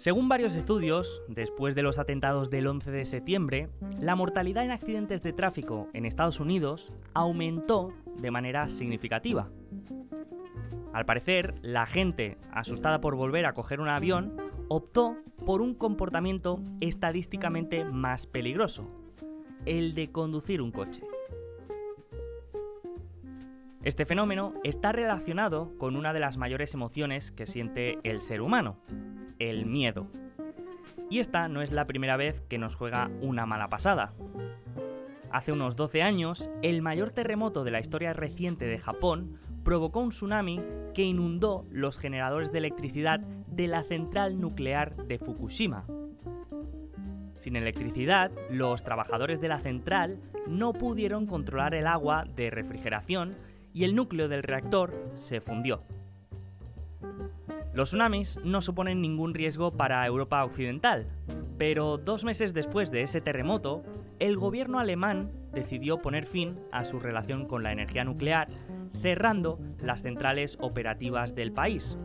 [0.00, 3.68] Según varios estudios, después de los atentados del 11 de septiembre,
[4.00, 9.50] la mortalidad en accidentes de tráfico en Estados Unidos aumentó de manera significativa.
[10.94, 16.62] Al parecer, la gente, asustada por volver a coger un avión, optó por un comportamiento
[16.80, 18.90] estadísticamente más peligroso,
[19.66, 21.02] el de conducir un coche.
[23.82, 28.78] Este fenómeno está relacionado con una de las mayores emociones que siente el ser humano,
[29.38, 30.06] el miedo.
[31.08, 34.12] Y esta no es la primera vez que nos juega una mala pasada.
[35.32, 40.10] Hace unos 12 años, el mayor terremoto de la historia reciente de Japón provocó un
[40.10, 40.60] tsunami
[40.92, 45.86] que inundó los generadores de electricidad de la central nuclear de Fukushima.
[47.36, 53.36] Sin electricidad, los trabajadores de la central no pudieron controlar el agua de refrigeración
[53.72, 55.82] y el núcleo del reactor se fundió.
[57.72, 61.06] Los tsunamis no suponen ningún riesgo para Europa Occidental,
[61.56, 63.82] pero dos meses después de ese terremoto,
[64.18, 68.48] el gobierno alemán decidió poner fin a su relación con la energía nuclear,
[69.00, 71.96] cerrando las centrales operativas del país.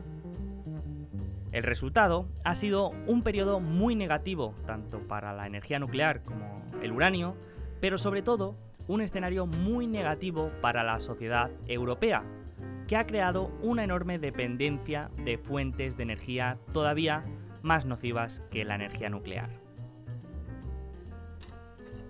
[1.52, 6.92] El resultado ha sido un periodo muy negativo tanto para la energía nuclear como el
[6.92, 7.36] uranio,
[7.80, 8.56] pero sobre todo
[8.88, 12.24] un escenario muy negativo para la sociedad europea,
[12.88, 17.24] que ha creado una enorme dependencia de fuentes de energía todavía
[17.64, 19.50] más nocivas que la energía nuclear.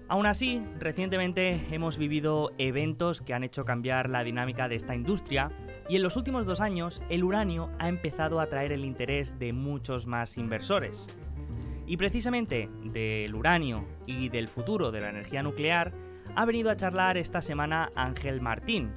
[0.07, 5.49] Aún así, recientemente hemos vivido eventos que han hecho cambiar la dinámica de esta industria
[5.89, 9.51] y en los últimos dos años el uranio ha empezado a atraer el interés de
[9.51, 11.07] muchos más inversores.
[11.87, 15.91] Y precisamente del uranio y del futuro de la energía nuclear
[16.35, 18.91] ha venido a charlar esta semana Ángel Martín,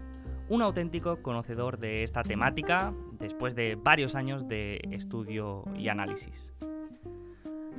[0.49, 6.53] un auténtico conocedor de esta temática después de varios años de estudio y análisis.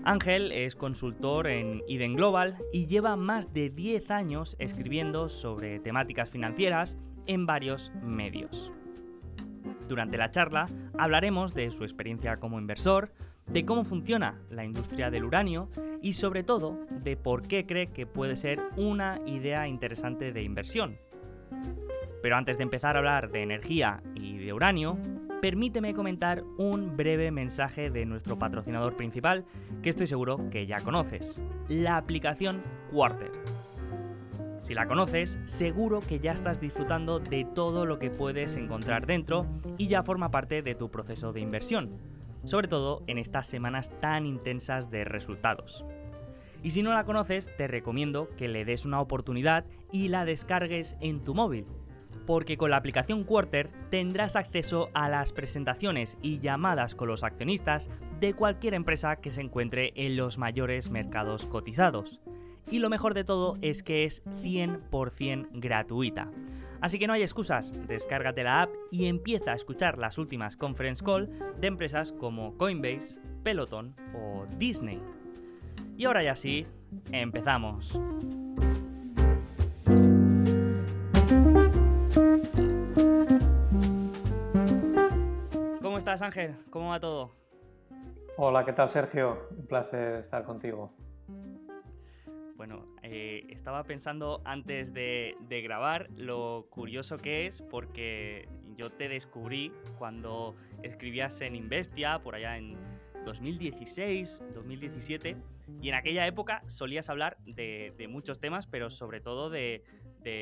[0.03, 6.29] Ángel es consultor en Eden Global y lleva más de 10 años escribiendo sobre temáticas
[6.29, 8.71] financieras en varios medios.
[9.87, 13.11] Durante la charla hablaremos de su experiencia como inversor,
[13.51, 15.69] de cómo funciona la industria del uranio
[16.01, 20.97] y sobre todo de por qué cree que puede ser una idea interesante de inversión.
[22.21, 24.97] Pero antes de empezar a hablar de energía y de uranio,
[25.41, 29.45] permíteme comentar un breve mensaje de nuestro patrocinador principal
[29.81, 32.61] que estoy seguro que ya conoces, la aplicación
[32.91, 33.31] Quarter.
[34.61, 39.47] Si la conoces, seguro que ya estás disfrutando de todo lo que puedes encontrar dentro
[39.77, 41.97] y ya forma parte de tu proceso de inversión
[42.45, 45.83] sobre todo en estas semanas tan intensas de resultados.
[46.63, 50.97] Y si no la conoces, te recomiendo que le des una oportunidad y la descargues
[50.99, 51.65] en tu móvil,
[52.25, 57.89] porque con la aplicación Quarter tendrás acceso a las presentaciones y llamadas con los accionistas
[58.19, 62.19] de cualquier empresa que se encuentre en los mayores mercados cotizados.
[62.69, 66.29] Y lo mejor de todo es que es 100% gratuita.
[66.81, 71.03] Así que no hay excusas, descárgate la app y empieza a escuchar las últimas conference
[71.03, 71.29] call
[71.59, 75.01] de empresas como Coinbase, Peloton o Disney.
[75.97, 76.65] Y ahora ya sí,
[77.11, 77.99] empezamos.
[85.81, 86.55] ¿Cómo estás Ángel?
[86.69, 87.35] ¿Cómo va todo?
[88.37, 89.49] Hola, ¿qué tal Sergio?
[89.51, 90.93] Un placer estar contigo.
[92.55, 98.47] Bueno, eh, estaba pensando antes de, grabar lo curioso que es porque
[98.77, 102.77] yo te descubrí cuando escribías en Investia, por allá en
[103.25, 105.35] 2016, 2017,
[105.81, 109.83] y en aquella época solías hablar de, muchos temas, pero sobre todo de,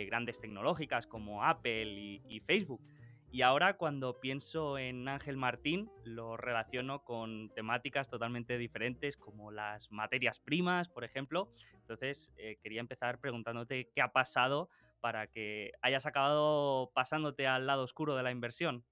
[0.10, 2.82] grandes tecnológicas como Apple y Facebook.
[3.30, 9.92] Y ahora cuando pienso en Ángel Martín, lo relaciono con temáticas totalmente diferentes como las
[9.92, 11.50] materias primas, por ejemplo.
[11.82, 14.70] Entonces, eh, quería empezar preguntándote qué ha pasado
[15.02, 18.86] para que hayas acabado pasándote al lado oscuro de la inversión.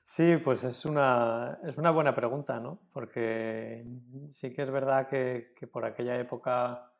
[0.00, 2.80] Sí, pues es una, es una buena pregunta, ¿no?
[2.92, 3.86] Porque
[4.28, 6.92] sí que es verdad que, por aquella época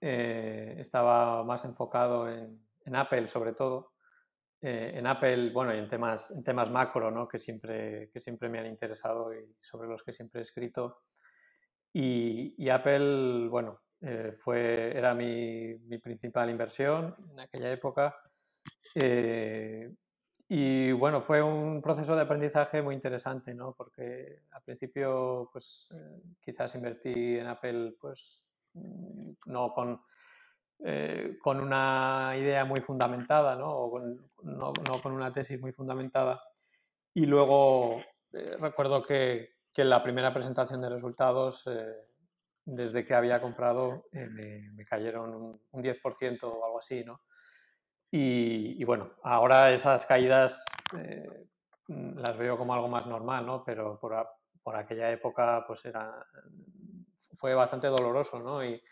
[0.00, 3.97] eh, estaba más enfocado en, en Apple sobre todo
[4.60, 7.28] eh, en Apple, bueno, y en temas, en temas macro, ¿no?
[7.28, 11.02] que, siempre, que siempre me han interesado y sobre los que siempre he escrito.
[11.92, 18.16] Y, Apple, bueno, eh, fue, era mi, mi, principal inversión en aquella época.
[18.94, 19.92] Eh,
[20.48, 23.74] y bueno, fue un proceso de aprendizaje muy interesante, ¿no?
[23.74, 25.88] Porque al principio, pues
[26.40, 30.00] quizás invertí en Apple, pues mm, no con
[30.84, 33.70] eh, con una idea muy fundamentada, ¿no?
[33.70, 34.72] O con, no,
[35.02, 36.40] con una tesis muy fundamentada.
[37.14, 38.00] Y luego
[38.32, 41.94] eh, recuerdo que, que la primera presentación de resultados, eh,
[42.64, 44.28] desde que había comprado, eh,
[44.72, 47.22] me, cayeron un, 10% o algo así, ¿no?
[48.10, 50.64] Y, bueno, ahora esas caídas
[51.88, 53.62] las veo como algo más normal, ¿no?
[53.64, 54.26] Pero por,
[54.62, 56.26] por aquella época, pues era,
[57.34, 58.64] fue bastante doloroso, ¿no?
[58.64, 58.82] Y,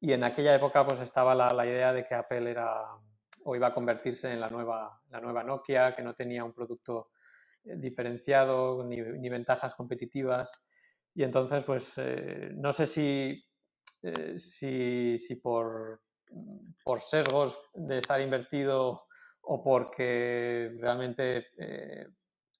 [0.00, 2.98] y en aquella época, pues estaba la, la idea de que Apple era
[3.46, 7.10] o iba a convertirse en la nueva, la nueva Nokia, que no tenía un producto
[7.64, 10.66] eh, diferenciado ni, ni ventajas competitivas.
[11.14, 13.44] Y entonces, pues eh, no sé si,
[14.02, 16.02] eh, si, si por,
[16.82, 19.06] por, sesgos de estar invertido
[19.42, 21.46] o porque realmente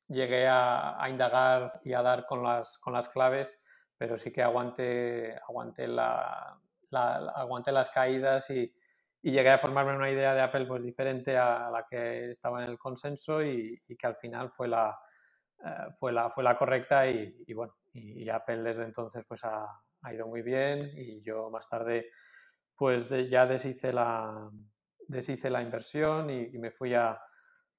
[0.07, 3.61] llegué a, a, indagar y a dar con las, con las claves,
[3.99, 6.61] pero sí que aguanté, aguanté, la,
[6.91, 8.73] la, aguanté las caídas y,
[9.23, 12.79] llegué a formarme una idea de Apple pues diferente a la que estaba en el
[12.79, 14.97] consenso y, que al final fue la,
[15.65, 19.67] eh, fue la, fue la correcta y, bueno, y, Apple desde entonces pues ha,
[20.03, 22.11] ha, ido muy bien y yo más tarde
[22.77, 24.49] pues ya deshice la,
[25.09, 27.21] deshice la inversión y, me fui a,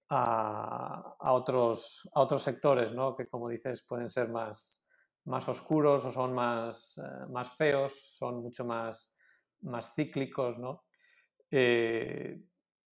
[0.10, 3.15] a, a, otros, a otros sectores, ¿no?
[3.15, 4.87] que como dices pueden ser más,
[5.27, 9.15] más oscuros o son más, eh, más feos, son mucho más,
[9.62, 10.85] más cíclicos, ¿no?
[11.51, 12.41] Eh,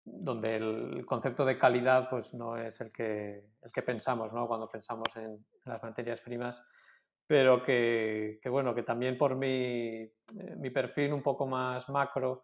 [0.03, 4.47] donde el concepto de calidad pues, no es el que, el que pensamos ¿no?
[4.47, 6.63] cuando pensamos en, las materias primas,
[7.27, 10.11] pero que, bueno, que también por mi, eh,
[10.57, 12.43] mi, perfil un poco más macro,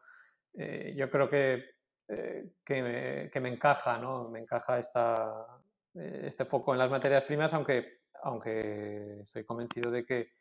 [0.53, 1.65] yo creo que,
[2.07, 4.29] que me, que, me, encaja, ¿no?
[4.29, 5.45] me encaja esta,
[5.93, 10.31] este foco en las materias primas, aunque, aunque estoy convencido de que,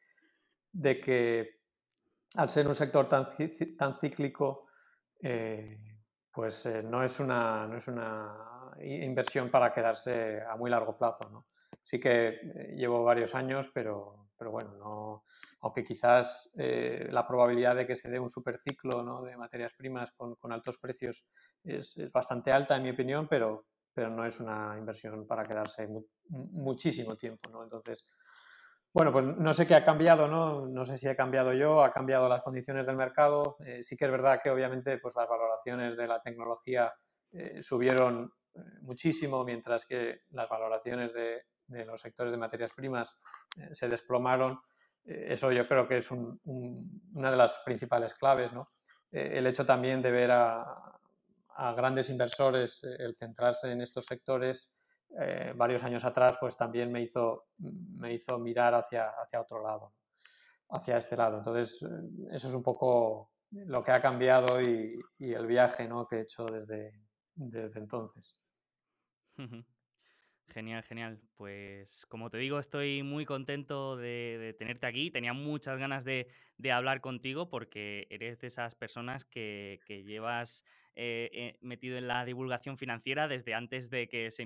[0.73, 1.57] de que
[2.37, 3.27] al ser un sector tan,
[3.79, 4.67] tan cíclico,
[5.23, 5.77] eh,
[6.31, 11.29] pues eh, no, es una, no es una inversión para quedarse a muy largo plazo.
[11.31, 11.47] ¿no?
[11.83, 15.25] Sí que eh, llevo varios años, pero, pero bueno, no,
[15.61, 19.23] aunque quizás la probabilidad de que se dé un superciclo ¿no?
[19.23, 21.27] de materias primas con, con altos precios
[21.65, 25.89] es, es, bastante alta, en mi opinión, pero, pero no es una inversión para quedarse
[26.29, 27.49] muchísimo tiempo.
[27.49, 27.65] ¿no?
[27.65, 28.05] Entonces,
[28.93, 30.67] bueno, pues no sé qué ha cambiado, ¿no?
[30.67, 33.57] No sé si he cambiado yo, ha cambiado las condiciones del mercado.
[33.65, 36.93] Eh, sí que es verdad que obviamente pues las valoraciones de la tecnología
[37.33, 41.47] eh, subieron eh, muchísimo, mientras que las valoraciones de,
[41.87, 43.17] los sectores de materias primas
[43.73, 44.61] se desplomaron.
[45.05, 48.69] eso yo creo que es una de las principales claves, ¿no?
[49.11, 50.96] el hecho también de ver a,
[51.57, 54.77] a grandes inversores el centrarse en estos sectores
[55.19, 59.95] eh, varios años atrás, pues también me hizo, me hizo mirar hacia, hacia otro lado,
[60.69, 61.39] hacia este lado.
[61.39, 61.87] Entonces, eh,
[62.33, 66.07] eso es un poco lo que ha cambiado y, el viaje ¿no?
[66.07, 66.93] que he hecho desde,
[67.35, 68.37] desde entonces.
[70.49, 71.21] Genial, genial.
[71.37, 75.11] Pues como te digo, estoy muy contento de, tenerte aquí.
[75.11, 76.29] Tenía muchas ganas de,
[76.73, 80.65] hablar contigo porque eres de esas personas que, llevas
[80.95, 84.45] eh, eh, metido en la divulgación financiera desde antes de que se,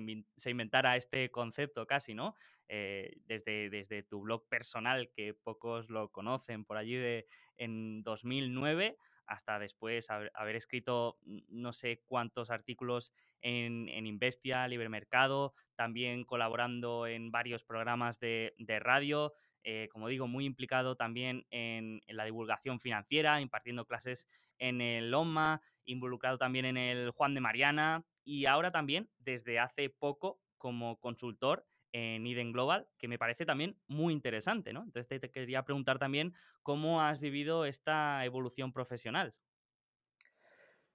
[0.49, 2.35] inventara este concepto casi, ¿no?
[2.67, 7.27] Eh, desde, desde tu blog personal, que pocos lo conocen, por allí de,
[7.57, 8.97] en 2009
[9.31, 17.31] hasta después haber, escrito no sé cuántos artículos en, Investia, Libre Mercado, también colaborando en
[17.31, 19.31] varios programas de, radio,
[19.63, 24.27] eh, como digo, muy implicado también en, la divulgación financiera, impartiendo clases
[24.59, 29.89] en el OMA, involucrado también en el Juan de Mariana y ahora también desde hace
[29.89, 34.83] poco como consultor en Eden Global, que me parece también muy interesante, ¿no?
[34.83, 36.33] Entonces te, quería preguntar también
[36.63, 39.33] cómo has vivido esta evolución profesional.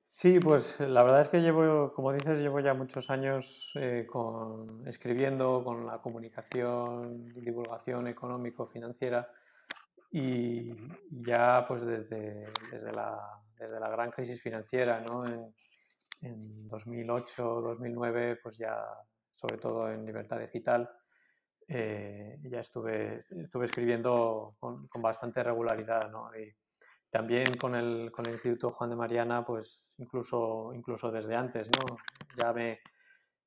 [0.08, 4.86] Sí, pues la verdad es que llevo, como dices, llevo ya muchos años eh, con,
[4.86, 9.28] escribiendo con la comunicación divulgación económico-financiera
[10.12, 10.70] y,
[11.10, 13.18] ya pues desde, desde, la,
[13.58, 15.26] desde la gran crisis financiera, ¿no?
[15.26, 15.52] En,
[16.22, 18.76] en 2008, 2009, pues ya
[19.36, 20.90] sobre todo en Libertad Digital,
[21.68, 26.30] eh, ya estuve, estuve escribiendo con, bastante regularidad, ¿no?
[26.34, 26.52] Y
[27.10, 31.96] también con el, con el Instituto Juan de Mariana, pues incluso, incluso desde antes, ¿no?
[32.36, 32.80] Ya me,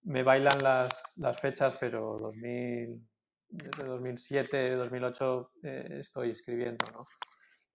[0.03, 3.01] me bailan las, las, fechas, pero 2000,
[3.49, 7.05] desde 2007, 2008 eh, estoy escribiendo, ¿no?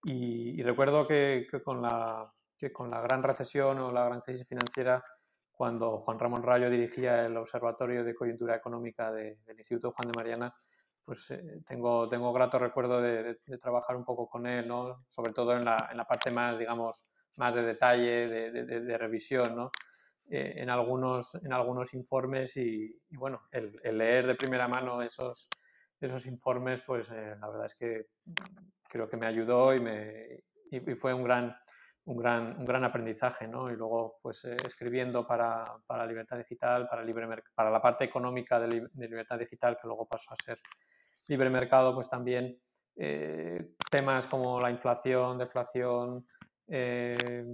[0.05, 5.03] Y, recuerdo que, con la, que con la gran recesión o la gran crisis financiera,
[5.55, 10.53] cuando Juan Ramón Rayo dirigía el Observatorio de Coyuntura Económica del Instituto Juan de Mariana,
[11.05, 15.05] pues eh, tengo, tengo grato recuerdo de, trabajar un poco con él, ¿no?
[15.09, 19.55] sobre todo en la, en la parte más, digamos, más de detalle, de, de revisión,
[19.55, 19.71] ¿no?
[20.31, 25.49] Eh, en, algunos, en algunos informes y, bueno, el, leer de primera mano esos,
[26.01, 28.07] esos informes, pues la verdad es que
[28.89, 31.55] creo que me ayudó y, me, y fue un gran,
[32.07, 33.71] un gran, un gran aprendizaje, ¿no?
[33.71, 38.61] Y luego, pues, eh, escribiendo para, para, Libertad Digital, para, libre para la parte económica
[38.61, 40.59] de, Libertad Digital, que luego pasó a ser
[41.29, 42.61] Libre Mercado, pues también
[42.97, 46.27] eh, temas como la inflación, deflación,
[46.67, 47.45] eh,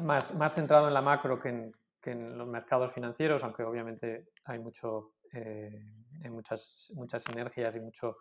[0.00, 4.28] más, más centrado en la macro que en, que en los mercados financieros, aunque obviamente
[4.44, 8.16] hay, mucho, hay muchas, muchas sinergias y mucho,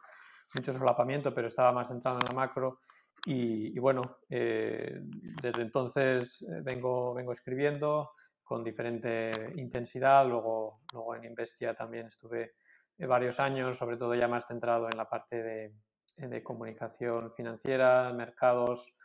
[0.56, 2.80] mucho solapamiento, pero estaba más centrado en la macro
[3.26, 5.00] y, bueno, eh,
[5.42, 8.12] desde entonces eh, vengo, vengo escribiendo
[8.44, 12.54] con diferente intensidad, luego, luego en Investia también estuve
[12.98, 15.74] eh, varios años, sobre todo ya más centrado en la parte de,
[16.18, 18.96] de comunicación financiera, mercados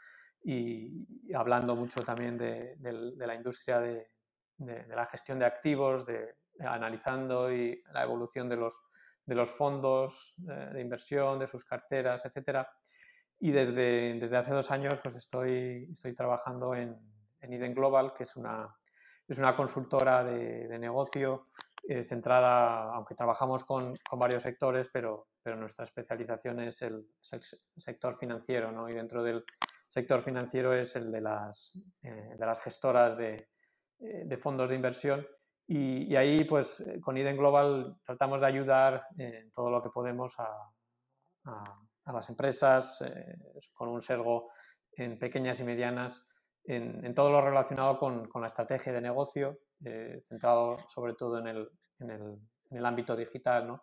[0.44, 4.06] y, hablando mucho también de, de la industria de,
[4.58, 8.78] la gestión de activos, de, analizando y la evolución de los,
[9.24, 12.68] de los fondos de inversión, de sus carteras, etcétera.
[13.40, 16.96] Y desde, desde hace dos años pues estoy, estoy trabajando en,
[17.40, 18.76] en Eden Global, que es una,
[19.26, 21.46] es una consultora de, de negocio
[21.88, 27.06] eh, centrada, aunque trabajamos con, con, varios sectores, pero, pero nuestra especialización es el,
[27.76, 28.88] sector financiero, ¿no?
[28.88, 29.44] Y dentro del
[29.88, 33.48] sector financiero es el de las, eh, de las gestoras de,
[34.00, 35.26] eh, de, fondos de inversión.
[35.66, 40.38] Y, y, ahí, pues, con Eden Global tratamos de ayudar en todo lo que podemos
[40.38, 40.50] a,
[41.44, 41.80] a
[42.10, 43.36] a las empresas eh,
[43.72, 44.50] con un sesgo
[44.96, 46.26] en pequeñas y medianas,
[46.64, 51.68] en, todo lo relacionado con, la estrategia de negocio, eh, centrado sobre todo en el,
[51.98, 52.22] en el,
[52.70, 53.66] en el ámbito digital.
[53.66, 53.82] ¿no?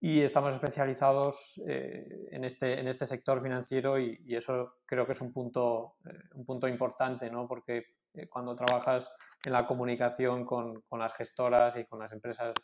[0.00, 5.20] Y estamos especializados eh, en, este, en este sector financiero y, eso creo que es
[5.20, 5.96] un punto,
[6.34, 7.48] un punto importante, ¿no?
[7.48, 7.84] porque
[8.28, 9.10] cuando trabajas
[9.44, 12.54] en la comunicación con, con, las gestoras y con las empresas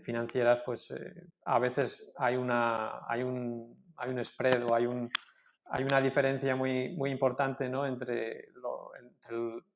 [0.00, 0.92] financieras, pues
[1.44, 5.10] a veces hay, una, hay un, hay un spread o hay, un,
[5.66, 7.86] hay una diferencia muy, muy importante ¿no?
[7.86, 8.48] entre,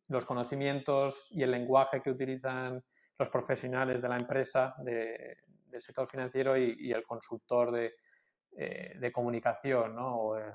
[0.09, 2.85] los conocimientos y el lenguaje que utilizan
[3.19, 7.95] los profesionales de la empresa, de, del sector financiero y, el consultor de,
[8.57, 10.17] eh, de comunicación, ¿no?
[10.17, 10.53] o el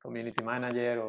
[0.00, 1.00] community manager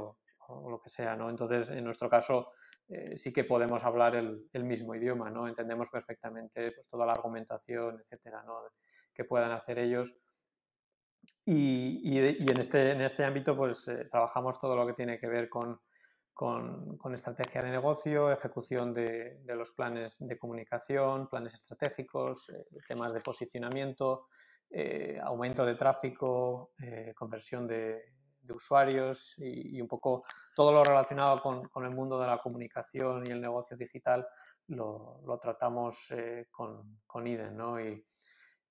[0.50, 1.16] lo que sea.
[1.16, 1.30] ¿no?
[1.30, 2.52] Entonces, en nuestro caso,
[2.88, 5.48] eh, sí que podemos hablar el, mismo idioma, ¿no?
[5.48, 8.58] entendemos perfectamente pues, toda la argumentación, etcétera, ¿no?
[9.14, 10.16] que puedan hacer ellos
[11.46, 12.18] y, y,
[12.50, 15.80] en, este, en este ámbito pues eh, trabajamos todo lo que tiene que ver con,
[16.34, 23.14] con, estrategia de negocio, ejecución de, de, los planes de comunicación, planes estratégicos, eh, temas
[23.14, 24.28] de posicionamiento,
[24.70, 26.72] eh, aumento de tráfico,
[27.14, 28.02] conversión de,
[28.44, 30.24] de usuarios y, un poco
[30.56, 34.28] todo lo relacionado con, con, el mundo de la comunicación y el negocio digital
[34.68, 36.10] lo, lo tratamos
[36.52, 37.56] con, con IDEN.
[37.56, 37.80] ¿no?
[37.80, 38.06] Y,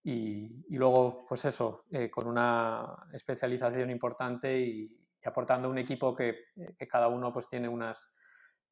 [0.04, 6.74] y, luego, pues eso, eh, con una especialización importante y, aportando un equipo que, eh,
[6.76, 8.12] que, cada uno pues tiene unas,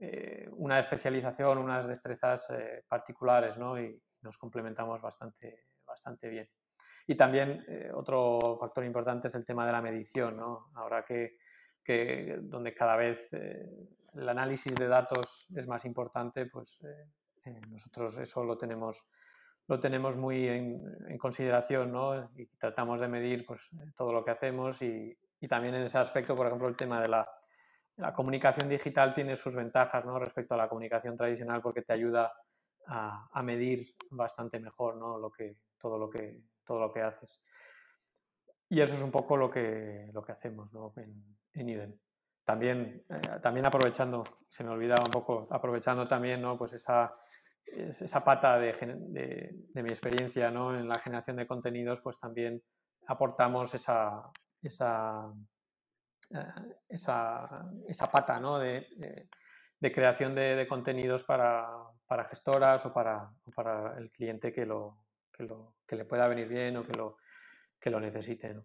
[0.01, 2.53] eh, una especialización, unas destrezas
[2.89, 3.81] particulares, ¿no?
[3.81, 6.51] Y nos complementamos bastante, bastante bien.
[7.11, 10.71] Y también otro factor importante es el tema de la medición, ¿no?
[10.77, 11.39] Ahora que,
[11.83, 16.81] que donde cada vez el análisis de datos es más importante, pues
[17.69, 19.11] nosotros eso lo tenemos
[19.67, 22.31] lo tenemos muy en, consideración ¿no?
[22.37, 26.37] y tratamos de medir pues, todo lo que hacemos y, y, también en ese aspecto,
[26.37, 27.29] por ejemplo, el tema de la,
[27.97, 30.19] la, comunicación digital tiene sus ventajas ¿no?
[30.19, 32.33] respecto a la comunicación tradicional porque te ayuda
[32.87, 35.19] a, a medir bastante mejor ¿no?
[35.19, 37.43] lo que, todo, lo que, todo lo que haces.
[38.69, 40.93] Y eso es un poco lo que, lo que hacemos ¿no?
[40.99, 42.01] en, en IDEN.
[42.45, 46.57] También, eh, también aprovechando, se me olvidaba un poco, aprovechando también ¿no?
[46.57, 47.13] pues esa
[47.67, 50.77] esa pata de, de, mi experiencia ¿no?
[50.77, 52.63] en la generación de contenidos, pues también
[53.07, 54.31] aportamos esa,
[54.63, 55.33] esa,
[56.31, 58.59] eh, esa, esa pata ¿no?
[58.59, 58.87] de,
[59.79, 61.69] de, creación de, contenidos para,
[62.07, 66.47] para, gestoras o para, para el cliente que, lo, que, lo, que le pueda venir
[66.47, 67.17] bien o que lo,
[67.81, 68.55] que lo necesite.
[68.55, 68.65] ¿no?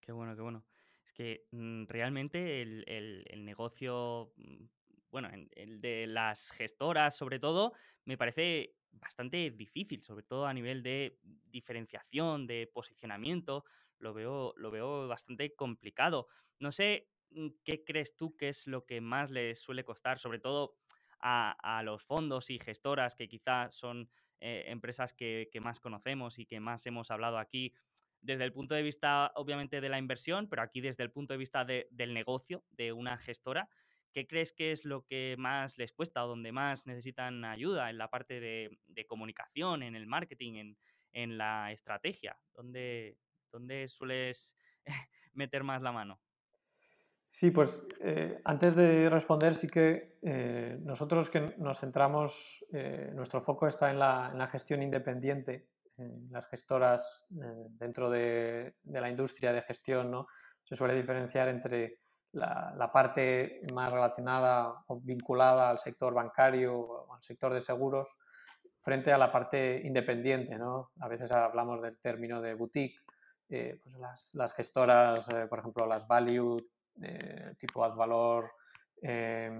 [0.00, 0.64] Qué bueno, qué bueno.
[1.04, 4.64] Es que mm, realmente el, el, negocio mm,
[5.10, 7.74] bueno, el de las gestoras sobre todo,
[8.06, 13.66] me parece bastante difícil, sobre todo a nivel de diferenciación, de posicionamiento,
[13.98, 16.28] lo veo, lo veo bastante complicado.
[16.58, 20.38] No sé mm, qué crees tú que es lo que más les suele costar, sobre
[20.38, 20.78] todo
[21.20, 24.08] a, los fondos y gestoras que quizás son
[24.40, 27.74] eh, empresas que, más conocemos y que más hemos hablado aquí
[28.20, 31.38] desde el punto de vista, obviamente, de la inversión, pero aquí desde el punto de
[31.38, 33.68] vista del negocio de una gestora.
[34.12, 37.98] ¿Qué crees que es lo que más les cuesta o donde más necesitan ayuda en
[37.98, 40.74] la parte de, comunicación, en el marketing,
[41.12, 42.36] en la estrategia?
[42.54, 43.18] ¿Dónde,
[43.52, 44.56] dónde sueles
[45.32, 46.20] meter más la mano?
[47.30, 53.42] Sí, pues eh, antes de responder, sí que eh, nosotros que nos centramos, eh, nuestro
[53.42, 55.68] foco está en la, en la gestión independiente,
[55.98, 60.28] en las gestoras dentro de, de, la industria de gestión, ¿no?
[60.62, 61.98] Se suele diferenciar entre
[62.32, 68.16] la, la, parte más relacionada o vinculada al sector bancario o al sector de seguros
[68.80, 70.92] frente a la parte independiente, ¿no?
[71.00, 73.00] A veces hablamos del término de boutique,
[73.48, 76.58] pues las, las gestoras, por ejemplo, las value
[77.02, 78.50] eh, tipo Advalor,
[79.02, 79.58] eh,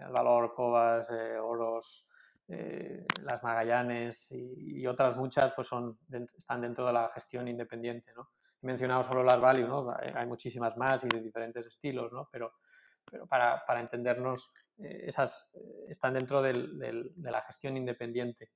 [0.00, 2.06] Advalor, Cobas, eh, Oros,
[2.48, 5.98] eh, las Magallanes y, otras muchas pues son,
[6.36, 8.12] están dentro de la gestión independiente.
[8.14, 8.30] ¿no?
[8.62, 9.90] He mencionado solo las Value, ¿no?
[10.14, 12.28] hay muchísimas más y de diferentes estilos, ¿no?
[12.30, 12.52] pero,
[13.10, 15.50] pero para, para entendernos, esas
[15.88, 18.52] están dentro del, del, de la gestión independiente.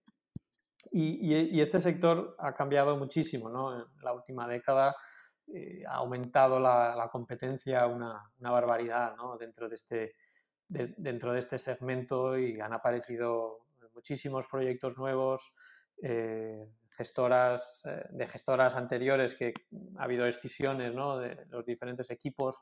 [0.92, 3.75] Y, y, y, este sector ha cambiado muchísimo ¿no?
[3.76, 4.95] en la última década
[5.49, 10.14] eh, ha aumentado la, competencia una, barbaridad dentro, de este,
[10.68, 15.54] de, dentro de este segmento y han aparecido muchísimos proyectos nuevos,
[16.00, 19.52] eh, gestoras, eh, de gestoras anteriores que
[19.99, 21.18] ha habido escisiones ¿no?
[21.18, 22.61] de los diferentes equipos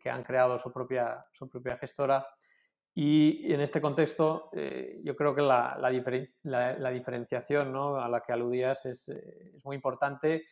[0.00, 2.24] que han creado su propia, su propia gestora.
[2.94, 4.50] Y en este contexto,
[5.02, 7.96] yo creo que la, la, diferen la, la diferenciación ¿no?
[7.96, 9.10] a la que aludías es
[9.64, 10.44] muy importante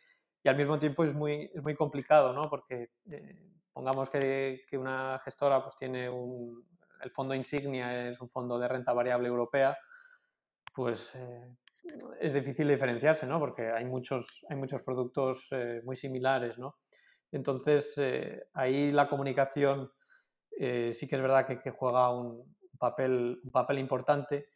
[0.43, 2.49] y al mismo tiempo es muy, es muy complicado, ¿no?
[2.49, 6.67] Porque eh, pongamos que, que, una gestora pues tiene un,
[7.01, 9.77] el fondo insignia es un fondo de renta variable europea,
[10.75, 11.55] pues eh,
[12.19, 13.39] es difícil diferenciarse, ¿no?
[13.39, 16.77] Porque hay muchos, hay muchos productos eh, muy similares, ¿no?
[17.31, 17.99] Entonces,
[18.53, 19.91] ahí la comunicación
[20.51, 24.49] sí que es verdad que, juega un papel, un papel importante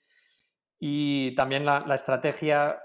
[0.78, 2.80] y también la, la estrategia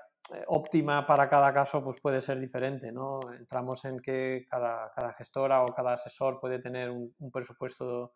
[0.47, 3.21] óptima para cada caso pues puede ser diferente, ¿no?
[3.33, 8.15] Entramos en que cada, cada gestora o cada asesor puede tener un, presupuesto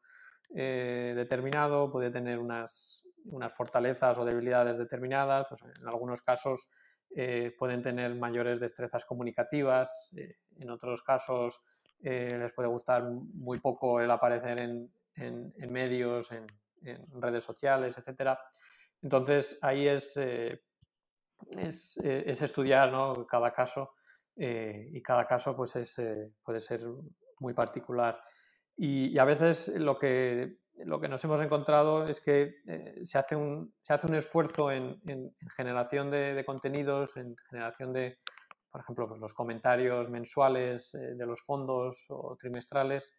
[0.54, 6.68] eh, determinado, puede tener unas, unas, fortalezas o debilidades determinadas, pues en algunos casos
[7.14, 11.60] eh, pueden tener mayores destrezas comunicativas, eh, en otros casos
[11.98, 16.46] les puede gustar muy poco el aparecer en, en, medios, en,
[16.82, 18.38] en, redes sociales, etcétera.
[19.02, 20.14] Entonces ahí es
[21.58, 23.26] es, eh, es estudiar ¿no?
[23.26, 23.94] cada caso
[24.36, 26.80] eh, y cada caso pues es, eh, puede ser
[27.38, 28.20] muy particular.
[28.76, 32.56] Y, a veces lo que, lo que nos hemos encontrado es que
[33.04, 37.34] se, hace un, se hace un esfuerzo en, en, en generación de, de, contenidos, en
[37.48, 38.18] generación de,
[38.70, 43.14] por ejemplo, pues los comentarios mensuales de los fondos o trimestrales,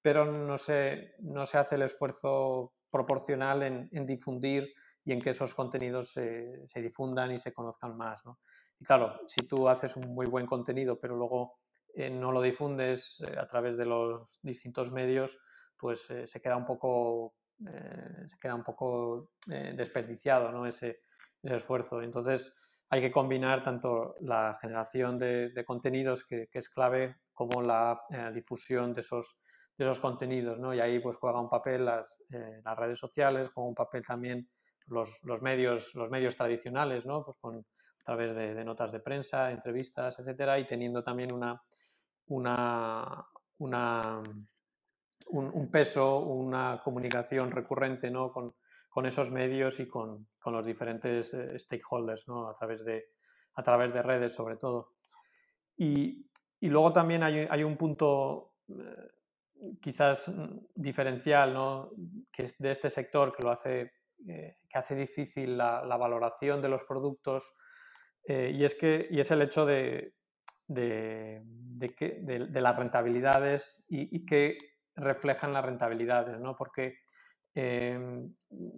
[0.00, 4.72] pero no se, no se hace el esfuerzo proporcional en, en difundir
[5.04, 8.24] y en que esos contenidos se, se difundan y se conozcan más.
[8.26, 8.38] ¿no?
[8.78, 11.58] Y claro, si tú haces un muy buen contenido, pero luego
[11.94, 15.38] eh, no lo difundes eh, a través de los distintos medios,
[15.76, 17.34] pues eh, se queda un poco,
[18.26, 20.66] se queda un poco desperdiciado ¿no?
[20.66, 21.00] ese,
[21.42, 22.02] esfuerzo.
[22.02, 22.54] Entonces
[22.88, 28.00] hay que combinar tanto la generación de, de contenidos, que, que, es clave, como la
[28.32, 29.40] difusión de esos,
[29.76, 30.58] de esos contenidos.
[30.58, 30.72] ¿no?
[30.74, 34.48] Y ahí pues juega un papel las, las redes sociales, juega un papel también
[34.90, 37.24] los, medios, los medios tradicionales, ¿no?
[37.24, 41.62] Pues con, a través de, notas de prensa, entrevistas, etcétera, y teniendo también una,
[42.26, 43.24] una,
[45.28, 48.32] un, peso, una comunicación recurrente, ¿no?
[48.32, 48.54] Con,
[48.88, 52.48] con esos medios y con, con los diferentes eh, stakeholders, ¿no?
[52.48, 53.12] A través de,
[53.54, 54.94] a través de redes, sobre todo.
[55.76, 59.10] Y, y luego también hay, hay un punto eh,
[59.80, 60.32] quizás
[60.74, 61.90] diferencial, ¿no?
[62.32, 66.68] Que es de este sector que lo hace eh, que hace difícil la, valoración de
[66.68, 67.52] los productos
[68.24, 70.14] eh, y, es que, y es el hecho de,
[70.68, 72.20] de, de, que,
[72.52, 74.58] las rentabilidades y, y, que
[74.94, 76.54] reflejan las rentabilidades, ¿no?
[76.56, 76.98] porque
[77.54, 77.98] eh,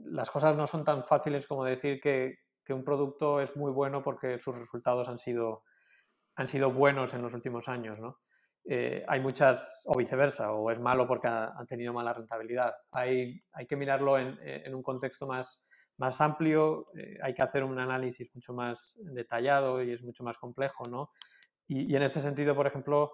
[0.04, 4.02] las cosas no son tan fáciles como decir que, que, un producto es muy bueno
[4.02, 5.64] porque sus resultados han sido,
[6.36, 7.98] han sido buenos en los últimos años.
[7.98, 8.18] ¿no?
[8.64, 12.72] Eh, hay muchas, o viceversa, o es malo porque ha, han tenido mala rentabilidad.
[12.92, 15.64] Hay, hay que mirarlo en, un contexto más,
[15.96, 20.38] más amplio, eh, hay que hacer un análisis mucho más detallado y es mucho más
[20.38, 21.10] complejo, ¿no?
[21.66, 23.12] Y, en este sentido, por ejemplo,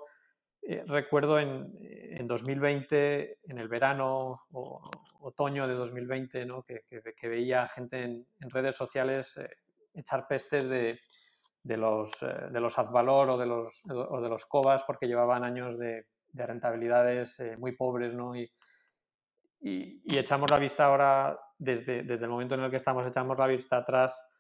[0.62, 6.62] eh, recuerdo en, en, 2020, en el verano o otoño de 2020, ¿no?
[6.62, 9.38] que, que, que veía gente en, redes sociales
[9.94, 10.98] echar pestes de,
[11.68, 15.44] de los, eh, de los Advalor o de los, o de los Cobas porque llevaban
[15.44, 18.34] años de, de rentabilidades eh, muy pobres, ¿no?
[18.34, 18.50] Y,
[19.60, 23.46] y, echamos la vista ahora, desde, desde el momento en el que estamos, echamos la
[23.46, 24.30] vista atrás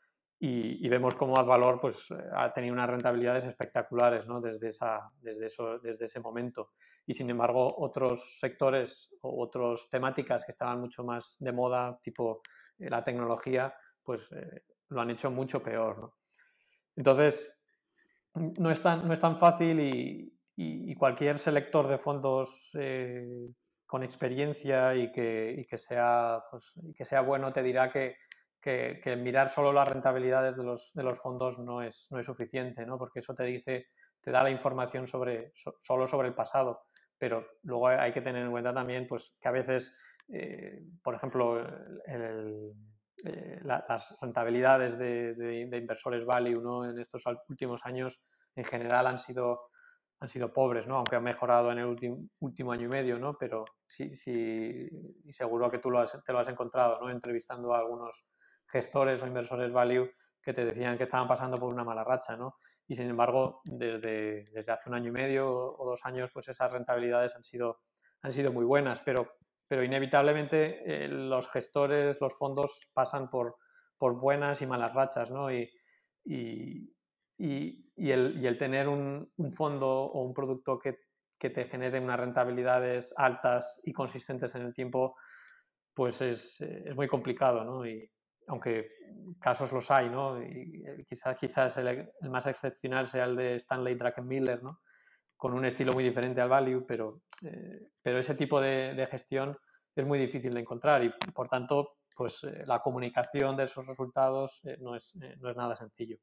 [0.40, 4.40] y, vemos cómo Advalor pues, ha tenido unas rentabilidades espectaculares ¿no?
[4.40, 6.70] desde, esa, desde, eso, desde ese momento.
[7.04, 12.40] Y sin embargo, otros sectores o otras temáticas que estaban mucho más de moda, tipo
[12.78, 14.30] eh, la tecnología, pues
[14.88, 16.14] lo han hecho mucho peor.
[16.98, 17.58] Entonces,
[18.34, 23.26] no es tan, no es tan fácil y, y, cualquier selector de fondos eh,
[23.86, 28.16] con experiencia y que, y que, sea, pues, que sea bueno te dirá que
[28.60, 32.86] que, mirar solo las rentabilidades de los, de los fondos no es, no es suficiente,
[32.86, 32.98] ¿no?
[32.98, 33.86] porque eso te dice,
[34.20, 38.50] te da la información sobre, solo sobre el pasado, pero luego hay que tener en
[38.50, 39.94] cuenta también pues, que a veces,
[40.28, 41.64] eh, por ejemplo,
[43.24, 46.88] eh, las rentabilidades de, de, inversores value ¿no?
[46.88, 48.22] en estos últimos años
[48.54, 49.70] en general han sido,
[50.20, 50.96] han sido pobres, ¿no?
[50.96, 53.36] aunque han mejorado en el último, último año y medio, ¿no?
[53.36, 54.88] pero sí, sí,
[55.24, 57.10] y seguro que tú lo te lo has encontrado ¿no?
[57.10, 58.26] entrevistando a algunos
[58.66, 60.10] gestores o inversores value
[60.42, 62.56] que te decían que estaban pasando por una mala racha, ¿no?
[62.86, 66.72] Y sin embargo, desde, desde hace un año y medio o dos años, pues esas
[66.72, 67.80] rentabilidades han sido,
[68.22, 69.37] han sido muy buenas, pero,
[69.68, 73.56] pero inevitablemente eh, los gestores, los fondos pasan por,
[73.96, 75.52] por buenas y malas rachas, ¿no?
[75.52, 75.70] Y,
[76.24, 76.90] y,
[77.36, 80.96] y, el, y el, tener un, un, fondo o un producto que,
[81.38, 85.16] que te genere unas rentabilidades altas y consistentes en el tiempo,
[85.94, 87.86] pues es, es muy complicado, ¿no?
[87.86, 88.10] Y,
[88.48, 88.88] aunque
[89.40, 90.42] casos los hay, ¿no?
[90.42, 94.80] Y eh, quizás, quizás el, más excepcional sea el de Stanley Druckenmiller, ¿no?
[95.38, 99.56] Con un estilo muy diferente al value, pero, eh, pero ese tipo de, gestión
[99.96, 104.60] es muy difícil de encontrar y, por tanto, pues eh, la comunicación de esos resultados
[104.80, 106.18] no, es, no es nada sencillo.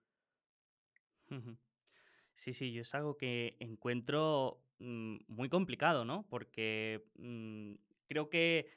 [2.36, 6.28] Sí, sí, yo es algo que encuentro mm, muy complicado, ¿no?
[6.30, 7.74] Porque mm,
[8.08, 8.70] creo que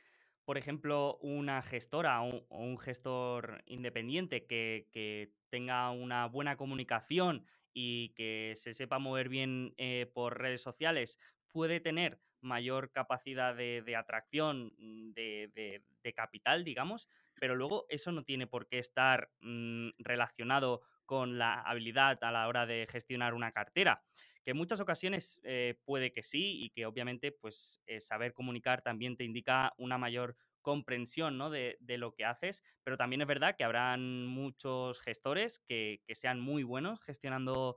[0.48, 8.54] por ejemplo, una gestora o un, gestor independiente que, tenga una buena comunicación y que
[8.57, 15.12] se sepa mover bien eh, por redes sociales, puede tener mayor capacidad de, atracción mm,
[15.12, 15.83] de,
[16.14, 22.22] capital, digamos, pero luego eso no tiene por qué estar mm, relacionado con la habilidad
[22.22, 24.02] a la hora de gestionar una cartera
[24.48, 28.81] que en muchas ocasiones eh, puede que sí y que obviamente pues eh, saber comunicar
[28.81, 30.37] también te indica una mayor
[30.68, 31.48] comprensión ¿no?
[31.48, 36.62] de, lo que haces, pero también es verdad que habrán muchos gestores que, sean muy
[36.62, 37.76] buenos gestionando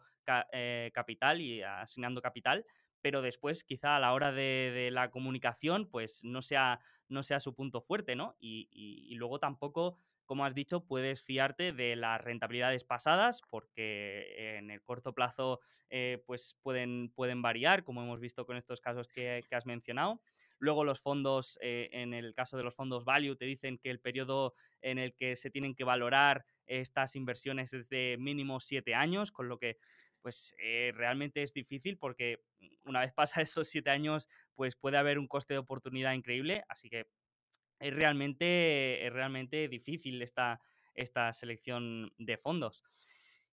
[0.52, 2.66] eh, capital y asignando capital,
[3.02, 7.56] pero después quizá a la hora de, la comunicación pues no sea, no sea su
[7.56, 8.36] punto fuerte, ¿no?
[8.42, 9.98] y luego tampoco
[10.32, 16.24] como has dicho, puedes fiarte de las rentabilidades pasadas porque en el corto plazo eh,
[16.26, 20.22] pues pueden, pueden variar, como hemos visto con estos casos que, has mencionado.
[20.62, 24.00] Luego los fondos, eh, en el caso de los fondos value, te dicen que el
[24.00, 29.32] periodo en el que se tienen que valorar estas inversiones es de mínimo siete años,
[29.32, 29.80] con lo que
[30.22, 32.44] pues eh, realmente es difícil porque
[32.86, 36.64] una vez pasa esos siete años, pues puede haber un coste de oportunidad increíble.
[36.70, 37.08] Así que
[37.80, 40.62] es realmente, es realmente difícil esta,
[40.94, 42.84] esta selección de fondos.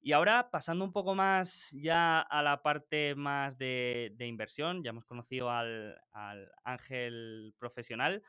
[0.00, 5.04] Y ahora, pasando un poco más ya a la parte más de, inversión, ya hemos
[5.04, 6.00] conocido al,
[6.64, 8.22] ángel profesional,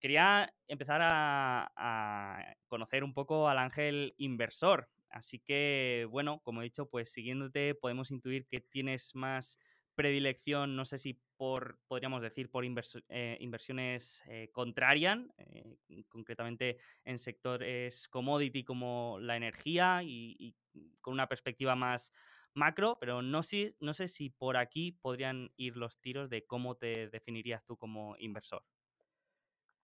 [0.00, 4.88] quería empezar a, a, conocer un poco al ángel inversor.
[5.10, 9.58] Así que, bueno, como he dicho, pues siguiéndote podemos intuir que tienes más
[9.94, 15.76] predilección, no sé si por, podríamos decir, por eh, inversiones eh, contrarian, eh,
[16.08, 20.54] concretamente en sectores commodity como la energía y,
[21.00, 22.12] con una perspectiva más
[22.54, 26.76] macro, pero no, si, no sé si por aquí podrían ir los tiros de cómo
[26.76, 28.62] te definirías tú como inversor.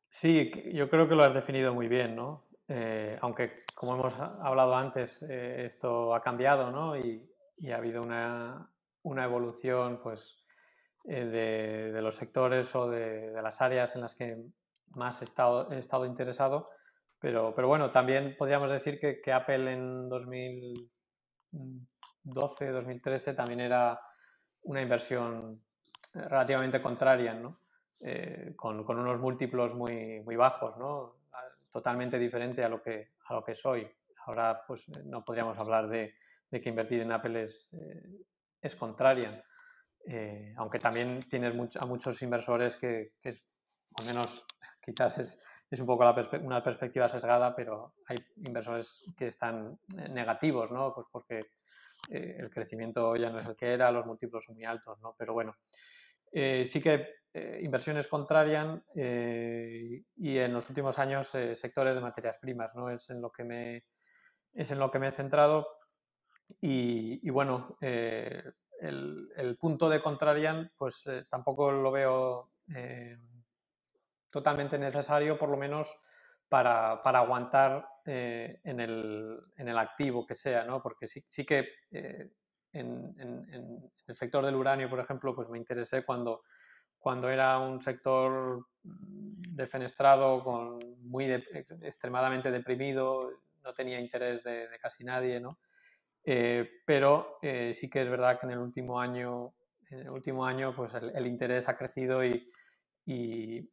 [0.09, 2.47] Sí, yo creo que lo has definido muy bien, ¿no?
[3.21, 6.97] aunque, como hemos hablado antes, esto ha cambiado, ¿no?
[6.97, 10.45] y ha habido una, una evolución pues,
[11.05, 14.43] eh, de, los sectores o de, las áreas en las que
[14.89, 16.71] más he estado, he estado interesado.
[17.21, 24.01] Pero, pero, bueno, también podríamos decir que, que, Apple en 2012, 2013 también era
[24.63, 25.63] una inversión
[26.15, 27.61] relativamente contraria, ¿no?
[28.01, 31.19] Eh, con, con, unos múltiplos muy, muy bajos, ¿no?
[31.71, 33.89] totalmente diferente a lo, que, a lo que soy.
[34.27, 36.15] Ahora pues no podríamos hablar de,
[36.51, 38.25] de que invertir en Apple es, eh,
[38.61, 39.45] es contraria.
[40.11, 43.45] Eh, aunque también tienes a muchos inversores que, que es,
[43.97, 44.47] al menos
[44.83, 46.11] quizás es, es un poco
[46.43, 50.95] una perspectiva sesgada, pero hay inversores que están eh, negativos, ¿no?
[50.95, 51.51] Pues porque
[52.11, 55.15] eh, el crecimiento ya no es el que era, los múltiplos son muy altos, ¿no?
[55.19, 55.55] Pero bueno,
[56.33, 57.07] sí que
[57.61, 62.91] inversiones contrarian y en los últimos años sectores de materias primas, ¿no?
[62.91, 63.85] Es en lo que me
[64.53, 65.69] es en lo que me he centrado.
[66.61, 67.77] Y, bueno,
[68.81, 68.91] eh,
[69.37, 72.51] el, punto de Contrarian, pues eh, tampoco lo veo
[74.31, 75.97] totalmente necesario, por lo menos
[76.49, 80.83] para, aguantar en el, en, el, activo que sea, ¿no?
[80.83, 86.05] Porque sí, sí que en, en, el sector del uranio, por ejemplo, pues me interesé
[86.05, 86.43] cuando,
[86.99, 93.31] cuando era un sector defenestrado, con muy extremadamente deprimido,
[93.63, 95.59] no tenía interés de, casi nadie, ¿no?
[96.31, 99.55] Eh, pero eh, sí que es verdad que en el último año,
[99.89, 102.47] en el último año pues el, interés ha crecido y,
[103.07, 103.67] y,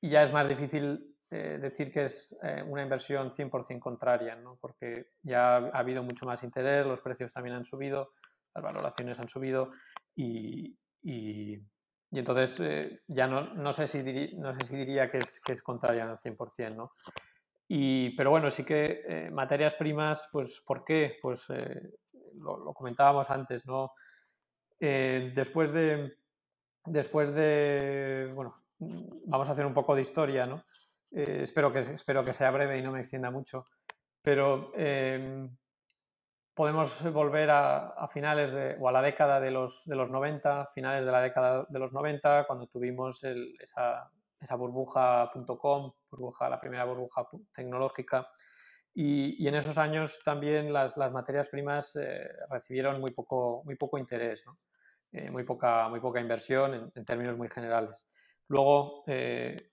[0.00, 4.56] ya es más difícil eh, decir que es una inversión 100% contraria, ¿no?
[4.58, 8.12] porque ya ha habido mucho más interés, los precios también han subido,
[8.54, 9.68] las valoraciones han subido
[10.16, 11.60] y, y
[12.10, 16.04] entonces ya no, no, sé si no sé si diría que es, que es contraria
[16.04, 16.92] al 100%, ¿no?
[17.68, 21.16] Y, pero bueno, sí que eh, materias primas, pues ¿por qué?
[21.22, 21.94] Pues eh,
[22.34, 23.92] lo, comentábamos antes, ¿no?
[24.78, 26.18] Eh, después de,
[26.84, 30.62] después de, bueno, vamos a hacer un poco de historia, ¿no?
[31.10, 33.66] espero, que, espero que sea breve y no me extienda mucho,
[34.20, 35.56] pero em,
[36.54, 40.66] podemos volver a, a, finales de, o a la década de los, de los 90,
[40.74, 44.10] finales de la década de los 90, cuando tuvimos el, esa
[44.44, 48.28] esa burbuja.com, burbuja, la primera burbuja tecnológica.
[48.94, 54.44] Y, en esos años también las, materias primas eh, recibieron muy poco, muy poco interés,
[55.12, 58.06] eh, muy, poca, muy poca inversión en, términos muy generales.
[58.48, 59.70] Luego eh,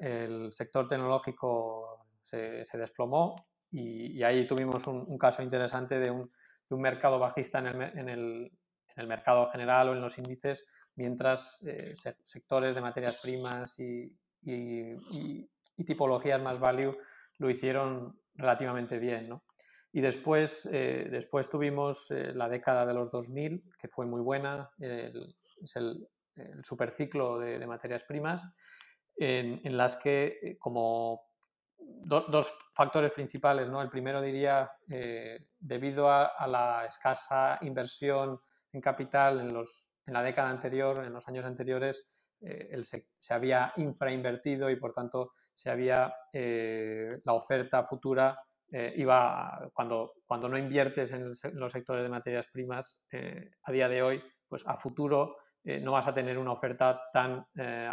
[0.00, 3.34] el sector tecnológico se, desplomó
[3.70, 6.30] y, ahí tuvimos un, caso interesante de un,
[6.70, 8.50] mercado bajista en el,
[8.96, 10.64] en el mercado general o en los índices
[10.96, 14.16] mientras eh, sectores de materias primas y,
[15.82, 16.96] tipologías más value
[17.38, 19.28] lo hicieron relativamente bien.
[19.28, 19.44] ¿no?
[19.92, 24.70] Y después, eh, después tuvimos eh, la década de los 2000, que fue muy buena,
[24.78, 26.06] es el,
[26.62, 28.52] superciclo de, materias primas,
[29.16, 31.28] en, las que como
[31.78, 33.70] dos factores principales.
[33.70, 33.80] ¿no?
[33.80, 34.72] El primero diría,
[35.60, 38.40] debido a, la escasa inversión
[38.72, 42.08] en capital en los en la década anterior, en los años anteriores,
[42.44, 48.38] eh, se, había infrainvertido y por tanto se había eh, la oferta futura
[48.70, 53.00] eh, iba cuando, cuando no inviertes en, los sectores de materias primas
[53.62, 57.46] a día de hoy, pues a futuro no vas a tener una oferta tan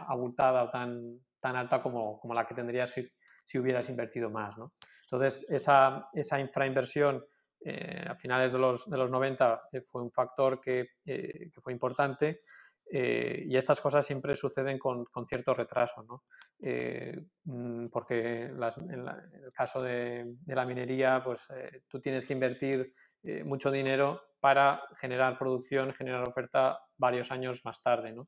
[0.08, 3.08] abultada o tan, tan alta como, como la que tendrías si,
[3.46, 4.58] si hubieras invertido más.
[4.58, 4.74] ¿no?
[5.04, 7.24] Entonces, esa, esa infrainversión
[7.64, 11.62] eh, a finales de los, de los 90 eh, fue un factor que, eh, que
[11.62, 12.40] fue importante
[12.94, 16.24] y estas cosas siempre suceden con, con cierto retraso, ¿no?
[17.46, 21.48] Mm, porque en, el caso de, la minería, pues
[21.88, 22.92] tú tienes que invertir
[23.46, 28.28] mucho dinero para generar producción, generar oferta varios años más tarde, ¿no?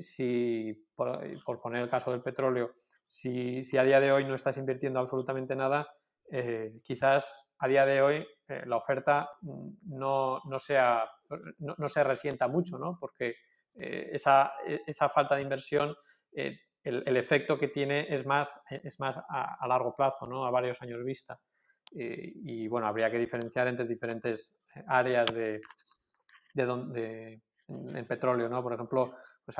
[0.00, 2.72] si, por, por, poner el caso del petróleo,
[3.06, 5.86] si, si a día de hoy no estás invirtiendo absolutamente nada,
[6.30, 11.10] eh, quizás a día de hoy eh, la oferta mm, no, no, sea,
[11.58, 12.96] no, se resienta mucho, ¿no?
[13.00, 13.34] porque
[13.74, 15.94] eh, esa, e, esa, falta de inversión,
[16.32, 20.46] el, el, efecto que tiene es más, es más a, largo plazo, ¿no?
[20.46, 21.38] a varios años vista.
[21.92, 24.56] y bueno, habría que diferenciar entre diferentes
[24.86, 25.60] áreas de,
[26.54, 28.62] de, donde, en petróleo, ¿no?
[28.62, 29.12] Por ejemplo,
[29.44, 29.58] pues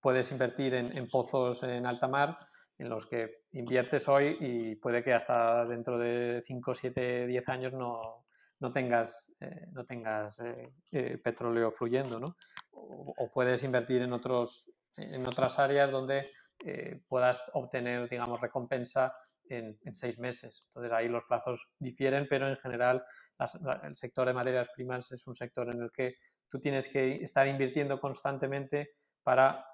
[0.00, 2.38] puedes invertir en, en pozos en alta mar
[2.80, 7.72] en los que inviertes hoy y puede que hasta dentro de 5, 7, 10 años
[7.74, 8.24] no,
[8.60, 12.36] no tengas, eh, no tengas eh, eh, petróleo fluyendo, ¿no?
[12.72, 16.30] O, puedes invertir en, otros, en otras áreas donde
[17.08, 19.14] puedas obtener, digamos, recompensa
[19.48, 20.64] en, en, seis meses.
[20.66, 23.02] Entonces ahí los plazos difieren, pero en general
[23.82, 26.16] el sector de materias primas es un sector en el que
[26.48, 28.90] tú tienes que estar invirtiendo constantemente
[29.22, 29.64] para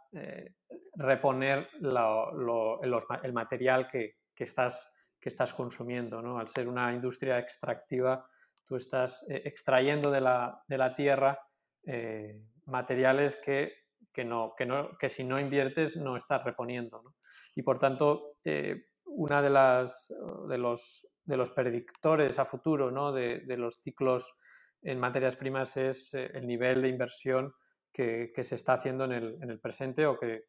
[0.95, 6.23] reponer el material que, estás, que estás consumiendo.
[6.23, 6.39] ¿no?
[6.39, 8.29] Al ser una industria extractiva,
[8.67, 11.39] tú estás eh, extrayendo de la, de la tierra
[11.85, 13.73] eh, materiales que,
[14.13, 17.03] que, no, que, no, que si no inviertes no estás reponiendo.
[17.03, 17.17] ¿no?
[17.55, 20.13] Y por tanto, eh, una de, las,
[20.49, 23.13] de, los, de los predictores a futuro ¿no?
[23.13, 24.39] de, de los ciclos
[24.83, 27.53] en materias primas es el nivel de inversión
[27.93, 30.45] que, que, se está haciendo en el, en el presente o que,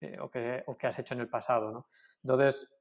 [0.00, 1.72] eh, o, que, has hecho en el pasado.
[1.72, 1.88] ¿no?
[2.22, 2.78] Entonces,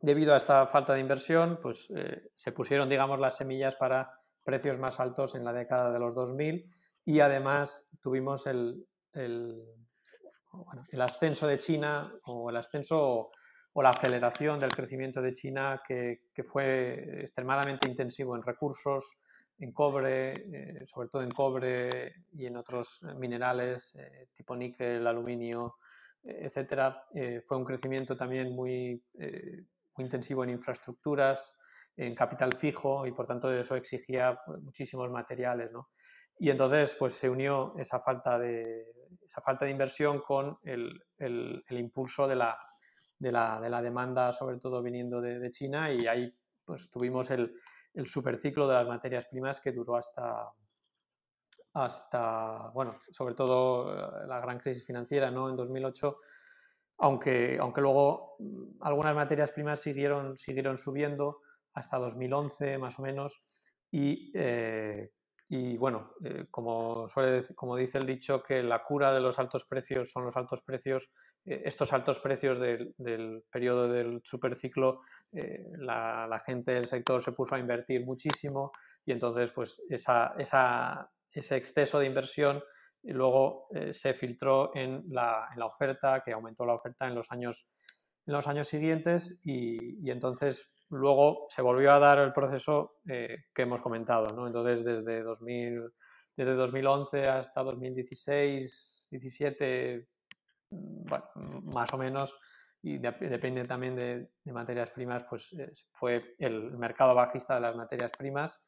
[0.00, 4.10] debido a esta falta de inversión, pues eh, se pusieron, digamos, las semillas para
[4.42, 6.64] precios más altos en la década de los 2000
[7.04, 9.62] y además tuvimos el, el,
[10.98, 13.30] ascenso de China o el ascenso
[13.72, 19.22] o la aceleración del crecimiento de China que, que fue extremadamente intensivo en recursos,
[19.58, 25.76] en cobre, eh, sobre todo en cobre y en otros minerales eh, tipo níquel, aluminio,
[26.22, 27.06] etcétera.
[27.46, 29.02] fue un crecimiento también muy,
[30.00, 31.58] intensivo en infraestructuras,
[31.96, 35.70] en capital fijo y por tanto eso exigía pues, muchísimos materiales.
[35.72, 35.90] ¿no?
[36.38, 38.86] Y entonces pues se unió esa falta de,
[39.26, 42.58] esa falta de inversión con el, el, impulso de la,
[43.18, 46.34] de, la, de la, demanda, sobre todo viniendo de, de, China, y ahí
[46.64, 47.54] pues tuvimos el,
[47.94, 50.52] el superciclo de las materias primas que duró hasta,
[51.74, 55.48] hasta, bueno, sobre todo eh, la gran crisis financiera, ¿no?
[55.48, 56.16] En 2008,
[57.00, 61.40] aunque, aunque luego mm, algunas materias primas siguieron, siguieron subiendo
[61.72, 65.10] hasta 2011 más o menos y, eh,
[65.48, 69.64] y bueno, eh, como, suele, como dice el dicho, que la cura de los altos
[69.64, 71.10] precios son los altos precios,
[71.44, 75.00] estos altos precios del, del periodo del superciclo,
[75.32, 78.72] la, la, gente del sector se puso a invertir muchísimo
[79.04, 82.62] y entonces pues esa, esa ese exceso de inversión
[83.02, 87.70] y luego eh, se filtró en la, oferta, que aumentó la oferta en los años,
[88.26, 93.44] en los años siguientes y, y entonces luego se volvió a dar el proceso eh,
[93.54, 94.28] que hemos comentado.
[94.34, 94.46] ¿no?
[94.46, 95.92] Entonces desde, 2000,
[96.36, 100.08] desde 2011 hasta 2016, 17,
[100.70, 101.24] mm, bueno,
[101.62, 102.36] más o menos,
[102.82, 107.76] y depende también de, de, materias primas, pues eh, fue el mercado bajista de las
[107.76, 108.64] materias primas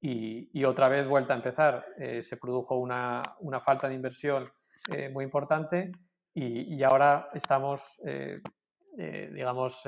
[0.00, 1.84] y, otra vez vuelta a empezar.
[1.98, 4.48] Eh, se produjo una, una, falta de inversión
[4.90, 5.92] eh, muy importante
[6.32, 8.40] y, y, ahora estamos, eh,
[8.96, 9.82] digamos,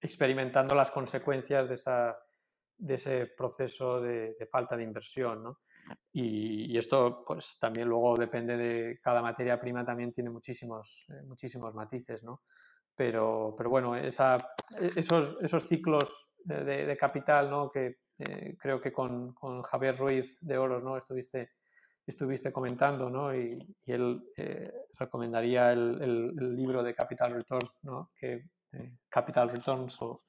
[0.00, 2.16] experimentando las consecuencias de, esa,
[2.76, 5.42] de ese proceso de, de, falta de inversión.
[5.42, 5.60] ¿no?
[6.12, 11.74] Y, y, esto pues, también luego depende de cada materia prima, también tiene muchísimos, muchísimos
[11.74, 12.22] matices.
[12.22, 12.42] ¿no?
[12.94, 14.46] Pero, pero bueno, esa,
[14.94, 17.68] esos, esos ciclos de, de capital ¿no?
[17.68, 20.96] que eh, creo que con, con, Javier Ruiz de Oros, ¿no?
[20.96, 21.50] Estuviste,
[22.06, 23.34] estuviste comentando, ¿no?
[23.34, 28.10] Y, y él eh, recomendaría el, el, libro de Capital Returns, ¿no?
[28.14, 30.20] Que, eh, Capital Returns o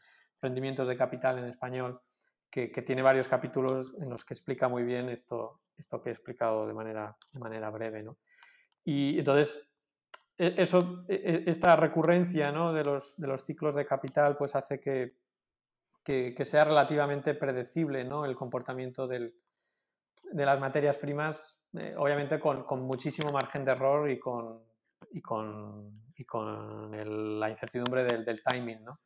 [0.41, 2.01] Rendimientos de Capital en español,
[2.49, 6.13] que, que, tiene varios capítulos en los que explica muy bien esto, esto que he
[6.13, 8.17] explicado de manera, de manera breve, ¿no?
[8.83, 9.59] Y entonces,
[10.37, 12.73] e, eso, e, e, esta recurrencia ¿no?
[12.73, 15.15] de, los, de los ciclos de capital pues hace que,
[16.05, 18.25] que, sea relativamente predecible ¿no?
[18.25, 19.35] el comportamiento del,
[20.31, 24.63] de las materias primas, eh, obviamente con, con, muchísimo margen de error y con,
[25.09, 29.01] y con, y con la incertidumbre del, timing, ¿no?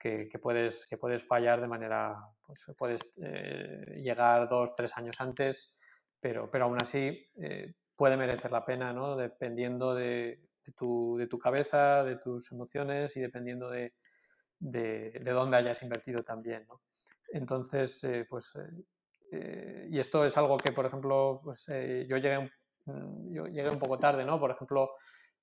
[0.00, 5.76] que, puedes, que puedes fallar de manera, pues puedes eh, llegar dos, tres años antes,
[6.18, 9.14] pero, pero aún así eh, puede merecer la pena, ¿no?
[9.16, 13.94] dependiendo de, de, tu, de tu cabeza, de tus emociones y dependiendo de,
[14.62, 16.66] de, de dónde hayas invertido también.
[17.28, 18.84] Entonces, eh, pues, eh,
[19.32, 22.50] eh, y esto es algo que, por ejemplo, pues, yo, llegué,
[22.86, 24.38] mm, yo llegué un poco tarde, ¿no?
[24.38, 24.90] Por ejemplo,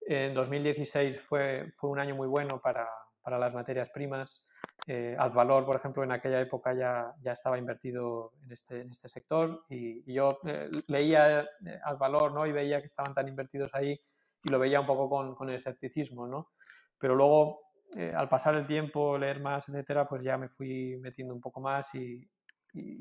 [0.01, 2.87] en 2016 fue, fue un año muy bueno para,
[3.21, 4.43] para las materias primas.
[4.87, 9.07] Eh, Advalor, por ejemplo, en aquella época ya, ya estaba invertido en este, en este
[9.07, 11.47] sector y, yo eh, leía
[11.83, 12.45] Advalor ¿no?
[12.47, 13.99] y veía que estaban tan invertidos ahí
[14.43, 16.49] y lo veía un poco con, con escepticismo, ¿no?
[16.97, 21.33] Pero luego eh, al pasar el tiempo, leer más, etcétera, pues ya me fui metiendo
[21.33, 22.29] un poco más y,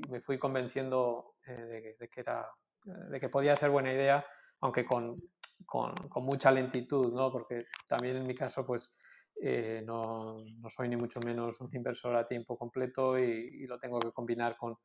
[0.08, 2.46] me fui convenciendo eh, de, que era,
[2.84, 4.24] de que podía ser buena idea,
[4.60, 5.22] aunque con,
[5.66, 5.92] con,
[6.24, 7.30] mucha lentitud, ¿no?
[7.30, 8.90] Porque también en mi caso, pues
[9.42, 14.00] eh, no, no, soy ni mucho menos un inversor a tiempo completo y, lo tengo
[14.00, 14.76] que combinar con,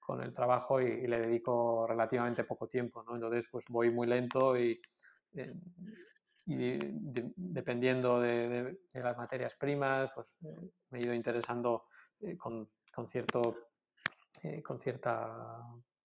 [0.00, 3.14] con el trabajo y, y, le dedico relativamente poco tiempo, ¿no?
[3.14, 4.80] Entonces, pues voy muy lento y
[6.46, 11.84] y de, dependiendo de, de, de, las materias primas, pues eh, me he ido interesando
[12.20, 13.70] eh, con, con, cierto,
[14.42, 15.60] eh, con cierta,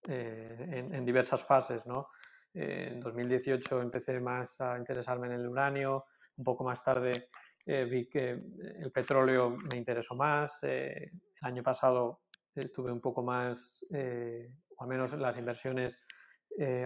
[0.07, 2.07] eh, en, en, diversas fases, ¿no?
[2.53, 6.05] Eh, en 2018 empecé más a interesarme en el uranio,
[6.37, 7.29] un poco más tarde
[7.65, 11.11] vi que el petróleo me interesó más, el
[11.41, 12.21] año pasado
[12.55, 15.99] estuve un poco más, o al menos las inversiones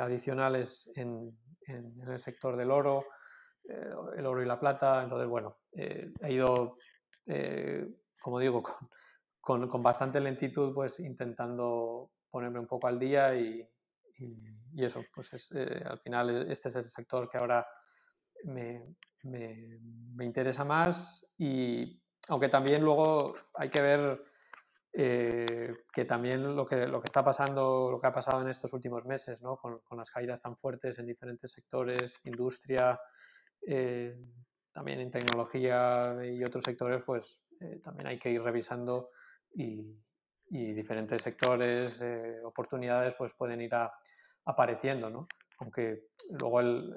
[0.01, 3.05] adicionales en, en, en el sector del oro, eh,
[3.63, 5.01] el oro y la plata.
[5.03, 6.77] Entonces, bueno, eh, he ido,
[7.25, 7.87] eh,
[8.21, 8.63] como digo,
[9.41, 13.67] con, bastante lentitud, pues intentando ponerme un poco al día y,
[14.77, 17.65] eso, pues es, eh, al final este es el sector que ahora
[18.45, 19.79] me, me,
[20.15, 24.19] me, interesa más y aunque también luego hay que ver
[24.95, 28.73] eh, que también lo que, lo que está pasando, lo que ha pasado en estos
[28.73, 29.57] últimos meses, ¿no?
[29.57, 32.99] con, con las caídas tan fuertes en diferentes sectores, industria,
[33.67, 34.17] eh,
[34.71, 37.41] también en tecnología y otros sectores, pues
[37.81, 39.09] también hay que ir revisando
[39.55, 39.95] y,
[40.49, 42.03] diferentes sectores,
[42.43, 43.71] oportunidades, pues pueden ir
[44.45, 45.27] apareciendo, ¿no?
[45.59, 46.93] Aunque luego el,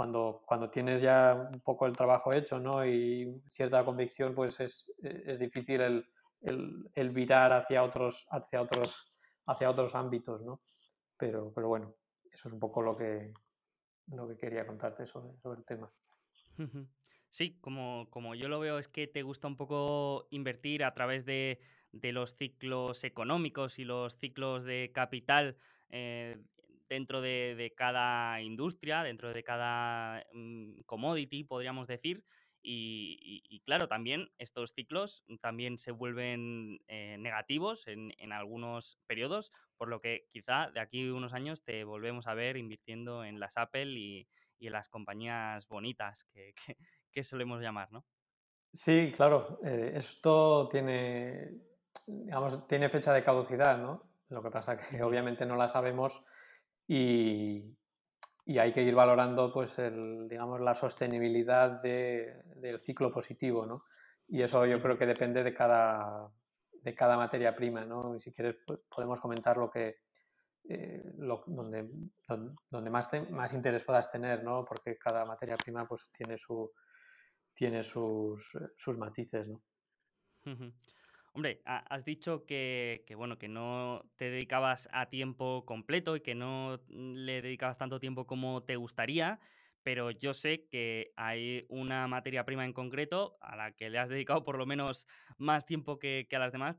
[0.00, 2.86] cuando, cuando tienes ya un poco el trabajo hecho ¿no?
[2.86, 6.06] y cierta convicción, pues es, es difícil el,
[6.40, 9.12] el, el, virar hacia otros, hacia otros,
[9.44, 10.62] hacia otros ámbitos, ¿no?
[11.18, 11.94] Pero, pero bueno,
[12.32, 13.34] eso es un poco lo que,
[14.12, 15.90] lo que quería contarte sobre, sobre el tema.
[17.30, 21.24] Sí, como, como, yo lo veo es que te gusta un poco invertir a través
[21.24, 21.60] de,
[21.92, 25.56] de los ciclos económicos y los ciclos de capital
[25.90, 26.38] eh,
[26.88, 32.24] dentro de, cada industria, dentro de cada mm, commodity, podríamos decir.
[32.62, 40.00] Y, claro, también estos ciclos también se vuelven eh, negativos en, algunos periodos, por lo
[40.00, 43.92] que quizá de aquí a unos años te volvemos a ver invirtiendo en las Apple
[43.92, 44.28] y,
[44.60, 46.54] en las compañías bonitas que,
[47.10, 48.04] que, solemos llamar, ¿no?
[48.72, 49.58] Sí, claro.
[49.64, 51.50] Eh, esto tiene,
[52.06, 54.10] digamos, tiene fecha de caducidad, ¿no?
[54.28, 56.24] Lo que pasa que obviamente no la sabemos
[56.86, 57.79] y,
[58.58, 63.84] hay que ir valorando pues el, digamos, la sostenibilidad del ciclo positivo, ¿no?
[64.28, 66.30] Y eso yo creo que depende de cada,
[66.82, 68.14] de cada materia prima, ¿no?
[68.14, 68.56] Y si quieres
[68.88, 70.00] podemos comentar lo que,
[70.68, 71.02] eh,
[71.46, 71.90] donde,
[72.70, 74.64] donde, más, más interés puedas tener, ¿no?
[74.64, 76.70] Porque cada materia prima pues tiene, su,
[77.54, 79.62] tiene sus, sus matices, ¿no?
[81.32, 86.80] Hombre, has dicho que, bueno, que no te dedicabas a tiempo completo y que no
[86.88, 89.38] le dedicabas tanto tiempo como te gustaría,
[89.84, 94.08] pero yo sé que hay una materia prima en concreto a la que le has
[94.08, 95.06] dedicado por lo menos
[95.38, 96.76] más tiempo que, a las demás,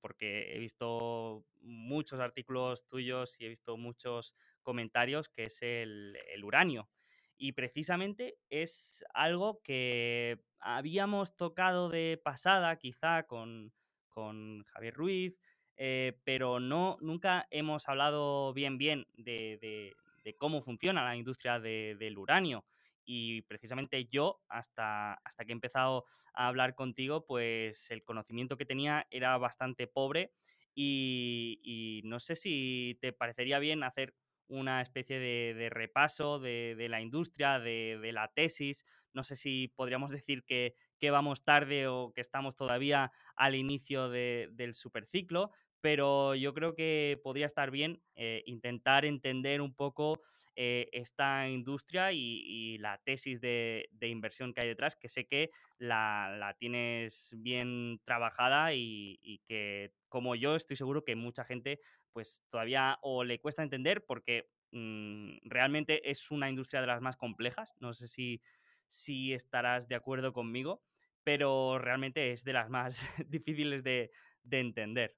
[0.00, 6.90] porque he visto muchos artículos tuyos y he visto muchos comentarios, que es el uranio.
[7.38, 13.72] Y precisamente es algo que habíamos tocado de pasada, quizá con,
[14.16, 15.34] con Javier Ruiz,
[15.76, 19.94] eh, pero no, nunca hemos hablado bien bien de,
[20.38, 22.64] cómo funciona la industria del uranio.
[23.04, 28.64] Y precisamente yo, hasta, hasta que he empezado a hablar contigo, pues el conocimiento que
[28.64, 30.32] tenía era bastante pobre
[30.74, 34.14] y, no sé si te parecería bien hacer
[34.48, 38.84] una especie de, repaso de, la industria, de, la tesis.
[39.12, 44.08] No sé si podríamos decir que, que vamos tarde o que estamos todavía al inicio
[44.08, 50.20] del superciclo, pero yo creo que podría estar bien eh, intentar entender un poco
[50.56, 56.56] eh, esta industria y, la tesis de, inversión que hay detrás, que sé que la,
[56.58, 61.78] tienes bien trabajada y, que como yo estoy seguro que mucha gente
[62.16, 67.18] pues todavía o le cuesta entender porque mm, realmente es una industria de las más
[67.18, 68.40] complejas, no sé si
[68.88, 70.82] si estarás de acuerdo conmigo,
[71.24, 72.98] pero realmente es de las más
[73.28, 74.10] difíciles de,
[74.50, 75.14] entender.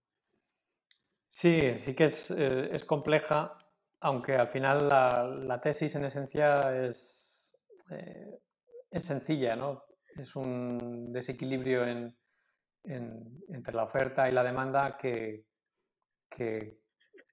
[1.28, 3.56] Sí, sí que es, eh, compleja,
[4.00, 7.56] aunque al final la, tesis en esencia es,
[7.92, 8.40] eh,
[8.90, 9.84] es sencilla, ¿no?
[10.16, 11.86] Es un desequilibrio
[12.82, 15.44] entre la oferta y la demanda que,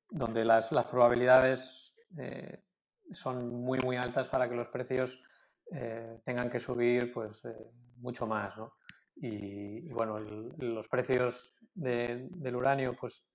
[0.09, 2.63] donde las, probabilidades eh,
[3.11, 5.23] son muy, muy altas para que los precios
[5.71, 7.55] eh, tengan que subir pues eh,
[7.97, 8.73] mucho más, ¿no?
[9.17, 13.29] Y, bueno, los precios del uranio pues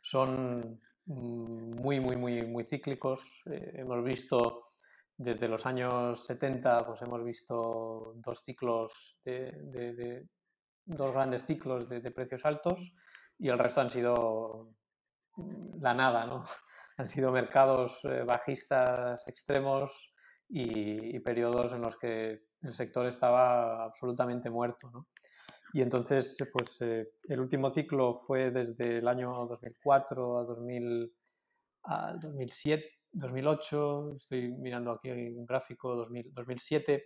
[0.00, 3.42] son muy, muy, muy, muy cíclicos.
[3.46, 4.68] Hemos visto
[5.18, 10.28] desde los años 70, pues hemos visto dos ciclos de,
[10.84, 12.94] dos grandes ciclos de, precios altos
[13.36, 14.70] y el resto han sido
[15.80, 16.44] la nada, ¿no?
[16.96, 20.12] Han sido mercados bajistas extremos
[20.48, 24.90] y, periodos en los que el sector estaba absolutamente muerto.
[24.90, 25.06] ¿no?
[25.72, 31.14] Y entonces, pues eh, el último ciclo fue desde el año 2004 a, 2000,
[32.20, 37.04] 2007, 2008, estoy mirando aquí un gráfico, 2007,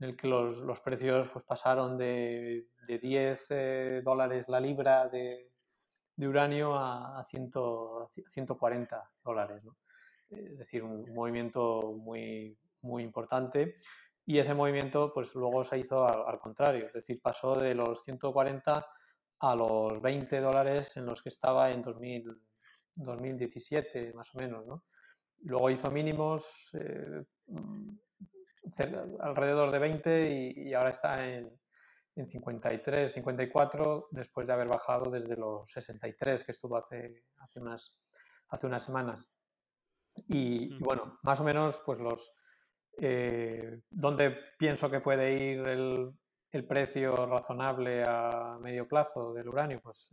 [0.00, 5.08] en el que los, los precios pues, pasaron de, de 10 eh, dólares la libra
[5.08, 5.49] de,
[6.20, 7.50] de uranio a, a, 100,
[8.28, 9.62] 140 dólares.
[10.28, 13.76] Es decir, un movimiento muy, muy importante
[14.26, 18.86] y ese movimiento pues luego se hizo al, contrario, es decir, pasó de los 140
[19.40, 22.38] a los 20 dólares en los que estaba en 2000,
[22.94, 24.84] 2017 más o menos, ¿no?
[25.42, 27.24] Luego hizo mínimos eh,
[29.20, 31.59] alrededor de 20 y, ahora está en,
[32.20, 37.96] en 53, 54 después de haber bajado desde los 63 que estuvo hace, hace, unas,
[38.48, 39.30] hace unas semanas.
[40.28, 42.40] Y, y, bueno, más o menos pues los,
[43.90, 46.12] dónde pienso que puede ir el,
[46.50, 49.80] el, precio razonable a medio plazo del uranio.
[49.80, 50.10] Pues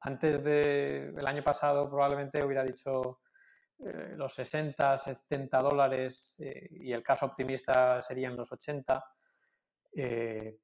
[0.00, 3.20] antes del año pasado probablemente hubiera dicho
[3.80, 9.04] eh, los 60, 70 dólares eh, y el caso optimista serían los 80,
[9.94, 10.58] eh,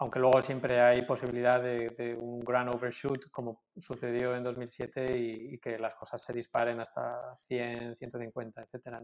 [0.00, 5.78] aunque luego siempre hay posibilidad de, un gran overshoot como sucedió en 2007 y, que
[5.78, 8.96] las cosas se disparen hasta 100, 150, etc.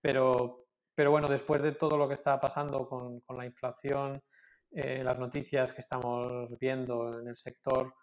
[0.00, 4.22] Pero, pero bueno, después de todo lo que está pasando con, con la inflación,
[4.70, 7.94] las noticias que estamos viendo en el sector,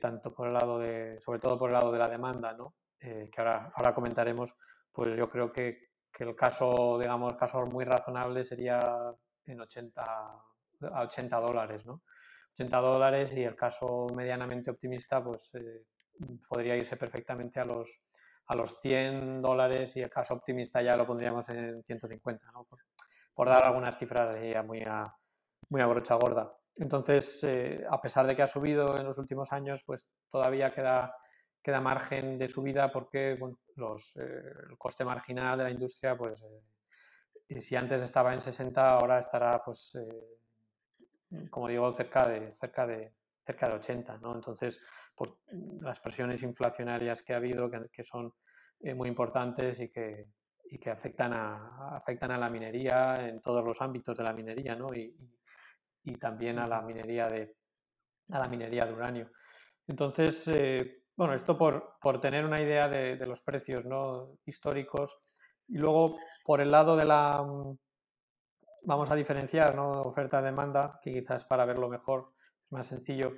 [0.00, 2.76] tanto por el lado de, sobre todo por el lado de la demanda, ¿no?
[3.00, 4.56] Eh, que ahora, ahora comentaremos,
[4.92, 8.96] pues yo creo que, que, el caso, digamos, caso muy razonable sería
[9.44, 10.04] en 80,
[10.92, 12.02] a 80 dólares, ¿no?
[12.54, 15.84] 80 dólares y el caso medianamente optimista, pues eh,
[16.48, 18.02] podría irse perfectamente a los,
[18.46, 22.66] a los 100 dólares y el caso optimista ya lo pondríamos en 150, ¿no?
[23.34, 25.14] Por, dar algunas cifras ya muy a,
[25.68, 26.52] muy a gorda.
[26.74, 31.14] Entonces, eh, a pesar de que ha subido en los últimos años, pues todavía queda
[31.62, 33.38] queda margen de subida porque
[33.76, 36.44] los, eh, el coste marginal de la industria, pues
[37.58, 39.92] si antes estaba en 60, ahora estará, pues,
[41.50, 43.14] como digo, cerca de, cerca de,
[43.44, 44.18] cerca de 80.
[44.18, 44.34] ¿no?
[44.34, 44.80] Entonces,
[45.14, 45.38] por
[45.80, 48.34] las presiones inflacionarias que ha habido, que, son
[48.94, 50.26] muy importantes y que,
[50.64, 54.76] y que afectan, a, afectan a la minería en todos los ámbitos de la minería
[54.76, 54.94] ¿no?
[54.94, 55.16] y,
[56.04, 57.56] y, también a la minería de,
[58.30, 59.30] a la minería de uranio.
[59.86, 60.50] Entonces,
[61.16, 64.38] bueno, esto por, por tener una idea de, de, los precios ¿no?
[64.44, 65.16] históricos.
[65.66, 67.44] Y luego, por el lado de la...
[68.84, 70.02] Vamos a diferenciar ¿no?
[70.02, 73.34] oferta-demanda, que quizás para verlo mejor es más sencillo.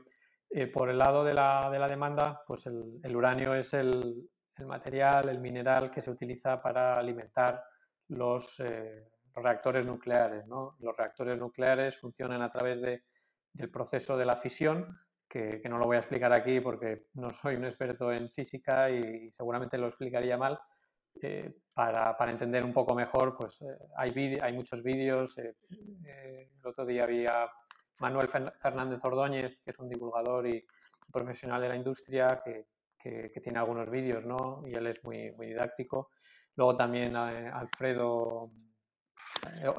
[0.51, 4.29] Eh, por el lado de la, de la demanda, pues el, uranio es el,
[4.67, 7.63] material, el mineral que se utiliza para alimentar
[8.09, 10.47] los, eh, reactores nucleares.
[10.47, 10.77] ¿no?
[10.81, 13.05] Los reactores nucleares funcionan a través de,
[13.53, 17.55] del proceso de la fisión, que, no lo voy a explicar aquí porque no soy
[17.55, 20.59] un experto en física y seguramente lo explicaría mal.
[21.23, 25.39] Eh, para, para, entender un poco mejor, pues eh, hay, hay muchos vídeos.
[25.39, 25.55] Eh,
[26.07, 27.51] el otro día había
[28.01, 30.65] Manuel Fernández Ordóñez, que es un divulgador y
[31.13, 32.67] profesional de la industria, que,
[32.99, 34.63] que, que tiene algunos vídeos, ¿no?
[34.67, 36.11] Y él es muy, muy didáctico.
[36.57, 38.51] Luego también Alfredo,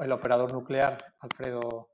[0.00, 1.90] el operador nuclear, Alfredo,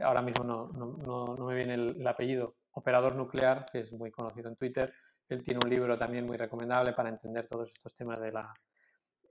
[0.00, 4.48] ahora mismo no, no, no me viene el apellido, operador nuclear, que es muy conocido
[4.48, 4.92] en Twitter.
[5.28, 8.52] Él tiene un libro también muy recomendable para entender todos estos temas de, la,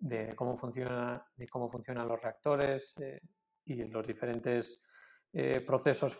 [0.04, 3.22] de, cómo, funciona, cómo funcionan los reactores eh,
[3.66, 6.16] y los diferentes eh, procesos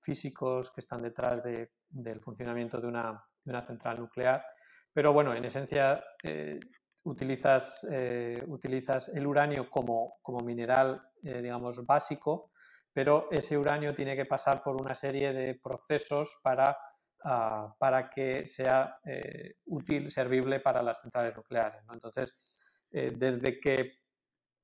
[0.00, 3.20] físicos que están detrás de, del funcionamiento de una,
[3.66, 4.44] central nuclear.
[4.92, 6.60] Pero bueno, en esencia eh,
[7.02, 7.84] utilizas,
[8.46, 12.50] utilizas el uranio como, como mineral, digamos, básico
[12.94, 16.78] pero ese uranio tiene que pasar por una serie de procesos para,
[17.24, 19.00] ah, para que sea
[19.66, 21.82] útil, servible para las centrales nucleares.
[21.92, 22.63] Entonces,
[22.94, 23.98] eh, desde, que,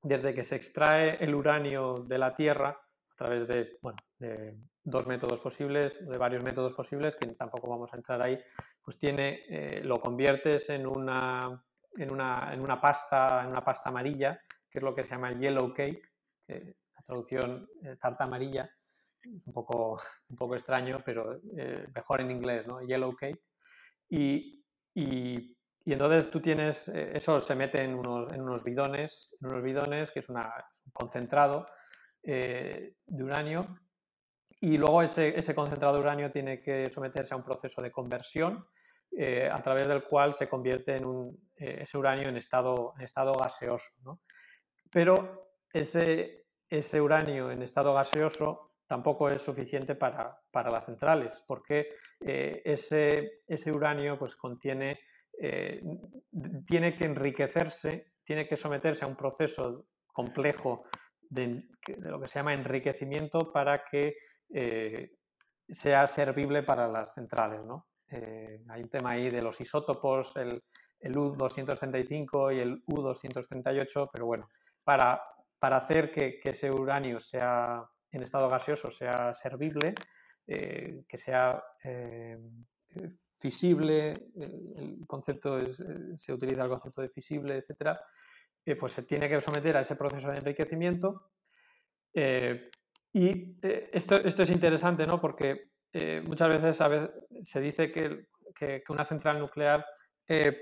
[0.01, 5.05] desde que se extrae el uranio de la Tierra, a través de, bueno, de dos
[5.05, 8.39] métodos posibles, de varios métodos posibles, que tampoco vamos a entrar ahí,
[8.81, 11.63] pues tiene, eh, lo conviertes en una,
[11.97, 15.33] en, una, en una pasta, en una pasta amarilla, que es lo que se llama
[15.33, 16.01] yellow cake,
[16.47, 18.69] que traducción eh, tarta amarilla,
[19.45, 22.81] un poco, un poco extraño, pero eh, mejor en inglés, ¿no?
[22.81, 23.41] Yellow cake.
[24.09, 24.63] Y,
[24.93, 29.49] y, y entonces tú tienes, eh, eso se mete en unos, en unos bidones, en
[29.49, 30.37] unos bidones, que es un
[30.93, 31.67] concentrado
[32.23, 33.79] de uranio,
[34.59, 38.67] y luego ese, ese, concentrado de uranio tiene que someterse a un proceso de conversión
[39.51, 43.89] a través del cual se convierte en un, ese uranio en estado, en estado gaseoso.
[44.03, 44.21] ¿no?
[44.91, 52.61] Pero ese, ese uranio en estado gaseoso tampoco es suficiente para, las centrales, porque eh,
[52.65, 54.99] ese, ese, uranio pues, contiene,
[55.41, 55.81] eh,
[56.65, 60.83] tiene que enriquecerse, tiene que someterse a un proceso complejo
[61.29, 61.63] de,
[61.97, 64.15] lo que se llama enriquecimiento para que
[64.53, 65.11] eh,
[65.67, 67.61] sea servible para las centrales.
[68.69, 70.63] hay un tema ahí de los isótopos, el,
[70.99, 74.49] el U-235 y el U-238, pero bueno,
[74.83, 75.21] para
[75.61, 79.93] para hacer que, ese uranio sea en estado gaseoso sea servible,
[80.47, 82.35] eh, que sea eh,
[83.41, 87.99] fisible, el concepto es, eh, se utiliza el concepto de fisible, etcétera,
[88.79, 91.31] pues se tiene que someter a ese proceso de enriquecimiento.
[92.13, 95.19] y esto, esto, es interesante, ¿no?
[95.19, 95.71] Porque
[96.23, 97.09] muchas veces, a veces,
[97.41, 99.83] se dice que, que, una central nuclear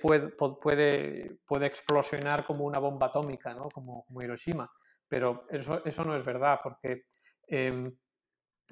[0.01, 3.67] puede, puede, puede, explosionar como una bomba atómica, ¿no?
[3.69, 4.71] como, como Hiroshima
[5.09, 7.03] pero eso, eso no es verdad, porque
[7.47, 7.91] em,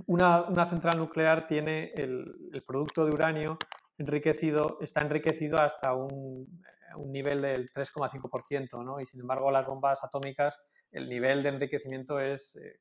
[0.05, 3.57] una, central nuclear tiene el, producto de uranio
[3.97, 6.61] enriquecido, está enriquecido hasta un,
[7.07, 8.99] nivel del 3,5%, ¿no?
[8.99, 10.59] y sin embargo las bombas atómicas,
[10.91, 12.79] el nivel de enriquecimiento es eh,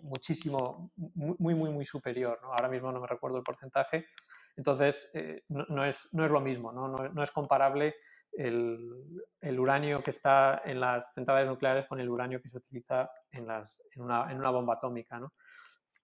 [0.00, 2.40] muchísimo, muy, muy, muy superior.
[2.42, 4.06] Ahora mismo no me recuerdo el porcentaje,
[4.56, 7.96] entonces eh, no, es, no, es, lo mismo, no, no es comparable
[8.38, 13.46] el, uranio que está en las centrales nucleares con el uranio que se utiliza en,
[13.46, 15.18] las, en, una, en una, bomba atómica.
[15.18, 15.32] ¿no?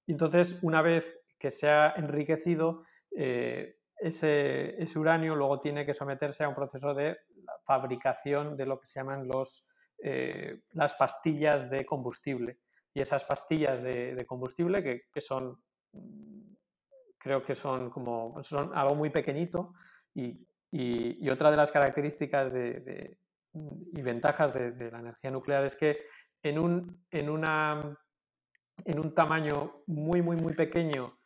[0.07, 2.85] Entonces, una vez que se ha enriquecido,
[3.17, 7.19] eh, ese, uranio luego tiene que someterse a un proceso de
[7.65, 9.67] fabricación de lo que se llaman los,
[10.03, 12.59] eh, las pastillas de combustible.
[12.93, 15.61] Y esas pastillas de, combustible, que, que, son,
[17.19, 19.73] creo que son como, son algo muy pequeñito
[20.15, 23.17] y y, otra de las características de,
[23.53, 26.03] y ventajas de, la energía nuclear es que
[26.43, 27.97] en un, en una,
[28.85, 31.17] en un tamaño muy, muy, muy pequeño,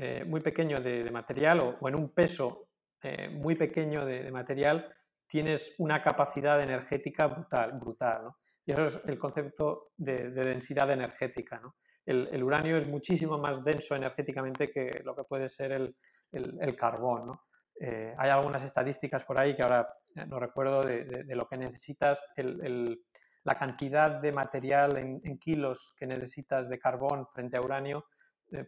[0.00, 2.68] eh, muy pequeño de, material o, en un peso
[3.02, 4.92] eh, muy pequeño de, material,
[5.26, 7.72] tienes una capacidad energética brutal.
[7.78, 8.36] brutal ¿no?
[8.64, 11.60] Y eso es el concepto de, densidad energética.
[11.60, 11.76] ¿no?
[12.04, 15.96] El, uranio es muchísimo más denso energéticamente que lo que puede ser el,
[16.32, 17.26] el, el carbón.
[17.26, 17.42] ¿no?
[17.80, 22.26] Eh, hay algunas estadísticas por ahí que ahora eh, no recuerdo de, lo que necesitas,
[22.36, 28.06] la cantidad de material en, kilos que necesitas de carbón frente a uranio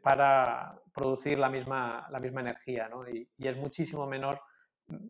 [0.02, 3.08] para producir la misma, la misma energía, ¿no?
[3.08, 4.40] y, es muchísimo menor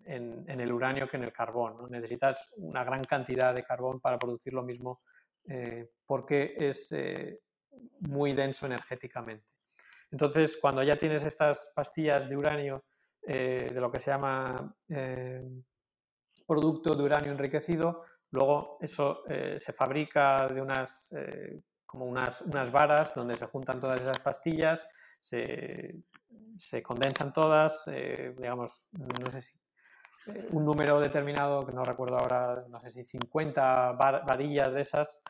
[0.04, 1.90] en, el uranio que en el carbón.
[1.90, 5.00] Necesitas una gran cantidad de carbón para producir lo mismo
[6.06, 6.94] porque es
[8.00, 9.52] muy denso energéticamente.
[10.10, 12.84] Entonces, cuando ya tienes estas pastillas de uranio
[13.22, 15.42] eh, de lo que se llama eh,
[16.46, 18.04] producto de uranio enriquecido.
[18.30, 21.12] Luego eso eh, se fabrica de unas,
[21.91, 24.86] como unas, unas, varas donde se juntan todas esas pastillas,
[25.18, 25.97] se,
[26.57, 27.91] se condensan todas,
[28.36, 29.59] digamos, no sé si
[30.51, 35.22] un número determinado, que no recuerdo ahora, no sé si 50 varillas de esas,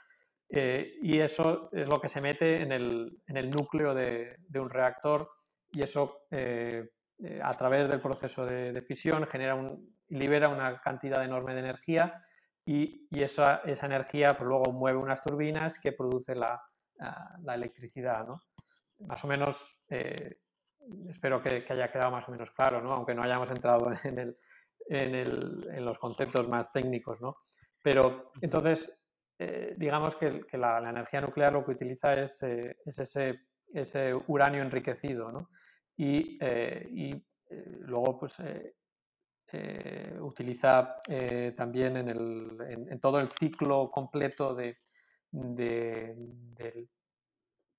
[0.51, 4.69] y eso es lo que se mete en el, en el núcleo de, de, un
[4.69, 5.31] reactor
[5.73, 6.27] y eso
[7.23, 12.23] eh, a través del proceso de, fisión genera un, libera una cantidad enorme de energía
[12.65, 16.63] y, esa, esa, energía pues, luego mueve unas turbinas que produce la,
[17.43, 18.27] la, electricidad.
[18.27, 18.41] ¿no?
[19.07, 20.41] Más o menos, eh,
[21.09, 22.93] espero que, haya quedado más o menos claro, ¿no?
[22.93, 24.39] aunque no hayamos entrado en, el,
[24.89, 27.21] en, el, en los conceptos más técnicos.
[27.21, 27.37] ¿no?
[27.83, 29.01] Pero entonces,
[29.39, 34.63] eh, digamos que, que la, energía nuclear lo que utiliza es, es ese, ese uranio
[34.63, 35.33] enriquecido.
[35.33, 35.49] ¿no?
[36.01, 38.39] y, eh, eh, luego pues
[39.53, 40.97] eh, utiliza
[41.57, 44.79] también en, el, en, todo el ciclo completo de,
[45.31, 46.15] de,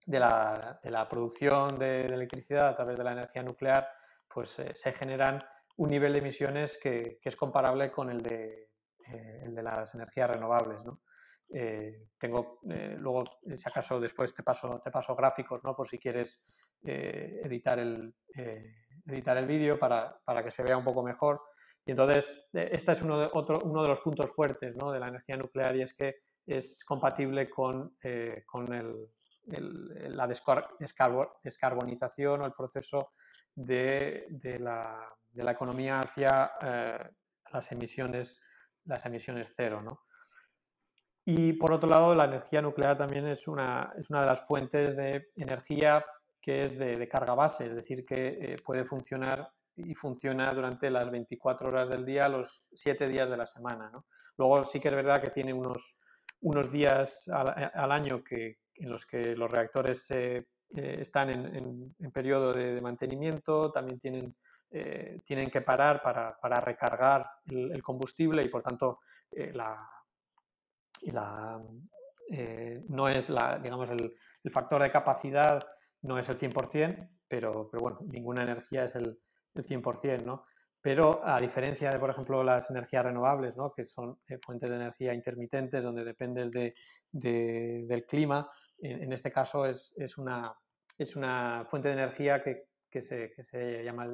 [0.05, 3.87] de, la, de la, producción de, electricidad a través de la energía nuclear,
[4.27, 5.43] pues se generan
[5.77, 8.69] un nivel de emisiones que, es comparable con el de,
[9.43, 10.83] el de las energías renovables.
[10.85, 11.01] ¿no?
[11.53, 15.75] Eh, tengo eh, luego, si acaso después te paso, te paso gráficos, ¿no?
[15.75, 16.41] Por si quieres
[16.85, 18.15] eh, editar el,
[19.05, 21.41] editar el vídeo para, para, que se vea un poco mejor.
[21.85, 24.91] Y entonces, este es uno de, otro, uno de los puntos fuertes ¿no?
[24.91, 27.97] de la energía nuclear y es que es compatible con,
[28.45, 29.09] con el,
[29.45, 33.13] la descarbonización o el proceso
[33.55, 36.51] de, de, la, de la, economía hacia
[37.51, 38.43] las emisiones,
[38.85, 39.81] las emisiones cero.
[39.81, 40.01] ¿no?
[41.25, 44.95] Y por otro lado, la energía nuclear también es una, es una de las fuentes
[44.95, 46.05] de energía
[46.41, 51.09] que es de, carga base, es decir, que eh, puede funcionar y funciona durante las
[51.09, 53.89] 24 horas del día, los 7 días de la semana.
[53.89, 54.05] ¿no?
[54.37, 55.99] Luego sí que es verdad que tiene unos,
[56.41, 62.81] unos días al, año que, en los que los reactores eh, están en, periodo de,
[62.81, 64.35] mantenimiento, también tienen,
[64.71, 68.99] eh, tienen que parar para, para recargar el, combustible y por tanto
[69.31, 69.51] y
[71.11, 71.61] la,
[72.29, 73.27] eh, no es
[73.61, 74.13] digamos, el,
[74.43, 75.61] el, factor de capacidad
[76.01, 79.19] no es el 100%, pero, pero bueno, ninguna energía es el,
[79.55, 80.45] el 100%, ¿no?
[80.81, 83.71] Pero a diferencia de, por ejemplo, las energías renovables, ¿no?
[83.71, 86.73] que son eh, fuentes de energía intermitentes donde dependes de,
[87.11, 88.49] de, del clima,
[88.79, 90.51] en, este caso es, es, una,
[90.97, 94.07] es una fuente de energía que, que, se, que se llama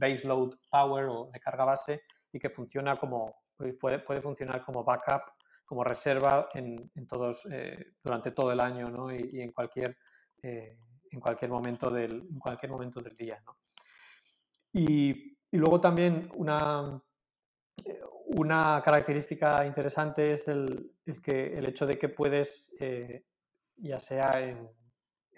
[0.00, 3.42] base load power o de carga base y que funciona como,
[3.78, 5.22] puede, puede funcionar como backup
[5.68, 9.12] como reserva en, todos, eh, durante todo el año ¿no?
[9.12, 9.98] y, en, cualquier,
[10.42, 10.78] eh,
[11.10, 13.38] en, cualquier momento del, en cualquier momento del día.
[13.44, 13.58] ¿no?
[14.78, 17.02] Y, luego también una,
[18.26, 20.92] una característica interesante es el,
[21.24, 23.24] que, el hecho de que puedes, eh,
[23.76, 24.70] ya sea en,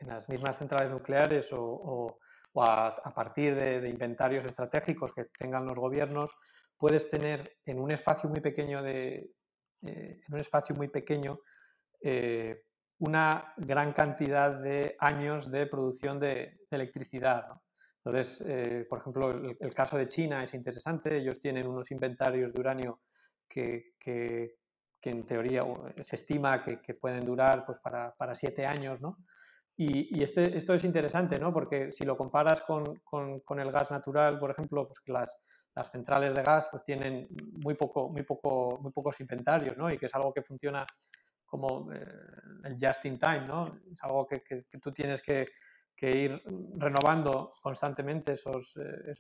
[0.07, 2.19] las mismas centrales nucleares o,
[2.57, 6.35] a, partir de, inventarios estratégicos que tengan los gobiernos,
[6.77, 9.33] puedes tener en un espacio muy pequeño de,
[9.83, 11.41] eh, en un espacio muy pequeño
[12.03, 12.65] eh,
[12.99, 17.47] una gran cantidad de años de producción de, electricidad.
[18.05, 21.19] Entonces, eh, por ejemplo, el, caso de China es interesante.
[21.19, 23.01] Ellos tienen unos inventarios de uranio
[23.47, 23.95] que,
[25.03, 25.65] en teoría
[26.01, 29.03] se estima que, pueden durar pues, para, siete años.
[29.03, 29.19] ¿no?
[29.77, 31.53] Y, este, esto es interesante, ¿no?
[31.53, 33.03] porque si lo comparas con,
[33.59, 35.43] el gas natural, por ejemplo, pues que las,
[35.75, 37.29] las centrales de gas pues, tienen
[37.63, 39.91] muy, poco, muy, poco, muy pocos inventarios ¿no?
[39.91, 40.87] y que es algo que funciona
[41.45, 42.07] como eh,
[42.65, 43.81] el just in time, ¿no?
[43.93, 44.41] es algo que
[44.81, 45.49] tú tienes que
[46.01, 46.43] que ir
[46.79, 49.13] renovando constantemente esos, eh,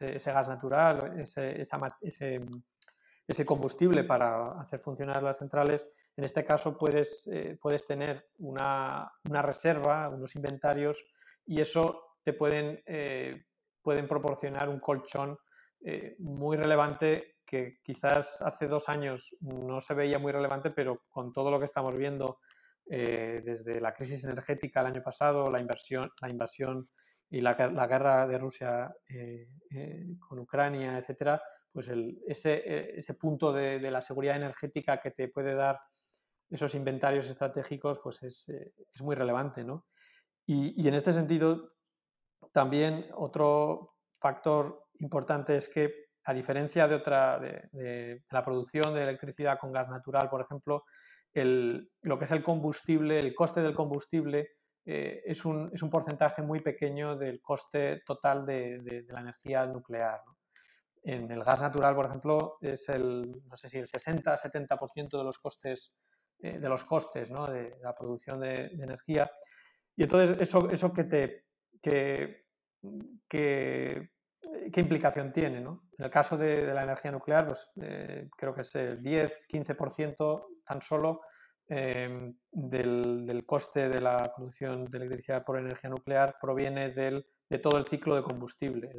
[0.00, 5.86] ese, gas natural, ese, ese, combustible para hacer funcionar las centrales,
[6.16, 11.04] en este caso puedes, eh, puedes tener una, una, reserva, unos inventarios
[11.44, 13.44] y eso te pueden, eh,
[13.82, 15.38] pueden proporcionar un colchón
[16.18, 21.52] muy relevante que quizás hace dos años no se veía muy relevante, pero con todo
[21.52, 22.40] lo que estamos viendo
[22.90, 26.88] eh, desde la crisis energética el año pasado, la, inversión, la invasión
[27.28, 31.90] y la, guerra de Rusia eh, eh, con Ucrania, etcétera, pues
[32.26, 35.78] ese, ese, punto de, la seguridad energética que te puede dar
[36.48, 39.62] esos inventarios estratégicos, pues es, es muy relevante.
[39.64, 39.84] ¿no?
[40.46, 41.68] Y, y, en este sentido,
[42.52, 49.02] también otro factor importante es que, a diferencia de, otra, de, de la producción de
[49.02, 50.84] electricidad con gas natural, por ejemplo,
[51.44, 54.58] lo que es el combustible, el coste del combustible
[54.90, 60.22] eh, es, un, es, un, porcentaje muy pequeño del coste total de, la energía nuclear.
[61.02, 65.38] En el gas natural, por ejemplo, es el, no sé si el 60-70% de los
[65.38, 65.98] costes,
[66.38, 69.30] eh, de, los costes de, la producción de, energía.
[69.94, 71.44] Y entonces, eso, eso que te...
[71.82, 72.46] Que,
[73.28, 74.10] que,
[74.72, 75.60] ¿Qué implicación tiene?
[75.60, 75.88] ¿no?
[75.98, 80.82] En el caso de, la energía nuclear, pues, eh, creo que es el 10-15% tan
[80.82, 81.22] solo
[81.66, 87.78] em, del, coste de la producción de electricidad por energía nuclear proviene del, de todo
[87.78, 88.90] el ciclo de combustible,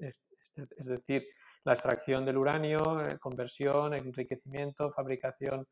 [0.00, 1.26] es, decir,
[1.64, 5.66] la extracción del uranio, eh, conversión, enriquecimiento, fabricación,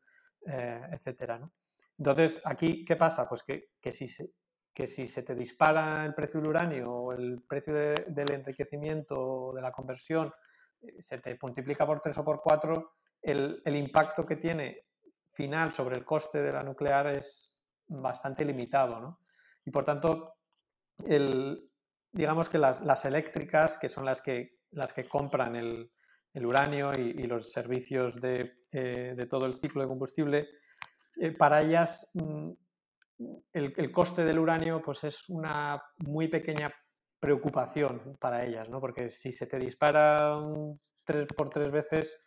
[0.47, 1.41] eh, etc.
[1.97, 3.29] Entonces, aquí, ¿qué pasa?
[3.29, 4.31] Pues que, si se,
[4.73, 9.53] que si se te dispara el precio del uranio o el precio del enriquecimiento o
[9.53, 10.31] de la conversión,
[10.81, 14.87] eh, se te multiplica por tres o por cuatro, el, el impacto que tiene
[15.33, 18.99] final sobre el coste de la nuclear es bastante limitado.
[18.99, 19.19] ¿no?
[19.65, 20.35] Y por tanto,
[21.07, 21.69] el,
[22.11, 25.91] digamos que las, las, eléctricas, que son las que, las que compran el,
[26.33, 30.49] el uranio y, los servicios de, eh, de, todo el ciclo de combustible,
[31.19, 32.51] eh, para ellas mm,
[33.53, 36.73] el, el, coste del uranio pues es una muy pequeña
[37.19, 38.81] preocupación para ellas, ¿no?
[38.81, 40.37] porque si se te dispara
[41.05, 42.22] tres por tres veces,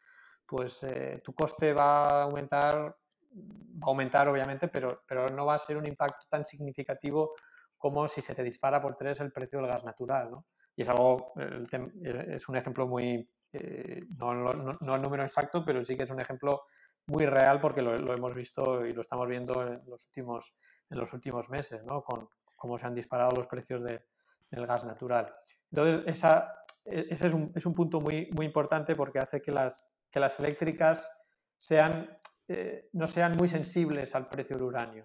[0.47, 5.55] pues eh, tu coste va a aumentar, va a aumentar obviamente, pero, pero no va
[5.55, 7.35] a ser un impacto tan significativo
[7.77, 10.31] como si se te dispara por tres el precio del gas natural.
[10.31, 10.47] ¿no?
[10.75, 15.97] Y es algo, es un ejemplo muy, eh, no, no, el número exacto, pero sí
[15.97, 16.63] que es un ejemplo
[17.07, 20.55] muy real porque lo, lo, hemos visto y lo estamos viendo en los últimos,
[20.91, 22.03] en los últimos meses, ¿no?
[22.03, 24.05] con cómo se han disparado los precios de,
[24.51, 25.35] del gas natural.
[25.71, 26.53] Entonces, esa,
[26.85, 30.21] e, ese es un, es un punto muy, muy importante porque hace que las, que
[30.21, 31.27] las eléctricas
[31.59, 32.09] sean,
[32.49, 35.05] eh, no sean muy sensibles al precio del uranio.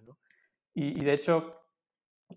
[0.73, 1.67] Y, de hecho,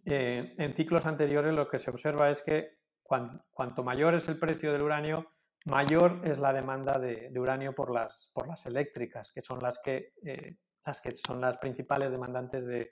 [0.05, 4.72] eh, en ciclos anteriores lo que se observa es que cuanto mayor es el precio
[4.72, 5.31] del uranio,
[5.66, 10.14] mayor es la demanda de, uranio por las, por las eléctricas, que son las que,
[10.25, 12.91] eh, las que son las principales demandantes de,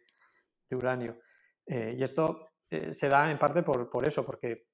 [0.71, 1.19] uranio.
[1.67, 4.69] y esto se da en parte por, por eso, porque,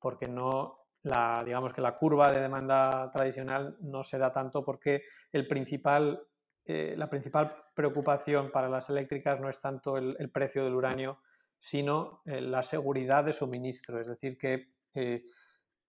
[0.00, 5.04] porque no, la, digamos que la curva de demanda tradicional no se da tanto porque
[5.30, 6.20] el principal,
[6.64, 11.20] eh, la principal preocupación para las eléctricas no es tanto el, precio del uranio,
[11.60, 14.00] sino eh, la seguridad de suministro.
[14.00, 15.22] Es decir, que, eh,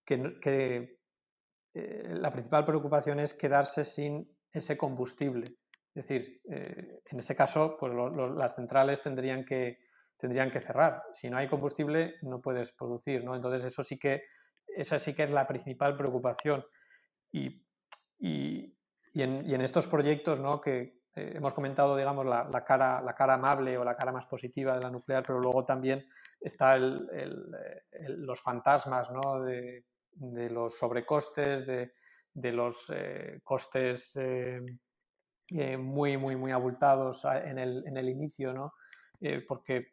[0.06, 0.98] que,
[1.74, 5.46] la principal preocupación es quedarse sin ese combustible.
[5.94, 7.94] Es decir, en ese caso, pues
[8.36, 9.78] las centrales tendrían que,
[10.18, 11.04] tendrían que cerrar.
[11.14, 13.24] Si no hay combustible, no puedes producir.
[13.24, 13.36] ¿no?
[13.36, 14.24] Entonces, eso sí que
[14.78, 16.66] esa sí que es la principal preocupación.
[17.32, 17.64] Y,
[19.14, 20.62] en, estos proyectos ¿no?
[20.62, 24.76] que eh, hemos comentado, digamos, la, cara, la cara amable o la cara más positiva
[24.76, 26.06] de la nuclear, pero luego también
[26.40, 29.42] está los fantasmas ¿no?
[29.42, 29.84] de,
[30.52, 31.94] los sobrecostes, de,
[32.34, 32.92] de los
[33.44, 34.20] costes
[35.80, 38.74] muy, muy, muy abultados en el, en el inicio, ¿no?
[39.48, 39.88] porque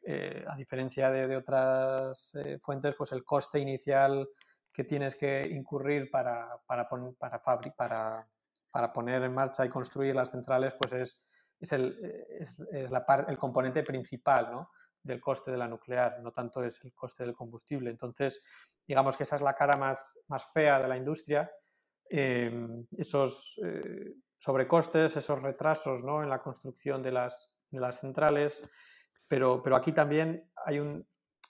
[0.47, 4.29] a diferencia de, de otras fuentes, pues el coste inicial
[4.75, 8.29] que tienes que incurrir para, para, para, para,
[8.71, 11.25] para poner en marcha y construir las centrales, pues es,
[11.61, 14.71] es, el, es, la el componente principal ¿no?
[15.01, 17.89] del coste de la nuclear, no tanto es el coste del combustible.
[17.89, 18.43] Entonces,
[18.85, 21.49] digamos que esa es la cara más, más fea de la industria.
[22.11, 26.21] Em, esos eh, sobrecostes, esos retrasos ¿no?
[26.21, 28.69] en la construcción de las, de las centrales,
[29.29, 31.07] pero, pero aquí también hay un,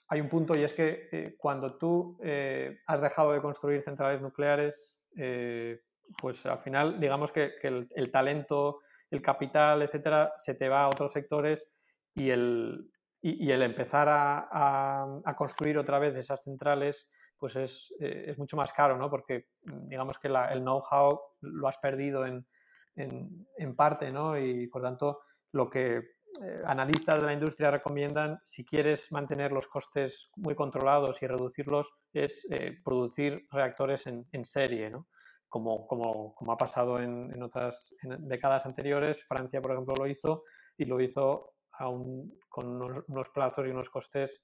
[0.07, 4.21] hay un punto y es que eh, cuando tú eh, has dejado de construir centrales
[4.21, 5.81] nucleares, eh,
[6.21, 11.11] pues al final digamos que, el, talento, el capital, etcétera, se te va a otros
[11.11, 11.71] sectores
[12.13, 12.91] y el,
[13.21, 17.93] y, el empezar a, construir otra vez esas centrales pues es,
[18.37, 19.09] mucho más caro, ¿no?
[19.09, 22.47] Porque digamos que el know-how lo has perdido en,
[22.95, 24.37] en, en, parte, ¿no?
[24.37, 25.19] Y por tanto,
[25.51, 26.15] lo que
[26.65, 32.45] analistas de la industria recomiendan, si quieres mantener los costes muy controlados y reducirlos, es
[32.51, 35.07] eh, producir reactores en, serie, ¿no?
[35.47, 39.23] Como, como, como, ha pasado en, en otras décadas anteriores.
[39.25, 40.43] Francia, por ejemplo, lo hizo
[40.77, 44.41] y lo hizo aún con unos, plazos y unos costes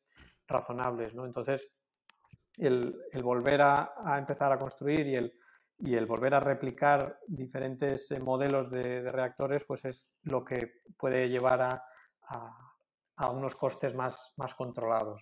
[0.47, 1.13] razonables.
[1.13, 1.25] ¿no?
[1.25, 1.69] Entonces,
[2.57, 5.33] el, el volver a, a, empezar a construir y el,
[5.83, 11.29] y el volver a replicar diferentes eh, modelos de, reactores pues es lo que puede
[11.29, 11.83] llevar a,
[13.31, 15.21] unos costes más, controlados.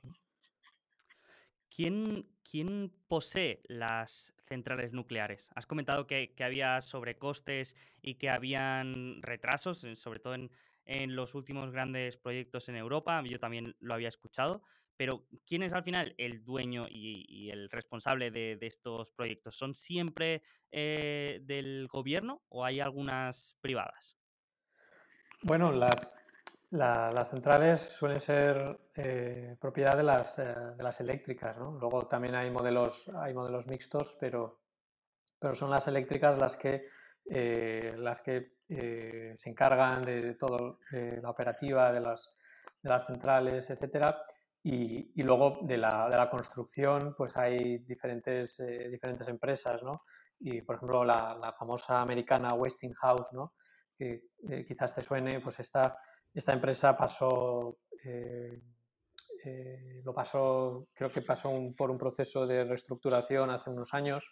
[1.69, 5.49] ¿Quién, ¿Quién, posee las centrales nucleares?
[5.55, 11.71] Has comentado que, que, había sobrecostes y que habían retrasos, sobre todo en los últimos
[11.71, 13.21] grandes proyectos en Europa.
[13.25, 14.61] Yo también lo había escuchado.
[14.99, 19.55] Pero ¿quién es al final el dueño y, el responsable de, estos proyectos?
[19.55, 20.43] ¿Son siempre
[20.73, 24.17] eh, del gobierno o hay algunas privadas?
[25.43, 26.19] Bueno, las,
[27.29, 31.71] centrales suelen ser eh, propiedad de las, eh, de las eléctricas, ¿no?
[31.79, 34.59] Luego también hay modelos, hay modelos mixtos, pero,
[35.39, 36.83] pero son las eléctricas las que,
[37.95, 42.35] las que se encargan de, de toda la operativa de las,
[42.83, 44.25] de las centrales, etcétera.
[44.61, 50.03] Y, luego de la, de la, construcción, pues hay diferentes, eh, diferentes empresas, ¿no?
[50.39, 53.53] Y por ejemplo, la, la famosa americana Westinghouse, ¿no?
[53.97, 55.97] Que eh, quizás te suene, pues esta,
[56.33, 58.61] esta empresa pasó, eh,
[60.03, 64.29] lo pasó, creo que pasó por un proceso de reestructuración hace unos años,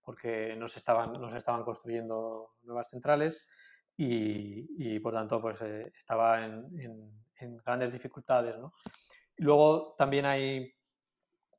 [0.00, 3.46] porque no se estaban, no se estaban construyendo nuevas centrales
[3.96, 8.72] y, y por tanto, pues estaba en, en, en grandes dificultades, ¿no?
[9.38, 10.74] Luego también hay,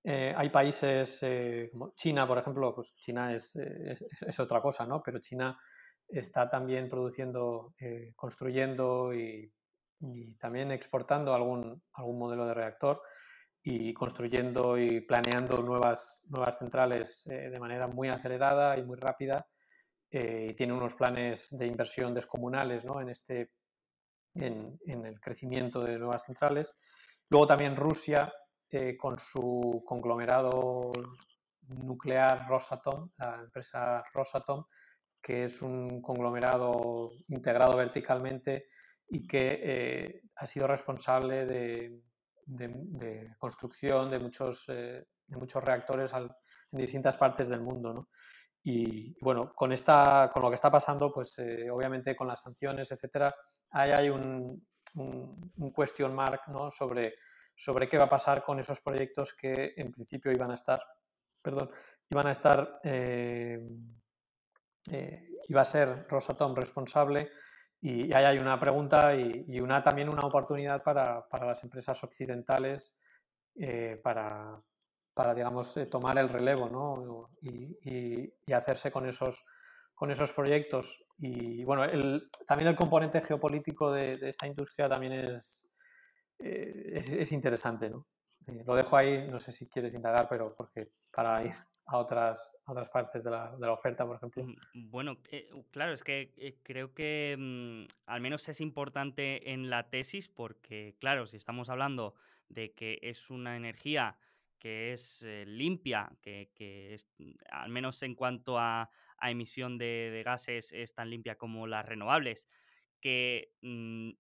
[0.03, 5.01] eh, hay países eh, como China, por ejemplo, pues China es, es, otra cosa, ¿no?
[5.03, 5.59] Pero China
[6.07, 9.51] está también produciendo, eh, construyendo y,
[10.39, 13.01] también exportando algún, algún modelo de reactor
[13.63, 19.47] y construyendo y planeando nuevas, nuevas centrales de manera muy acelerada y muy rápida.
[20.11, 23.01] y tiene unos planes de inversión descomunales ¿no?
[23.01, 23.51] en, este,
[24.35, 26.75] en, en el crecimiento de nuevas centrales.
[27.29, 28.31] Luego también Rusia,
[28.69, 30.91] eh, con su conglomerado
[31.67, 34.63] nuclear Rosatom, la empresa Rosatom,
[35.21, 38.67] que es un conglomerado integrado verticalmente
[39.09, 42.01] y que eh, ha sido responsable de,
[43.37, 46.29] construcción de muchos, eh, de muchos reactores en
[46.71, 48.07] distintas partes del mundo.
[48.63, 51.37] Y bueno, con, esta, con lo que está pasando, pues
[51.71, 53.33] obviamente con las sanciones, etcétera,
[53.69, 54.61] ahí hay un,
[54.97, 56.71] un, question mark ¿no?
[56.71, 57.15] sobre,
[57.55, 60.81] sobre qué va a pasar con esos proyectos que en principio iban a estar,
[61.41, 61.69] perdón,
[62.09, 63.59] iban a estar, eh,
[64.91, 67.29] eh, iba a ser Rosatom responsable
[67.79, 72.97] y, ahí hay una pregunta y, una, también una oportunidad para, para las empresas occidentales
[73.55, 74.61] eh, para,
[75.13, 77.31] para, digamos, tomar el relevo ¿no?
[77.41, 79.45] y, y, hacerse con esos,
[79.97, 81.03] con esos proyectos.
[81.17, 85.67] Y bueno, el, también el componente geopolítico de, esta industria también es,
[86.37, 88.05] eh, es, interesante, ¿no?
[88.45, 91.53] Eh, lo dejo ahí, no sé si quieres indagar, pero porque para ir
[91.87, 94.43] a otras, otras partes de la, de la, oferta, por ejemplo.
[94.43, 99.89] Mm, bueno, eh, claro, es que creo que mm, al menos es importante en la
[99.89, 102.13] tesis porque, claro, si estamos hablando
[102.49, 104.15] de que es una energía
[104.59, 107.09] que es limpia, que, que es,
[107.51, 112.47] al menos en cuanto a, a emisión de, gases es tan limpia como las renovables,
[113.01, 114.11] que mm,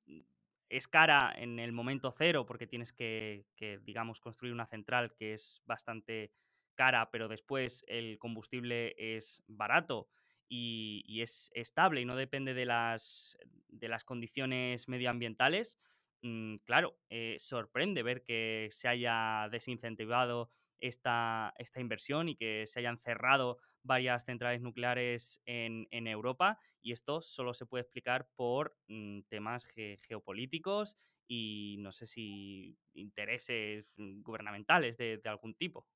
[0.69, 3.45] es cara en el momento cero porque tienes que,
[3.83, 6.31] digamos, construir una central que es bastante
[6.75, 10.09] cara, pero después el combustible es barato
[10.49, 15.96] y, es estable y no depende de las, de las condiciones medioambientales, mm,
[16.65, 22.99] claro, eh, sorprende ver que se haya desincentivado esta, esta, inversión y que se hayan
[22.99, 29.65] cerrado varias centrales nucleares en, Europa y esto solo se puede explicar por mm, temas
[29.65, 30.97] geopolíticos
[31.27, 35.87] y no sé si intereses mm, gubernamentales de algún tipo.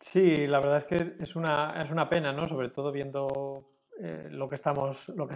[0.00, 2.46] Sí, la verdad es que es una, es una pena, ¿no?
[2.46, 5.34] Sobre todo viendo eh, lo, que estamos, lo, que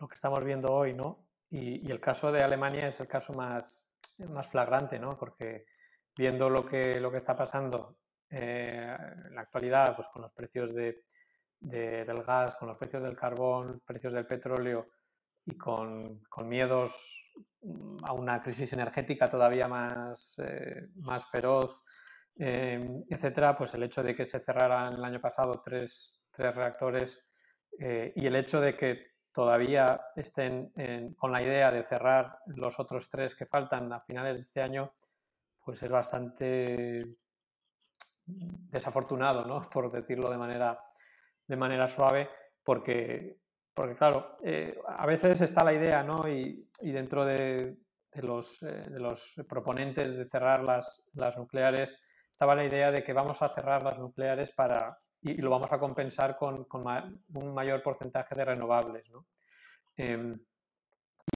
[0.00, 1.27] lo que estamos viendo hoy, ¿no?
[1.50, 3.90] Y, el caso de Alemania es el caso más,
[4.28, 5.16] más flagrante, ¿no?
[5.18, 5.64] Porque
[6.16, 7.98] viendo lo que, lo que está pasando
[8.30, 8.96] eh,
[9.26, 11.04] en la actualidad, pues con los precios de,
[11.60, 14.88] del gas, con los precios del carbón, precios del petróleo
[15.44, 17.32] y con, con miedos
[18.02, 21.82] a una crisis energética todavía más, eh, más feroz,
[22.40, 27.24] Em, etcétera, pues el hecho de que se cerraran el año pasado tres, tres reactores
[27.80, 29.06] eh, y el hecho de que
[29.38, 30.72] todavía estén
[31.16, 34.94] con la idea de cerrar los otros tres que faltan a finales de este año,
[35.64, 37.18] pues es bastante
[38.26, 39.60] desafortunado, ¿no?
[39.70, 40.82] por decirlo de manera,
[41.46, 42.28] de manera suave,
[42.64, 43.38] porque,
[43.72, 46.28] porque claro, eh, a veces está la idea, ¿no?
[46.28, 47.78] y, dentro de,
[48.10, 53.04] de, los, eh, de, los, proponentes de cerrar las, las nucleares, estaba la idea de
[53.04, 56.84] que vamos a cerrar las nucleares para, y, lo vamos a compensar con, con
[57.34, 59.10] un mayor porcentaje de renovables.
[59.10, 59.26] ¿no?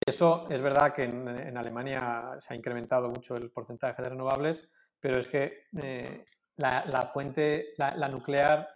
[0.07, 4.68] Y eso es verdad que en, Alemania se ha incrementado mucho el porcentaje de renovables,
[4.99, 6.24] pero es que eh,
[6.57, 8.68] la, la, fuente, la, nuclear,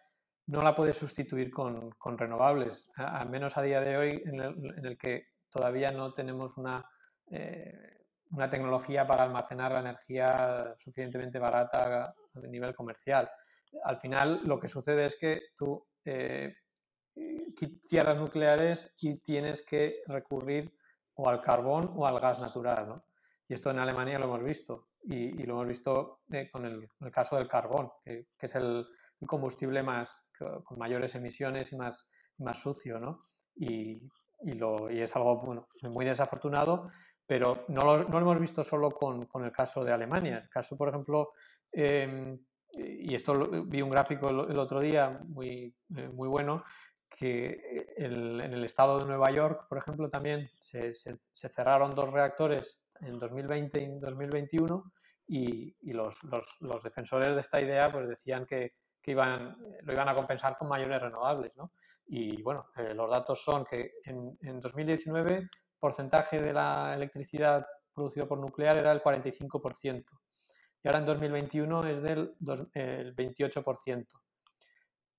[0.46, 4.78] no la puede sustituir con, con renovables, al menos a día de hoy en el,
[4.78, 6.84] en el que todavía no tenemos una,
[7.30, 7.96] eh,
[8.32, 13.30] una tecnología para almacenar la energía suficientemente barata a nivel comercial.
[13.84, 16.54] Al final lo que sucede es que tú eh,
[17.84, 20.76] cierras nucleares y tienes que recurrir
[21.14, 23.02] o al carbón o al gas natural.
[23.48, 27.36] Y esto en Alemania lo hemos visto y, lo hemos visto eh, con el, caso
[27.36, 28.86] del carbón, que, es el,
[29.26, 32.98] combustible más, con mayores emisiones y más, más sucio.
[32.98, 33.22] ¿no?
[33.54, 34.02] Y,
[34.90, 36.90] es algo bueno, muy desafortunado
[37.26, 40.38] pero no lo, no lo hemos visto solo con, con, el caso de Alemania.
[40.38, 41.32] El caso, por ejemplo,
[41.72, 42.38] eh,
[42.76, 46.64] y esto vi un gráfico el, otro día muy, eh, muy bueno,
[47.08, 50.92] que el, en el estado de Nueva York, por ejemplo, también se,
[51.32, 54.92] cerraron dos reactores en 2020 y en 2021
[55.26, 59.92] y, y los, los, los, defensores de esta idea pues decían que, que, iban, lo
[59.92, 61.56] iban a compensar con mayores renovables.
[61.56, 61.72] ¿no?
[62.06, 65.48] Y bueno, eh, los datos son que en, en 2019
[65.78, 70.04] porcentaje de la electricidad producida por nuclear era el 45%.
[70.86, 74.06] Y ahora en 2021 es del 28%.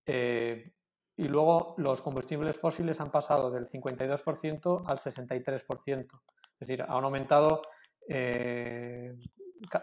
[0.06, 0.72] Eh,
[1.18, 6.06] y luego los combustibles fósiles han pasado del 52% al 63%.
[6.06, 7.64] Es decir, han aumentado
[8.08, 9.14] eh,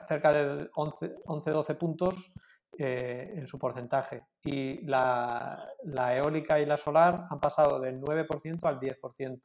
[0.08, 2.32] cerca de 11-12 puntos
[2.78, 4.22] eh, en su porcentaje.
[4.42, 5.68] Y la,
[6.16, 9.42] eólica y la solar han pasado del 9% al 10% es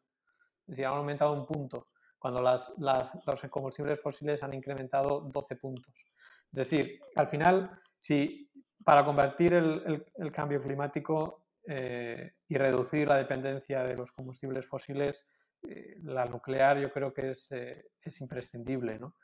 [0.68, 6.06] decir, han aumentado un punto, cuando las, los combustibles fósiles han incrementado 12 puntos.
[6.52, 8.50] Es decir, al final, si
[8.84, 15.28] para combatir el, cambio climático eh, y reducir la dependencia de los combustibles fósiles,
[15.62, 19.00] eh, la nuclear yo creo que es, eh, es imprescindible.
[19.00, 19.16] ¿no?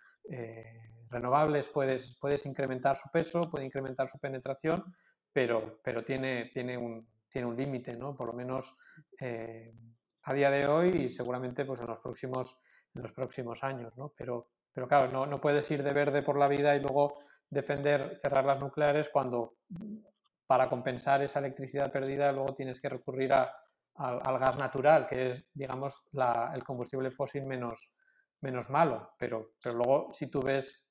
[1.09, 4.83] renovables puedes, puedes incrementar su peso, puede incrementar su penetración,
[5.31, 8.15] pero, pero tiene, tiene un, tiene un límite, ¿no?
[8.15, 8.75] por lo menos
[10.23, 12.59] a día de hoy y seguramente pues, en, los próximos,
[12.95, 13.95] en los próximos años.
[13.97, 14.13] ¿no?
[14.17, 17.17] Pero, pero claro, no, no puedes ir de verde por la vida y luego
[17.49, 19.55] defender cerrar las nucleares cuando
[20.45, 23.55] para compensar esa electricidad perdida luego tienes que recurrir a,
[23.95, 27.95] al gas natural, que es, digamos, la, el combustible fósil menos,
[28.41, 29.13] menos malo.
[29.17, 30.85] Pero, pero luego, si tú ves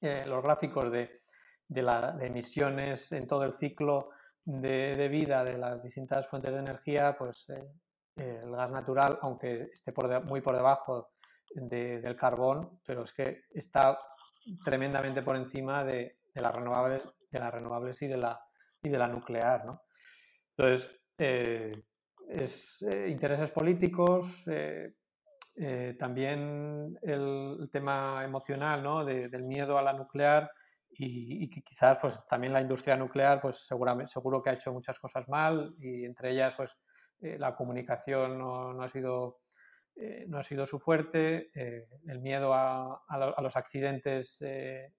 [0.00, 1.22] eh, los gráficos de,
[1.68, 4.10] de, la, de, emisiones en todo el ciclo
[4.44, 9.68] de, de, vida de las distintas fuentes de energía, pues eh, el gas natural, aunque
[9.72, 11.12] esté por muy por debajo
[11.54, 13.98] del carbón, pero es que está
[14.64, 18.40] tremendamente por encima de, las renovables, de las renovables y de la,
[18.82, 19.64] y de la nuclear.
[19.64, 19.82] ¿no?
[20.56, 21.84] Entonces, eh,
[22.28, 24.94] es eh, intereses políticos, eh,
[25.98, 29.04] también el, tema emocional ¿no?
[29.04, 30.50] del miedo a la nuclear
[30.90, 35.26] y, que quizás pues, también la industria nuclear pues, seguro que ha hecho muchas cosas
[35.28, 36.76] mal y entre ellas pues,
[37.20, 39.38] la comunicación no, ha sido,
[39.98, 43.02] eh, no ha sido su fuerte, eh, el miedo a,
[43.40, 44.92] los accidentes de,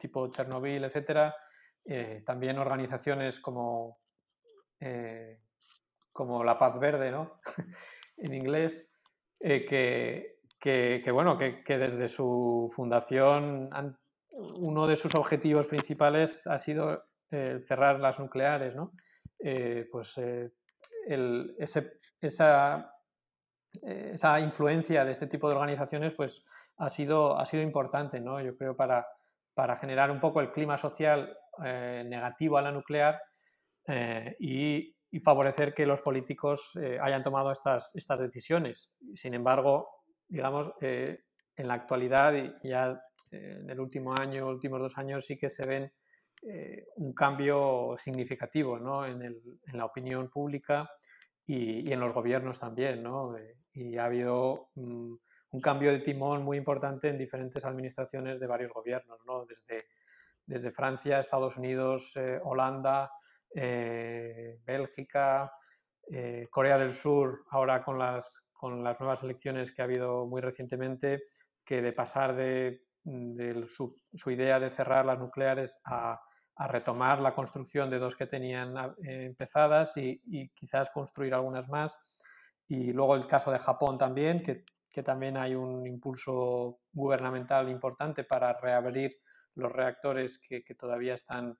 [0.00, 1.32] tipo Chernobyl, etc.
[2.24, 4.00] también organizaciones como,
[6.12, 7.40] como la paz verde, ¿no?
[8.16, 9.00] en inglés,
[9.38, 13.70] que, que, bueno, que, desde su fundación
[14.32, 18.92] uno de sus objetivos principales ha sido cerrar las nucleares, ¿no?
[19.92, 20.18] pues
[22.20, 22.94] esa,
[23.82, 26.44] esa influencia de este tipo de organizaciones pues
[26.76, 28.40] ha sido, ha sido importante, ¿no?
[28.40, 29.06] Yo creo, para,
[29.54, 33.20] para generar un poco el clima social eh, negativo a la nuclear
[33.86, 38.92] eh, y, favorecer que los políticos eh, hayan tomado estas, estas decisiones.
[39.14, 39.88] Sin embargo,
[40.28, 41.18] digamos, en
[41.56, 45.92] la actualidad y ya en el último año, últimos dos años, sí que se ven
[46.96, 49.04] un cambio significativo ¿no?
[49.04, 50.88] en, el, en, la opinión pública
[51.46, 53.02] y, en los gobiernos también.
[53.02, 53.34] ¿no?
[53.78, 55.14] y ha habido mm,
[55.50, 59.46] un cambio de timón muy importante en diferentes administraciones de varios gobiernos, ¿no?
[59.46, 59.86] desde,
[60.44, 63.12] desde Francia, Estados Unidos, eh, Holanda,
[63.54, 65.52] eh, Bélgica,
[66.10, 70.40] eh, Corea del Sur, ahora con las, con las nuevas elecciones que ha habido muy
[70.40, 71.22] recientemente,
[71.64, 76.20] que de pasar de, de su, su, idea de cerrar las nucleares a,
[76.58, 82.24] a, retomar la construcción de dos que tenían empezadas y, y quizás construir algunas más.
[82.66, 84.64] Y luego el caso de Japón también, que
[84.98, 89.20] que también hay un impulso gubernamental importante para reabrir
[89.54, 91.56] los reactores que, todavía están,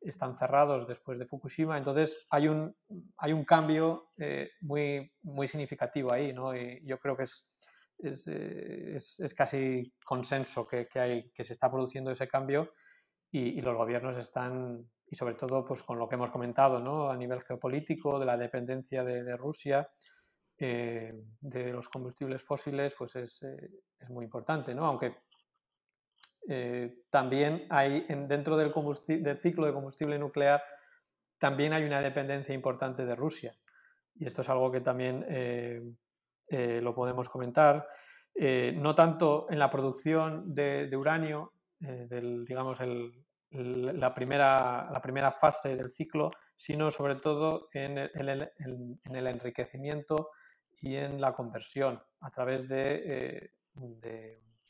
[0.00, 1.78] están cerrados después de Fukushima.
[1.78, 2.76] Entonces hay un,
[3.16, 6.54] hay un cambio eh, muy, muy significativo ahí, ¿no?
[6.54, 11.44] Y yo creo que es, es, eh, es, es casi consenso que, que, hay, que
[11.44, 12.72] se está produciendo ese cambio
[13.32, 17.10] y, los gobiernos están, y sobre todo pues, con lo que hemos comentado ¿no?
[17.10, 19.88] a nivel geopolítico, de la dependencia de, de Rusia,
[20.58, 24.84] eh, de los combustibles fósiles pues es, eh, es muy importante, ¿no?
[24.84, 25.22] Aunque
[26.48, 28.70] eh, también hay en, dentro del,
[29.22, 30.62] del, ciclo de combustible nuclear
[31.38, 33.52] también hay una dependencia importante de Rusia
[34.14, 35.26] y esto es algo que también
[36.48, 37.88] lo podemos comentar
[38.36, 43.12] no tanto en la producción de, de uranio del, digamos el,
[43.50, 48.52] la primera, la primera fase del ciclo, sino sobre todo en el, en el,
[49.04, 50.30] en el enriquecimiento
[50.80, 53.50] y en la conversión a través de, eh,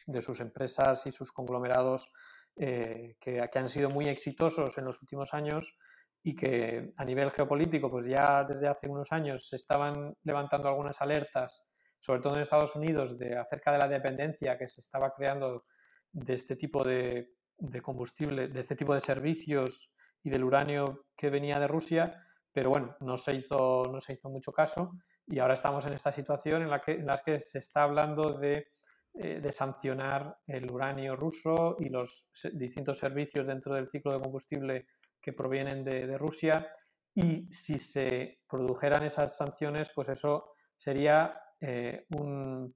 [0.06, 2.12] de, sus empresas y sus conglomerados
[2.56, 5.76] eh, que, que, han sido muy exitosos en los últimos años
[6.22, 11.00] y que a nivel geopolítico, pues ya desde hace unos años se estaban levantando algunas
[11.00, 15.64] alertas, sobre todo en Estados Unidos, de, acerca de la dependencia que se estaba creando
[16.12, 21.30] de este tipo de, de combustible, de este tipo de servicios y del uranio que
[21.30, 24.92] venía de Rusia, pero bueno, no se hizo, no se hizo mucho caso
[25.26, 28.34] y ahora estamos en esta situación en la que, en las que se está hablando
[28.34, 28.66] de,
[29.14, 34.86] eh, de sancionar el uranio ruso y los distintos servicios dentro del ciclo de combustible
[35.20, 36.70] que provienen de, de Rusia.
[37.14, 42.74] Y si se produjeran esas sanciones, pues eso sería eh, un,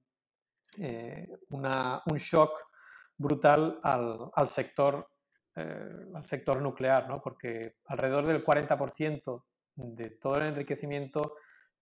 [0.77, 2.57] eh, un, shock
[3.17, 5.09] brutal al, sector,
[5.55, 7.21] eh, al sector nuclear, ¿no?
[7.21, 9.43] porque alrededor del 40%
[9.75, 11.35] de todo el enriquecimiento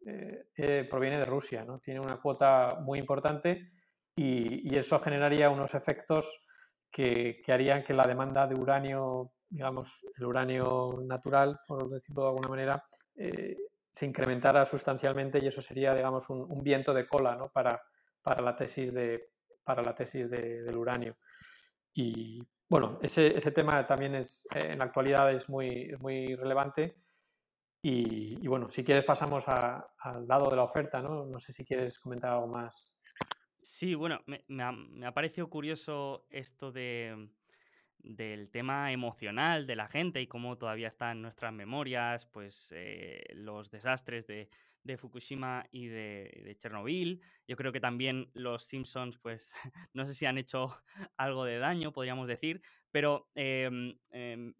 [0.05, 1.79] eh, eh, proviene de Rusia, ¿no?
[1.79, 3.69] tiene una cuota muy importante
[4.15, 6.45] y, eso generaría unos efectos
[6.91, 12.27] que, que, harían que la demanda de uranio, digamos, el uranio natural, por decirlo de
[12.29, 12.83] alguna manera,
[13.91, 17.49] se incrementara sustancialmente y eso sería, digamos, un, un viento de cola ¿no?
[17.49, 17.81] para,
[18.21, 19.29] para, la tesis, de,
[19.65, 21.17] para la tesis de, del uranio.
[21.93, 26.95] Y bueno, ese, ese tema también es, en la actualidad es muy, muy relevante
[27.87, 31.23] y, bueno, si quieres pasamos al lado de la oferta, ¿no?
[31.27, 32.95] No sé si quieres comentar algo más.
[33.61, 37.29] Sí, bueno, me, me, ha, me ha, parecido curioso esto de,
[37.99, 43.23] del tema emocional de la gente y cómo todavía está en nuestras memorias, pues eh,
[43.35, 44.49] los desastres de,
[44.85, 47.21] de, Fukushima y de, Chernobyl.
[47.47, 49.53] Yo creo que también los Simpsons, pues
[49.93, 50.77] no sé si han hecho
[51.17, 53.69] algo de daño, podríamos decir, pero eh,
[54.11, 54.53] eh,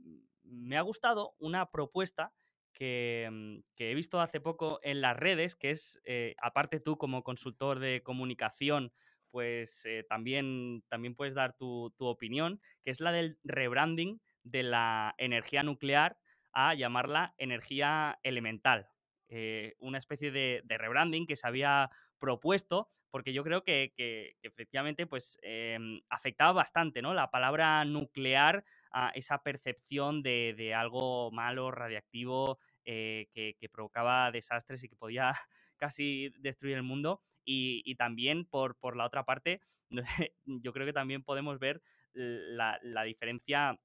[0.44, 2.34] me ha gustado una propuesta
[2.74, 6.98] que, mm, que, he visto hace poco en las redes, que es, eh, aparte tú
[6.98, 8.92] como consultor de comunicación,
[9.32, 15.14] pues eh, también, también puedes dar tu, opinión, que es la del rebranding de la
[15.18, 16.18] energía nuclear
[16.54, 18.88] a llamarla energía elemental.
[19.30, 21.90] Eh, una especie de, de, rebranding que se había
[22.20, 27.14] propuesto, porque yo creo que, que, que efectivamente pues, em, afectaba bastante ¿no?
[27.14, 34.32] la palabra nuclear a esa percepción de, de algo malo, radiactivo, eh, que, que, provocaba
[34.32, 35.32] desastres y que podía
[35.78, 37.22] casi destruir el mundo.
[37.44, 39.62] Y, y también por, por, la otra parte,
[40.46, 41.82] yo creo que también podemos ver
[42.14, 43.80] la, la diferencia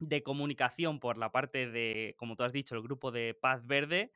[0.00, 4.10] de comunicación por la parte de, como tú has dicho, el grupo de Paz Verde,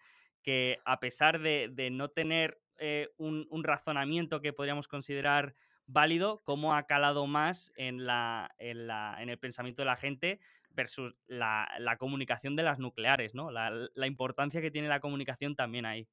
[0.45, 5.55] que a pesar de, no tener eh, un, razonamiento que podríamos considerar
[5.87, 10.41] válido, cómo ha calado más en, la, en, la, en el pensamiento de la gente
[10.71, 11.67] versus la,
[11.99, 13.51] comunicación de las nucleares, ¿no?
[13.51, 16.07] La, importancia que tiene la comunicación también ahí.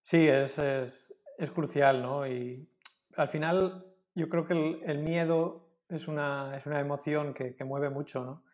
[0.00, 2.26] Sí, es, es, crucial, ¿no?
[2.26, 2.68] Y
[3.16, 7.90] al final yo creo que el, miedo es una, es una emoción que, que, mueve
[7.90, 8.44] mucho, ¿no?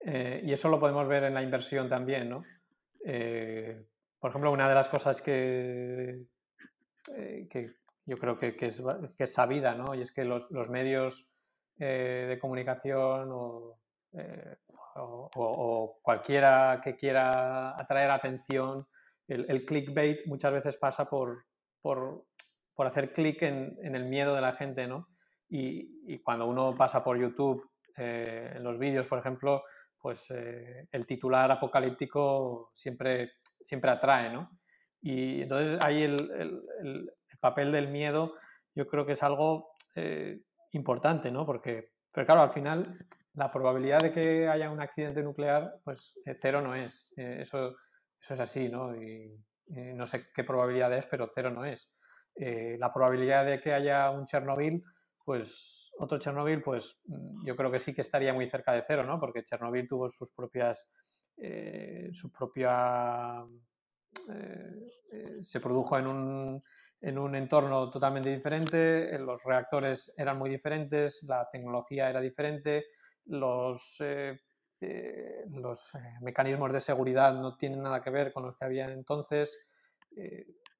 [0.00, 2.42] Eh, y eso lo podemos ver en la inversión también, ¿no?
[3.04, 3.86] Eh,
[4.20, 6.26] por ejemplo, una de las cosas que,
[7.16, 7.74] eh, que
[8.06, 8.82] yo creo que, que, es,
[9.16, 9.94] que, es, sabida, ¿no?
[9.94, 11.32] Y es que los, los medios
[11.78, 13.80] de comunicación o,
[14.94, 18.86] o, cualquiera que quiera atraer atención,
[19.26, 21.46] el, el clickbait muchas veces pasa por,
[21.80, 22.26] por,
[22.74, 25.08] por hacer clic en, en, el miedo de la gente, ¿no?
[25.48, 27.70] Y, y cuando uno pasa por YouTube,
[28.00, 29.64] en los vídeos, por ejemplo,
[29.98, 34.50] pues eh, el titular apocalíptico siempre, siempre atrae, ¿no?
[35.00, 36.30] Y entonces ahí el,
[36.80, 38.34] el, papel del miedo
[38.74, 40.42] yo creo que es algo eh,
[40.72, 41.46] importante, ¿no?
[41.46, 42.94] Porque, pero claro, al final
[43.32, 47.10] la probabilidad de que haya un accidente nuclear, pues eh, cero no es.
[47.16, 47.76] eso,
[48.20, 48.94] eso es así, ¿no?
[48.94, 49.34] Y,
[49.72, 51.92] no sé qué probabilidad es, pero cero no es.
[52.34, 54.82] la probabilidad de que haya un Chernobyl,
[55.24, 59.04] pues otro Chernobyl, pues mm, yo creo que sí que estaría muy cerca de cero,
[59.04, 59.20] ¿no?
[59.20, 60.90] Porque Chernobyl tuvo sus propias,
[61.42, 63.42] eh, su propia,
[64.28, 66.62] eh, eh, se produjo en un,
[67.00, 72.84] en un entorno totalmente diferente, los reactores eran muy diferentes, la tecnología era diferente,
[73.24, 73.98] los,
[75.48, 79.58] los mecanismos de seguridad no tienen nada que ver con los que había entonces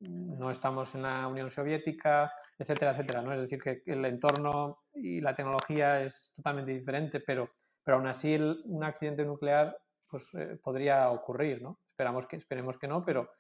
[0.01, 3.23] no estamos en la Unión Soviética, etcétera, etcétera.
[3.23, 3.32] ¿no?
[3.32, 7.51] Es decir, que el entorno y la tecnología es totalmente diferente, pero,
[7.85, 9.77] pero aún así un accidente nuclear
[10.11, 11.62] pues, eh, podría ocurrir.
[11.62, 11.81] ¿no?
[11.87, 13.31] Esperamos que, esperemos que no, pero,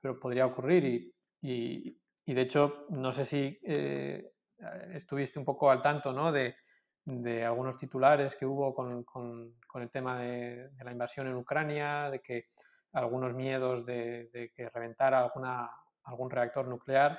[0.00, 1.12] pero podría ocurrir.
[1.40, 4.32] Y, y, de hecho, no sé si eh,
[4.92, 6.30] estuviste un poco al tanto ¿no?
[6.32, 6.56] de,
[7.04, 11.36] de algunos titulares que hubo con, con, con el tema de, de, la invasión en
[11.36, 12.46] Ucrania, de que
[12.92, 15.68] algunos miedos de, de que reventara alguna,
[16.04, 17.18] algún reactor nuclear.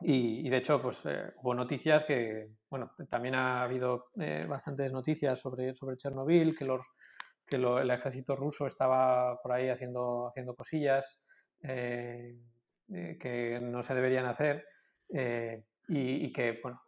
[0.00, 5.40] Y, de hecho, pues eh, hubo noticias que, bueno, también ha habido eh, bastantes noticias
[5.40, 6.90] sobre, sobre Chernobyl, que, los,
[7.46, 11.20] que el ejército ruso estaba por ahí haciendo, haciendo cosillas
[11.62, 12.36] eh,
[12.88, 14.66] que no se deberían hacer
[15.88, 16.82] y, que, bueno,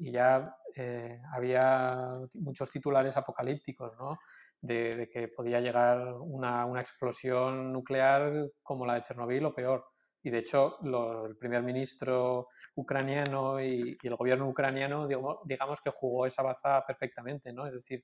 [0.00, 0.56] y ya
[1.32, 4.18] había muchos titulares apocalípticos, ¿no?
[4.60, 9.84] De, de que podía llegar una, una, explosión nuclear como la de Chernobyl o peor.
[10.24, 16.42] Y de hecho, el primer ministro ucraniano y, el gobierno ucraniano, digamos, que jugó esa
[16.42, 17.66] baza perfectamente, ¿no?
[17.66, 18.02] Es decir,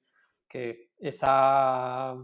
[0.50, 2.14] que esa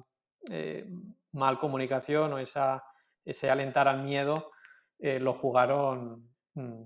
[0.51, 0.85] eh,
[1.33, 2.85] mal comunicación o esa,
[3.25, 4.51] ese alentar al miedo
[4.99, 6.83] eh, lo jugaron mm,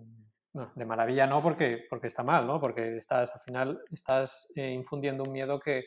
[0.75, 2.61] de maravilla, no porque, porque está mal, ¿no?
[2.61, 5.85] Porque estás, al final, estás eh, infundiendo un miedo que,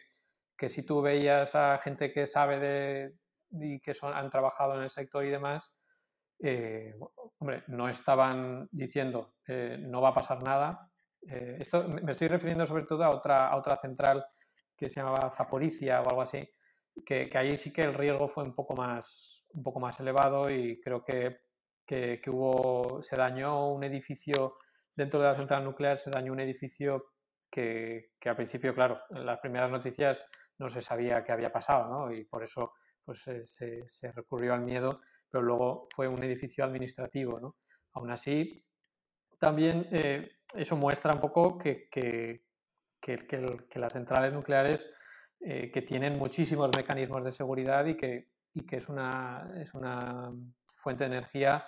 [0.58, 3.16] que, si tú veías a gente que sabe de
[3.52, 5.76] y que son, han trabajado en el sector y demás,
[6.42, 6.96] eh,
[7.38, 9.36] hombre, no estaban diciendo
[9.80, 10.90] no va a pasar nada.
[11.22, 14.26] Esto me estoy refiriendo sobre todo a otra, a otra central
[14.84, 16.48] que se llamaba Zaporicia o algo así,
[17.06, 20.50] que, que, ahí sí que el riesgo fue un poco más, un poco más elevado
[20.50, 21.40] y creo que,
[21.86, 24.56] que, que hubo, se dañó un edificio
[24.96, 27.14] dentro de la central nuclear, se dañó un edificio
[27.50, 31.90] que, que al principio, claro, en las primeras noticias no se sabía qué había pasado,
[31.90, 32.12] ¿no?
[32.12, 32.74] Y por eso
[33.06, 35.00] pues, se, recurrió al miedo
[35.30, 37.40] pero luego fue un edificio administrativo.
[37.40, 37.56] ¿no?
[37.94, 38.64] Aún así,
[39.40, 41.58] también eh, eso muestra un poco
[43.04, 44.88] que, que, que, las centrales nucleares
[45.42, 50.32] eh, que tienen muchísimos mecanismos de seguridad y que, y que es, una, es una
[50.66, 51.66] fuente de energía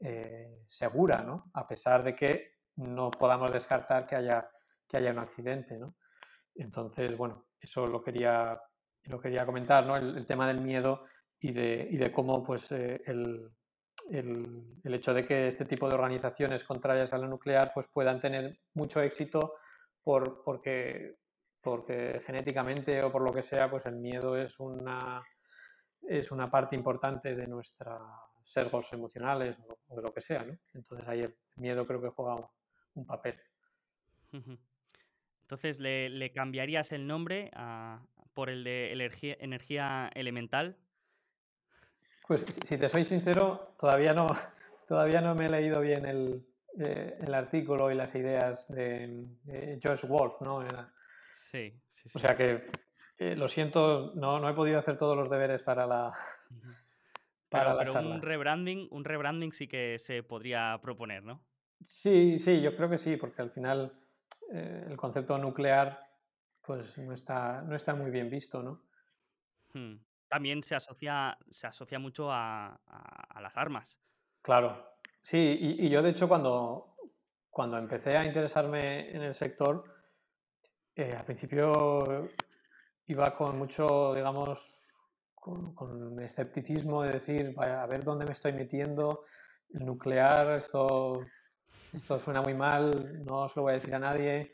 [0.00, 1.50] eh, segura, ¿no?
[1.54, 4.48] a pesar de que no podamos descartar que haya,
[4.86, 5.76] que haya un accidente.
[5.76, 5.96] ¿no?
[6.54, 8.60] Entonces, bueno, eso lo quería,
[9.04, 9.96] lo quería comentar, ¿no?
[9.96, 11.02] el, el tema del miedo
[11.40, 13.50] y de, y de cómo pues, eh, el,
[14.10, 18.20] el, el, hecho de que este tipo de organizaciones contrarias a la nuclear pues, puedan
[18.20, 19.54] tener mucho éxito
[20.06, 21.16] por, porque,
[21.60, 25.20] porque genéticamente o por lo que sea, pues el miedo es una,
[26.08, 28.00] es una parte importante de nuestros
[28.44, 30.44] sesgos emocionales o, de lo que sea.
[30.44, 30.56] ¿no?
[30.74, 32.36] Entonces ahí el miedo creo que juega
[32.94, 33.34] un, papel.
[35.42, 38.00] Entonces, ¿le, ¿le, cambiarías el nombre a,
[38.32, 40.76] por el de energía, energía elemental?
[42.28, 44.28] Pues si te soy sincero, todavía no,
[44.86, 46.46] todavía no me he leído bien el,
[46.78, 50.64] eh, el artículo y las ideas de, Josh Wolf, ¿no?
[51.34, 52.66] Sí, sí, O sea que
[53.18, 56.12] lo siento, no, no he podido hacer todos los deberes para la,
[57.48, 61.42] para pero, un rebranding, un rebranding sí que se podría proponer, ¿no?
[61.82, 63.92] Sí, sí, yo creo que sí, porque al final
[64.50, 66.06] el concepto nuclear
[66.66, 68.82] pues no está, no está muy bien visto, ¿no?
[69.72, 69.98] Hmm.
[70.28, 72.80] También se asocia, se asocia mucho a,
[73.40, 73.96] las armas.
[74.42, 74.95] Claro,
[75.26, 76.94] sí, y, yo de hecho cuando,
[77.50, 79.84] cuando empecé a interesarme en el sector,
[80.94, 82.28] eh, al principio
[83.08, 84.94] iba con mucho, digamos,
[85.34, 89.22] con, escepticismo de decir, a ver dónde me estoy metiendo,
[89.74, 91.24] el nuclear, esto,
[91.92, 94.52] esto suena muy mal, no se lo voy a decir a nadie.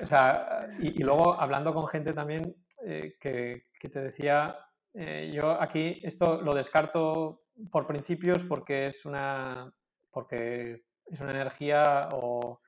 [0.00, 2.54] O sea, y, luego hablando con gente también
[2.86, 4.56] eh, que, te decía,
[4.94, 9.72] eh, yo aquí esto lo descarto por principios porque es una,
[10.10, 12.60] porque es una energía o,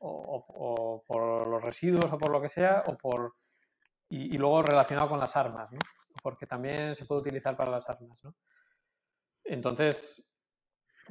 [0.00, 3.34] por los residuos o por lo que sea, o por,
[4.08, 5.78] y, luego relacionado con las armas, ¿no?
[6.22, 8.22] porque también se puede utilizar para las armas.
[8.22, 8.34] ¿no?
[9.44, 10.28] Entonces,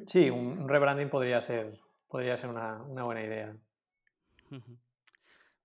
[0.06, 3.56] sí, un, rebranding podría ser, podría ser una, una buena idea.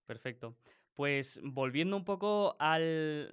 [0.07, 0.57] Perfecto.
[0.99, 3.33] Pues volviendo un poco al,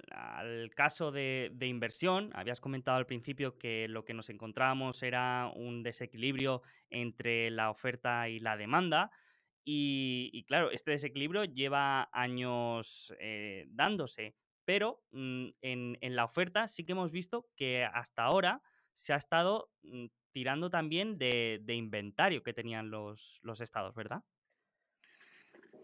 [0.76, 6.62] caso de, inversión, habías comentado al principio que lo que nos encontrábamos era un desequilibrio
[6.90, 9.10] entre la oferta y la demanda.
[9.64, 16.92] Y, claro, este desequilibrio lleva años eh, dándose, pero mm, en, la oferta sí que
[16.92, 18.62] hemos visto que hasta ahora
[18.92, 24.22] se ha estado mm, tirando también de, inventario que tenían los estados, ¿verdad?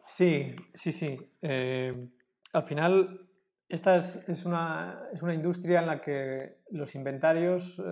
[0.05, 1.33] Sí, sí, sí.
[1.41, 2.09] Eh,
[2.53, 3.29] al final,
[3.69, 7.83] esta es, una, industria en la que los inventarios eh,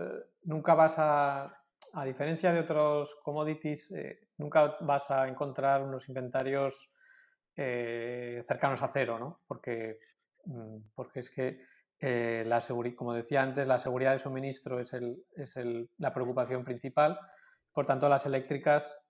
[0.42, 1.52] nunca vas a,
[1.92, 6.96] a diferencia de otros commodities, eh, nunca vas a encontrar unos inventarios
[7.52, 9.42] cercanos a cero, ¿no?
[9.46, 9.98] Porque,
[10.46, 11.58] mm, porque es que
[12.46, 12.62] la
[12.96, 14.94] como decía antes, la seguridad de suministro es,
[15.36, 15.54] es
[15.98, 17.18] la preocupación principal.
[17.70, 19.06] Por tanto, las eléctricas,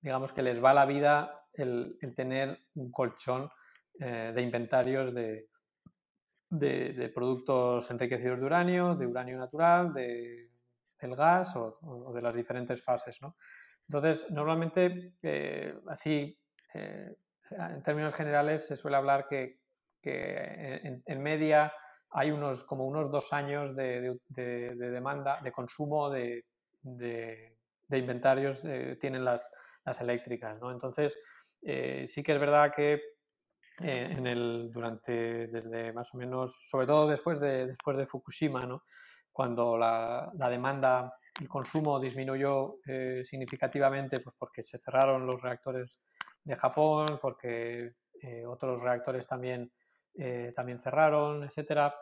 [0.00, 3.50] digamos que les va la vida el, tener un colchón
[3.98, 5.48] eh, de inventarios de,
[6.50, 10.50] de, productos enriquecidos de uranio, de uranio natural, de,
[11.00, 13.20] del gas o, de las diferentes fases.
[13.22, 13.36] ¿no?
[13.88, 16.38] Entonces, normalmente, eh, así,
[16.74, 17.16] eh,
[17.50, 19.60] en términos generales, se suele hablar que,
[20.02, 21.72] que en, media
[22.10, 26.44] hay unos, como unos dos años de, demanda, de consumo de,
[27.90, 28.62] inventarios,
[29.00, 29.50] tienen las,
[29.86, 30.58] las eléctricas.
[30.60, 30.70] ¿no?
[30.70, 31.18] Entonces,
[31.62, 32.94] eh, sí que es verdad que
[33.82, 38.66] eh, en el, durante, desde más o menos, sobre todo después de, después de Fukushima,
[38.66, 38.84] ¿no?
[39.32, 46.00] cuando la, la demanda, el consumo disminuyó eh, significativamente pues porque se cerraron los reactores
[46.42, 47.92] de Japón, porque
[48.46, 49.70] otros reactores también,
[50.54, 51.92] también cerraron, etc.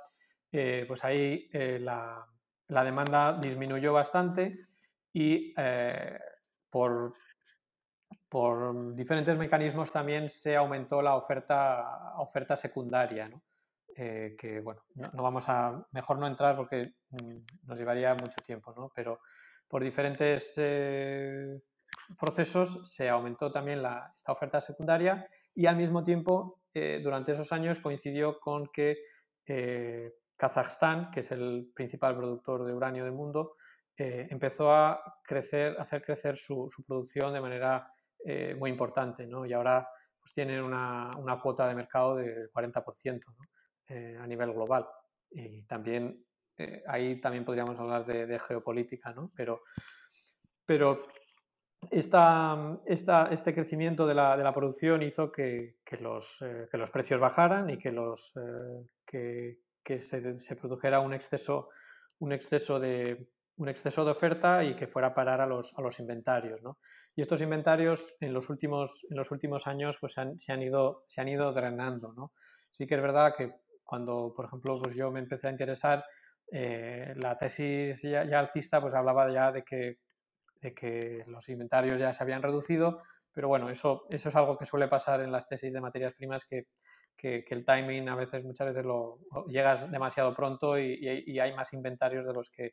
[0.87, 1.49] pues ahí
[1.81, 2.25] la,
[2.69, 4.57] la, demanda disminuyó bastante
[5.13, 5.53] y
[6.71, 7.15] por,
[8.29, 13.31] por diferentes mecanismos también se aumentó la oferta, oferta secundaria.
[13.97, 18.75] Eh, que bueno, no, vamos a, mejor no entrar porque mm, nos llevaría mucho tiempo,
[18.77, 18.91] ¿no?
[18.95, 19.21] Pero
[19.69, 21.61] por diferentes eh,
[22.19, 27.53] procesos se aumentó también la, esta oferta secundaria y al mismo tiempo eh, durante esos
[27.53, 28.99] años coincidió con que
[30.37, 33.57] Kazajstán, que es el principal productor de uranio del mundo,
[33.97, 37.94] empezó a crecer, hacer crecer su producción de manera
[38.27, 39.45] eh, muy importante, ¿no?
[39.45, 39.87] Y ahora
[40.19, 43.21] pues tienen una, una cuota de mercado del 40%
[43.89, 44.87] eh, a nivel global.
[45.31, 46.25] Y también
[46.57, 49.31] eh, ahí también podríamos hablar de, geopolítica, ¿no?
[49.37, 49.61] Pero,
[50.65, 51.07] pero
[51.91, 56.39] esta, esta, este crecimiento de la, de la producción hizo que, que, los,
[56.71, 58.33] que, los, precios bajaran y que, los,
[59.05, 61.69] que, que se, se, produjera un exceso,
[62.21, 65.83] un exceso de, un exceso de oferta y que fuera a parar a los, a
[65.83, 66.63] los inventarios.
[66.63, 66.79] ¿no?
[67.15, 70.63] Y estos inventarios en los últimos, en los últimos años pues, se, han, se, han
[70.63, 72.13] ido, se han ido drenando.
[72.13, 72.33] ¿no?
[72.71, 73.53] Sí que es verdad que
[73.85, 76.05] cuando, por ejemplo, pues yo me empecé a interesar,
[76.51, 79.99] eh, la tesis ya, alcista pues hablaba ya de que,
[80.61, 83.03] de que los inventarios ya se habían reducido,
[83.33, 86.45] pero bueno, eso, eso es algo que suele pasar en las tesis de materias primas,
[86.45, 86.67] que,
[87.17, 89.19] que, el timing a veces, muchas veces lo
[89.49, 92.73] llegas demasiado pronto y, y, hay más inventarios de los que,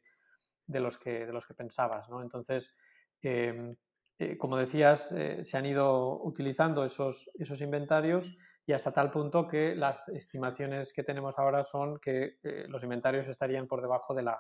[0.68, 2.10] de los que, de los que pensabas.
[2.10, 2.22] ¿no?
[2.22, 2.74] Entonces,
[3.22, 3.76] em,
[4.18, 9.48] eh, como decías, eh, se han ido utilizando esos, esos inventarios y hasta tal punto
[9.48, 14.24] que las estimaciones que tenemos ahora son que eh, los inventarios estarían por debajo de
[14.24, 14.38] la,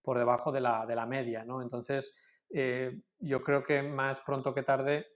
[0.00, 1.44] por debajo de la, de la media.
[1.44, 1.62] ¿no?
[1.62, 2.40] Entonces,
[3.18, 5.06] yo creo que más pronto que tarde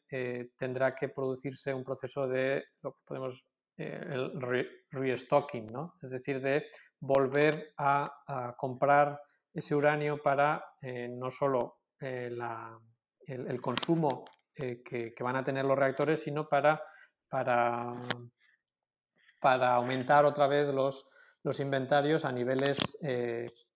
[0.57, 3.47] tendrá que producirse un proceso de lo que podemos
[3.77, 4.33] el
[4.91, 5.95] restocking, ¿no?
[6.01, 6.65] es decir, de
[7.01, 9.21] volver a, comprar
[9.57, 12.31] ese uranio para eh, no solo eh,
[13.27, 16.83] el, consumo que, van a tener los reactores, sino para,
[17.29, 17.95] para,
[19.41, 21.11] para aumentar otra vez los,
[21.43, 22.99] los inventarios a niveles,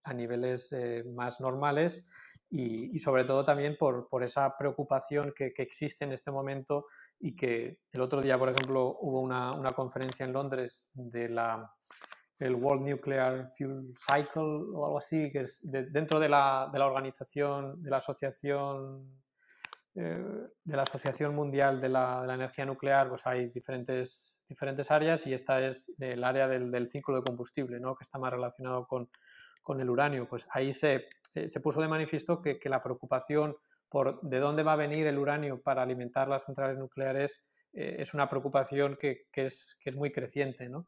[0.05, 0.74] a niveles
[1.15, 2.09] más normales
[2.51, 6.86] y, sobre todo también por, por esa preocupación que, que, existe en este momento
[7.19, 11.73] y que el otro día, por ejemplo, hubo una, una conferencia en Londres de la
[12.41, 14.43] el World Nuclear Fuel Cycle
[14.75, 19.21] o algo así, que es dentro de la, de la, organización, de la asociación
[19.97, 24.91] eh, de la Asociación Mundial de la, de la, Energía Nuclear, pues hay diferentes, diferentes
[24.91, 27.97] áreas y esta es el área del, del ciclo de combustible, ¿no?
[27.97, 29.11] que está más relacionado con,
[29.62, 30.29] con el uranio.
[30.29, 33.57] Pues ahí se, eh, se puso de manifiesto que, la preocupación
[33.89, 38.15] por de dónde va a venir el uranio para alimentar las centrales nucleares eh, es
[38.15, 40.69] una preocupación que, es, es, muy creciente.
[40.69, 40.87] ¿no?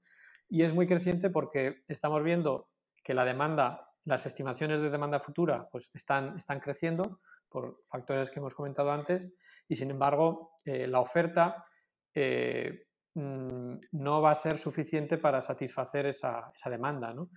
[0.53, 2.69] Y es muy creciente porque estamos viendo
[3.03, 8.39] que la demanda, las estimaciones de demanda futura pues están, están creciendo por factores que
[8.39, 9.33] hemos comentado antes
[9.67, 11.57] y sin embargo eh, la oferta
[12.15, 17.15] mm, no va a ser suficiente para satisfacer esa, esa demanda.
[17.15, 17.31] ¿no?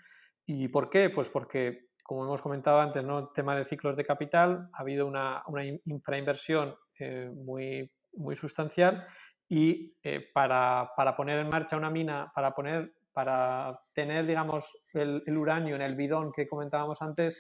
[0.46, 1.10] ¿Y por qué?
[1.10, 3.20] Pues porque como hemos comentado antes, ¿no?
[3.20, 5.42] el tema de ciclos de capital, ha habido una,
[5.86, 9.06] infrainversión eh, muy, muy sustancial
[9.48, 15.76] y eh, para, poner en marcha una mina, para, poner, para tener digamos, el, uranio
[15.76, 17.40] en el bidón que comentábamos antes,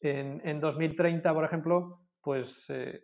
[0.00, 3.02] en, 2030, por ejemplo, pues eh,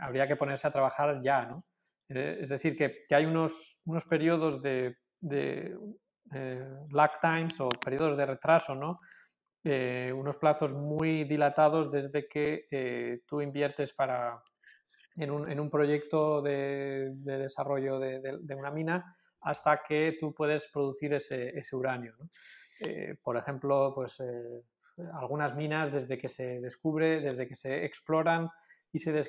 [0.00, 1.46] habría que ponerse a trabajar ya.
[1.46, 1.64] ¿no?
[2.08, 5.74] es decir, que, hay unos, unos periodos de, de
[6.90, 9.00] lag times o periodos de retraso, ¿no?
[9.66, 14.42] Eh, unos plazos muy dilatados desde que eh, tú inviertes para,
[15.16, 20.34] en, un, en un proyecto de, de desarrollo de, de, una mina hasta que tú
[20.34, 22.14] puedes producir ese, ese uranio.
[22.80, 24.20] Eh, por ejemplo, pues,
[25.14, 28.48] algunas minas desde que se descubre, desde que se exploran
[28.92, 29.20] y se,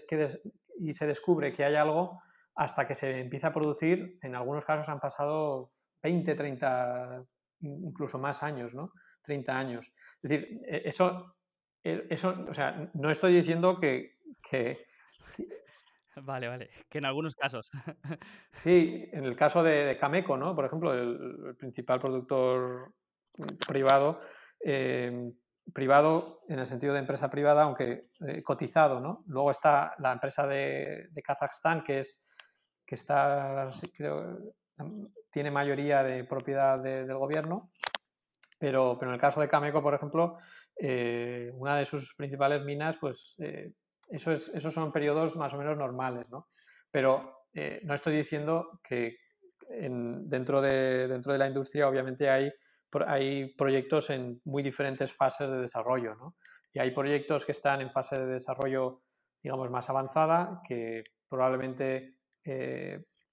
[0.79, 2.21] y se descubre que hay algo
[2.55, 5.73] hasta que se empieza a producir, en algunos casos han pasado
[6.03, 7.25] 20, 30,
[7.61, 8.91] incluso más años, ¿no?
[9.21, 9.91] 30 años.
[10.23, 11.35] Es decir, e, eso,
[11.83, 14.15] e, eso o sea, no estoy diciendo que,
[16.21, 17.69] Vale, vale, que en algunos casos.
[18.51, 20.55] Sí, en el caso de, Cameco, ¿no?
[20.55, 22.93] Por ejemplo, el, principal productor
[23.67, 24.19] privado,
[24.59, 25.33] em,
[25.73, 29.23] privado en el sentido de empresa privada, aunque eh, cotizado, ¿no?
[29.27, 32.27] Luego está la empresa de, Kazajstán, que es
[32.85, 34.37] que está, creo,
[35.31, 37.71] tiene mayoría de propiedad del gobierno
[38.59, 40.37] pero, pero en el caso de Cameco, por ejemplo,
[40.79, 43.73] eh, una de sus principales minas, pues eh,
[44.09, 46.47] eso es, esos son periodos más o menos normales, ¿no?
[46.91, 49.17] Pero eh, no estoy diciendo que
[49.69, 52.51] dentro, de, dentro de la industria obviamente hay,
[53.07, 56.35] hay proyectos en muy diferentes fases de desarrollo, ¿no?
[56.73, 59.01] Y hay proyectos que están en fase de desarrollo,
[59.41, 62.17] digamos, más avanzada, que probablemente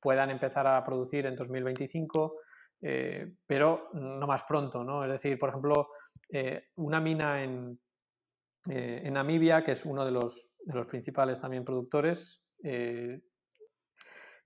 [0.00, 2.36] puedan empezar a producir en 2025
[2.82, 5.04] eh, pero no más pronto, ¿no?
[5.04, 5.90] Es decir, por ejemplo,
[6.28, 7.80] eh, una mina en,
[8.70, 12.44] eh, en, Namibia, que es uno de los, de los principales también productores,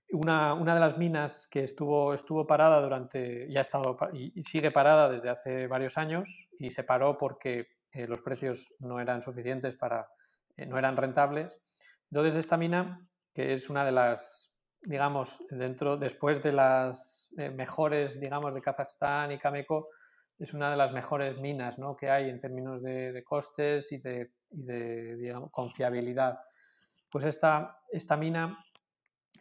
[0.09, 4.71] una, una, de las minas que estuvo, estuvo parada durante, ya ha estado y, sigue
[4.71, 7.67] parada desde hace varios años y se paró porque
[8.07, 10.09] los precios no eran suficientes para,
[10.65, 11.61] no eran rentables.
[12.11, 18.19] Entonces esta mina, que es una de las, digamos, dentro, después de las eh, mejores,
[18.19, 19.89] digamos, de Kazajstán y Cameco,
[20.39, 21.95] es una de las mejores minas ¿no?
[21.95, 26.39] que hay en términos de, costes y de, y de digamos, confiabilidad.
[27.09, 28.63] Pues esta, esta mina,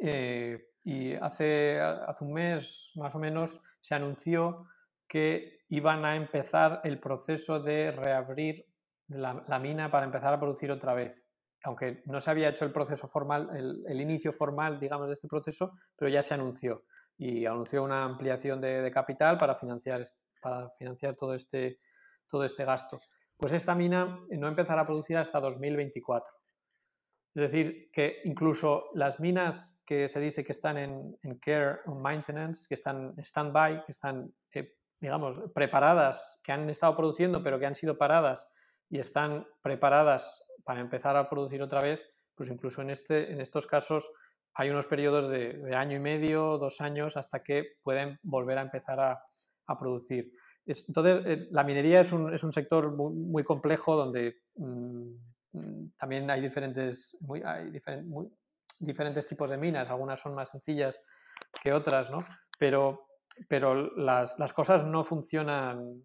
[0.00, 4.66] eh, y hace, hace un mes más o menos, se anunció
[5.08, 8.66] que iban a empezar el proceso de reabrir
[9.08, 11.26] la, la, mina para empezar a producir otra vez.
[11.64, 15.28] Aunque no se había hecho el proceso formal, el, el, inicio formal, digamos, de este
[15.28, 16.84] proceso, pero ya se anunció
[17.18, 20.02] y anunció una ampliación de, capital para financiar,
[20.46, 21.80] para financiar todo, este,
[22.28, 23.00] todo este gasto.
[23.36, 26.32] Pues esta mina no empezará a producir hasta 2024.
[27.34, 32.66] Es decir, que incluso las minas que se dice que están en, care o maintenance,
[32.68, 37.74] que están stand-by, que están, eh, digamos, preparadas, que han estado produciendo pero que han
[37.74, 38.48] sido paradas
[38.88, 42.00] y están preparadas para empezar a producir otra vez,
[42.36, 44.08] pues incluso en, este, en estos casos
[44.54, 48.98] hay unos periodos de, año y medio, dos años, hasta que pueden volver a empezar
[49.00, 49.22] a,
[49.78, 50.32] producir.
[50.64, 55.14] entonces, eh, la minería es un, sector muy, complejo donde mm,
[55.52, 57.70] mm, también hay diferentes, muy, hay
[58.78, 61.00] diferentes tipos de minas, algunas son más sencillas
[61.62, 62.24] que otras, ¿no?
[62.58, 63.06] Pero
[63.48, 66.02] pero las, las, cosas no funcionan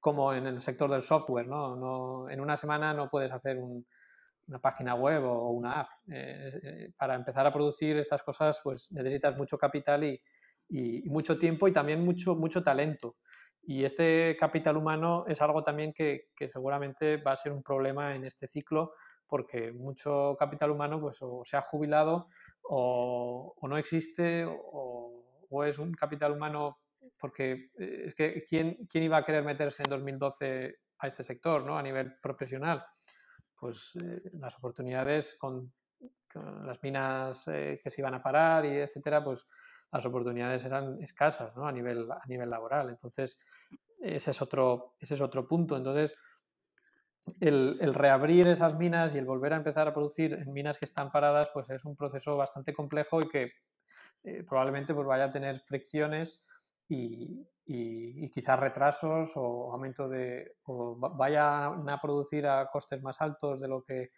[0.00, 1.76] como en el sector del software, ¿no?
[1.76, 5.90] no en una semana no puedes hacer una página web o una app.
[6.10, 10.20] Eh, eh, para empezar a producir estas cosas, pues necesitas mucho capital y,
[10.68, 13.16] y, mucho tiempo y también mucho, mucho talento.
[13.62, 18.14] Y este capital humano es algo también que, que, seguramente va a ser un problema
[18.14, 18.94] en este ciclo
[19.26, 22.28] porque mucho capital humano pues o se ha jubilado
[22.64, 26.80] o, o no existe o, o, es un capital humano
[27.18, 31.64] porque eh, es que ¿quién, ¿quién, iba a querer meterse en 2012 a este sector
[31.64, 31.78] ¿no?
[31.78, 32.84] a nivel profesional?
[33.54, 35.72] Pues eh, las oportunidades con,
[36.32, 39.46] con las minas eh, que se iban a parar y etcétera, pues
[39.92, 41.66] las oportunidades eran escasas ¿no?
[41.66, 42.88] a, nivel, a nivel laboral.
[42.88, 43.38] Entonces,
[43.98, 45.76] ese es otro, ese es otro punto.
[45.76, 46.14] Entonces,
[47.40, 50.86] el, el, reabrir esas minas y el volver a empezar a producir en minas que
[50.86, 53.52] están paradas, pues es un proceso bastante complejo y que
[54.24, 56.46] eh, probablemente pues vaya a tener fricciones
[56.88, 63.20] y, y, y, quizás retrasos o aumento de o vayan a producir a costes más
[63.20, 64.10] altos de lo que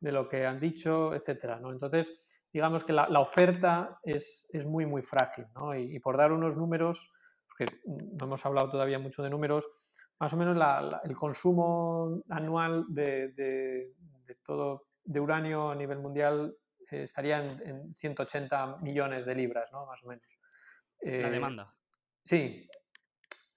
[0.00, 1.72] de lo que han dicho, etcétera, ¿no?
[1.72, 5.46] Entonces, digamos que la, la oferta es, es, muy, muy frágil.
[5.56, 5.74] ¿no?
[5.74, 7.10] Y, y, por dar unos números,
[7.48, 9.68] porque no hemos hablado todavía mucho de números,
[10.20, 13.92] más o menos la, la, el consumo anual de, de,
[14.24, 16.56] de, todo de uranio a nivel mundial
[16.92, 19.84] eh, estaría en, en, 180 millones de libras, ¿no?
[19.86, 20.38] más o menos.
[21.00, 21.74] Eh, la demanda.
[22.22, 22.68] Sí,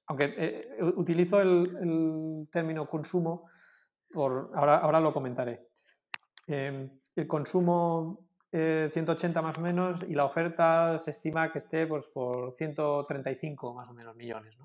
[0.07, 3.47] aunque eh, utilizo el, el, término consumo,
[4.09, 5.69] por, ahora, ahora lo comentaré.
[6.47, 8.26] Eh, el consumo
[8.57, 13.73] eh, 180 más o menos y la oferta se estima que esté pues, por 135
[13.73, 14.57] más o menos millones.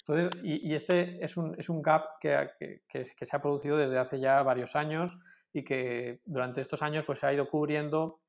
[0.00, 2.50] Entonces, y, este es un, es un gap que,
[2.88, 5.18] que, se ha producido desde hace ya varios años
[5.52, 8.20] y que durante estos años pues, se ha ido cubriendo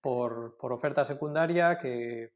[0.00, 2.32] por, por oferta secundaria, que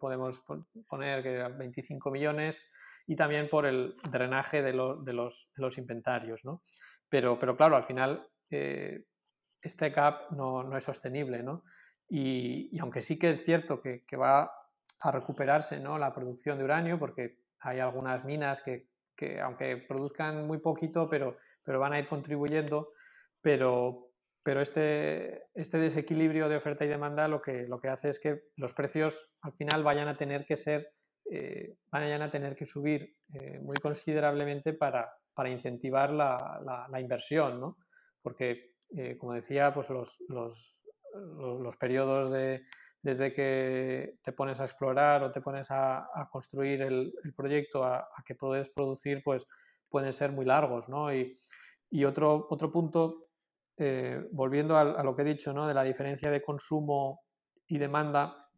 [0.00, 0.44] podemos
[0.88, 2.70] poner que 25 millones,
[3.06, 6.44] y también por el drenaje de, los, de los, inventarios.
[6.44, 6.62] ¿no?
[7.08, 9.04] Pero, pero claro, al final eh,
[9.68, 11.62] este gap no, no es sostenible, ¿no?
[12.08, 14.50] Y, y, aunque sí que es cierto que, que, va
[15.00, 15.98] a recuperarse ¿no?
[15.98, 21.36] la producción de uranio, porque hay algunas minas que, que, aunque produzcan muy poquito, pero,
[21.62, 22.92] pero van a ir contribuyendo,
[23.42, 24.10] pero,
[24.42, 28.44] pero este, este desequilibrio de oferta y demanda lo que, lo que hace es que
[28.56, 30.94] los precios al final vayan a tener que ser,
[31.30, 37.00] eh, vayan a tener que subir eh, muy considerablemente para, para incentivar la, la, la
[37.00, 37.76] inversión, ¿no?
[38.22, 40.82] Porque eh, como decía, pues los, los,
[41.14, 42.62] los, periodos de,
[43.02, 48.22] desde que te pones a explorar o te pones a, construir el, proyecto a, a,
[48.24, 49.46] que puedes producir, pues
[49.88, 51.12] pueden ser muy largos, ¿no?
[51.12, 51.34] Y,
[51.90, 53.28] y otro, otro punto,
[53.76, 55.66] eh, volviendo a, lo que he dicho, ¿no?
[55.66, 57.22] De la diferencia de consumo
[57.66, 58.50] y demanda,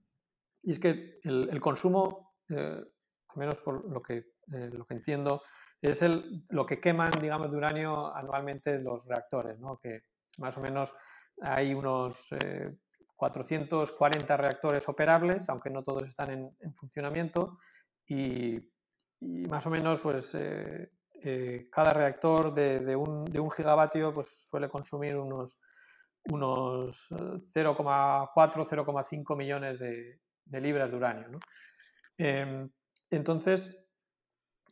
[0.62, 2.82] y es que el, el consumo, eh,
[3.28, 5.42] al menos por lo que, eh, lo que entiendo,
[5.80, 9.78] es el, lo que queman, digamos, de uranio anualmente los reactores, ¿no?
[9.78, 10.00] Que
[10.38, 10.94] más o menos
[11.42, 12.76] hay unos eh,
[13.16, 17.56] 440 reactores operables, aunque no todos están en, en funcionamiento,
[18.06, 18.60] y,
[19.20, 20.90] más o menos pues, eh,
[21.22, 25.60] eh, cada reactor de, un, de, un, gigavatio pues, suele consumir unos,
[26.24, 30.18] unos 0,4-0,5 millones de,
[30.60, 31.38] libras de uranio.
[32.16, 32.66] Eh,
[33.10, 33.90] entonces,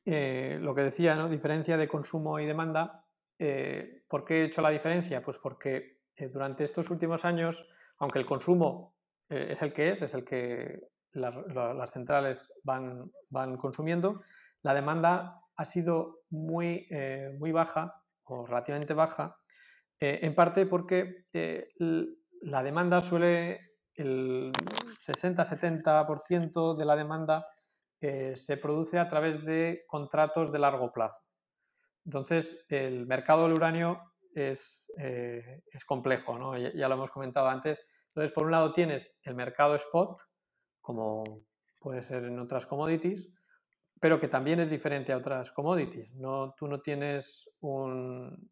[0.07, 1.29] eh, lo que decía, ¿no?
[1.29, 3.05] diferencia de consumo y demanda,
[3.39, 5.23] eh, ¿Por qué he hecho la diferencia?
[5.23, 8.97] Pues porque eh, durante estos últimos años, aunque el consumo
[9.29, 10.81] eh, es el que es, es el que
[11.13, 13.13] la, la, las centrales van,
[13.59, 14.21] consumiendo,
[14.63, 19.37] la demanda ha sido muy, eh, muy baja o relativamente baja,
[20.01, 21.25] en parte porque
[22.41, 27.49] la demanda suele, el 60-70% de la demanda
[28.01, 31.28] se produce a través de contratos de largo plazo.
[32.09, 36.57] Entonces, el mercado del uranio es, eh, es complejo, ¿no?
[36.57, 37.87] ya, lo hemos comentado antes.
[38.07, 40.23] Entonces, por un lado tienes el mercado spot,
[40.81, 41.23] como
[41.79, 43.29] puede ser en otras commodities,
[44.01, 46.15] pero que también es diferente a otras commodities.
[46.15, 48.51] No, tú no tienes un,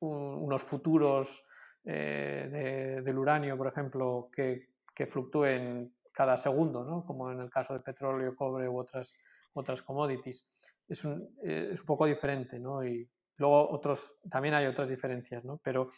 [0.00, 1.46] un, unos futuros
[1.84, 7.06] eh, de, del uranio, por ejemplo, que, que fluctúen cada segundo, ¿no?
[7.06, 9.16] como en el caso de petróleo, cobre u otras,
[9.54, 12.84] otras commodities es un, eh, es un poco diferente, ¿no?
[12.84, 15.60] Y luego otros, también hay otras diferencias, ¿no?
[15.62, 15.88] Pero,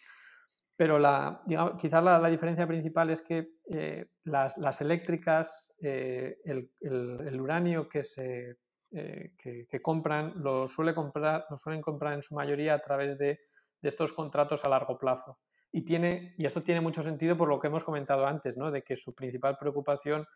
[0.76, 6.70] pero la, digamos, quizás la, la, diferencia principal es que eh, las, eléctricas, eh, el,
[6.80, 8.56] el, uranio que, se,
[8.90, 13.40] que, compran lo, suele comprar, lo suelen comprar en su mayoría a través de,
[13.80, 15.38] de, estos contratos a largo plazo.
[15.72, 18.70] Y, tiene, y esto tiene mucho sentido por lo que hemos comentado antes, ¿no?
[18.72, 20.26] de que su principal preocupación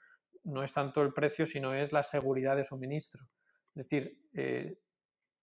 [0.44, 3.26] no es tanto el precio, sino es la seguridad de suministro.
[3.75, 4.81] Es decir, eh,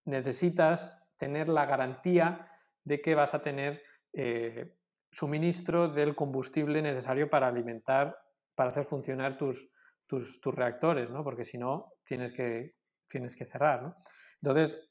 [0.06, 2.50] necesitas tener la garantía
[2.84, 3.82] de que vas a tener
[4.14, 4.78] eh,
[5.12, 8.18] suministro del combustible necesario para alimentar,
[8.56, 9.74] para hacer funcionar tus,
[10.08, 11.24] tus, reactores, ¿no?
[11.24, 12.76] porque si no, tienes que,
[13.08, 13.94] tienes que cerrar.
[14.42, 14.90] Entonces,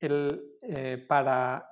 [0.00, 1.68] el, para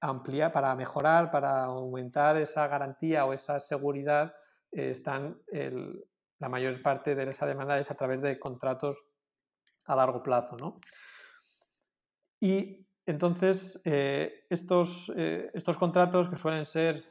[0.00, 4.32] ampliar, para mejorar, para aumentar esa garantía o esa seguridad,
[4.72, 5.40] eh, están
[6.40, 9.06] la mayor parte de esa demanda es a través de contratos
[9.88, 10.56] a largo plazo.
[10.56, 10.80] ¿no?
[12.40, 17.04] Y entonces, eh, estos, eh, estos, contratos que suelen ser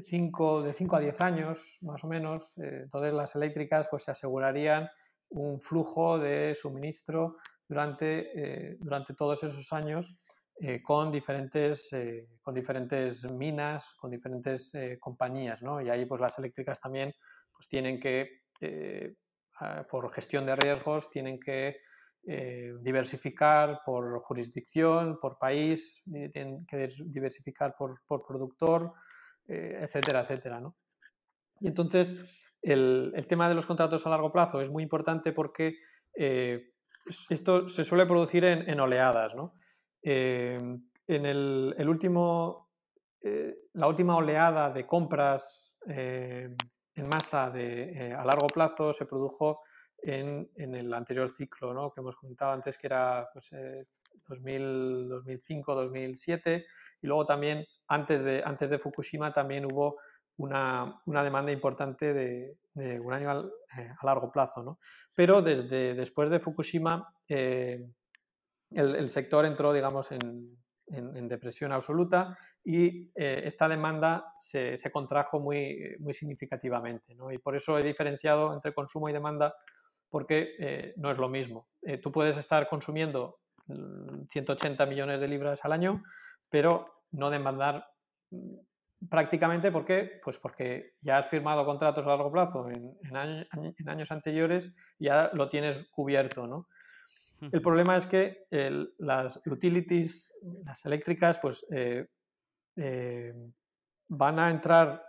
[0.00, 4.88] cinco, de 5 a 10 años, más o menos, entonces las eléctricas pues, se asegurarían
[5.30, 7.36] un flujo de suministro
[7.68, 14.98] durante, durante todos esos años eh, con, diferentes, eh, con diferentes minas, con diferentes eh,
[15.00, 15.80] compañías, ¿no?
[15.80, 17.14] Y ahí pues las eléctricas también
[17.50, 18.42] pues tienen que,
[19.90, 21.78] por gestión de riesgos, tienen que
[22.82, 28.92] diversificar por jurisdicción, por país, tienen que diversificar por, por productor,
[29.46, 30.76] etcétera, etcétera, ¿no?
[31.60, 35.76] Y entonces el, el, tema de los contratos a largo plazo es muy importante porque
[36.14, 39.54] esto se suele producir en, en oleadas, ¿no?
[40.02, 42.70] En el, último,
[43.22, 45.76] eh, la última oleada de compras
[46.94, 49.62] en masa de, eh, a largo plazo se produjo
[50.02, 51.92] en, el anterior ciclo ¿no?
[51.92, 53.50] que hemos comentado antes, que era pues,
[54.26, 56.66] 2005, eh, 2007,
[57.02, 59.98] y luego también antes de, antes de Fukushima también hubo
[60.36, 62.58] una, demanda importante de,
[63.00, 64.62] un año a largo plazo.
[64.62, 64.78] ¿no?
[65.14, 67.12] Pero desde después de Fukushima
[68.70, 70.56] el, sector entró, digamos, en,
[71.28, 77.16] depresión absoluta y eh, esta demanda se, contrajo muy, muy significativamente.
[77.32, 79.54] Y por eso he diferenciado entre consumo y demanda
[80.08, 81.68] porque eh, no es lo mismo.
[81.82, 83.38] Eh, tú puedes estar consumiendo
[84.28, 86.02] 180 mm, millones de libras al año,
[86.48, 87.86] pero no demandar
[88.30, 88.56] mm,
[89.08, 90.20] prácticamente ¿por qué?
[90.22, 95.48] Pues porque ya has firmado contratos a largo plazo en, en, años anteriores, ya lo
[95.48, 96.66] tienes cubierto, ¿no?
[97.40, 98.44] El problema es que
[98.98, 100.32] las utilities,
[100.64, 102.06] las eléctricas, pues eh,
[102.76, 103.32] eh,
[104.08, 105.02] van a entrar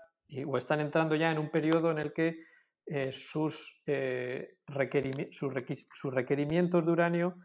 [0.48, 2.38] o están entrando ya en un periodo en el que
[2.86, 3.84] eh, sus,
[5.32, 5.54] sus,
[6.14, 7.36] requerimientos de uranio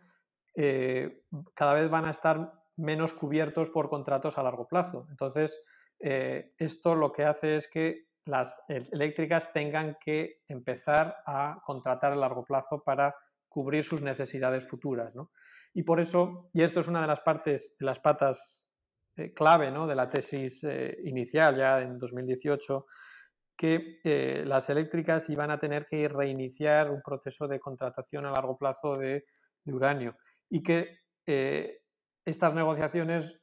[1.55, 5.07] cada vez van a estar menos cubiertos por contratos a largo plazo.
[5.11, 5.61] Entonces,
[5.99, 12.45] esto lo que hace es que las eléctricas tengan que empezar a contratar a largo
[12.45, 13.15] plazo para
[13.49, 15.15] cubrir sus necesidades futuras.
[15.17, 15.31] ¿no?
[15.75, 18.71] Y por eso, y esto es una de las partes, de las patas
[19.17, 19.87] eh, clave ¿no?
[19.87, 22.87] de la tesis eh, inicial ya en 2018,
[23.57, 28.59] que eh, las eléctricas iban a tener que reiniciar un proceso de contratación a largo
[28.59, 29.25] plazo de,
[29.69, 30.17] uranio
[30.49, 31.01] y que
[32.25, 33.41] estas negociaciones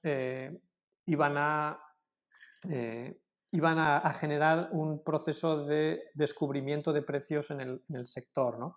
[1.06, 1.78] iban a
[3.54, 8.58] iban a, generar un proceso de descubrimiento de precios en el, en el sector.
[8.58, 8.76] ¿no?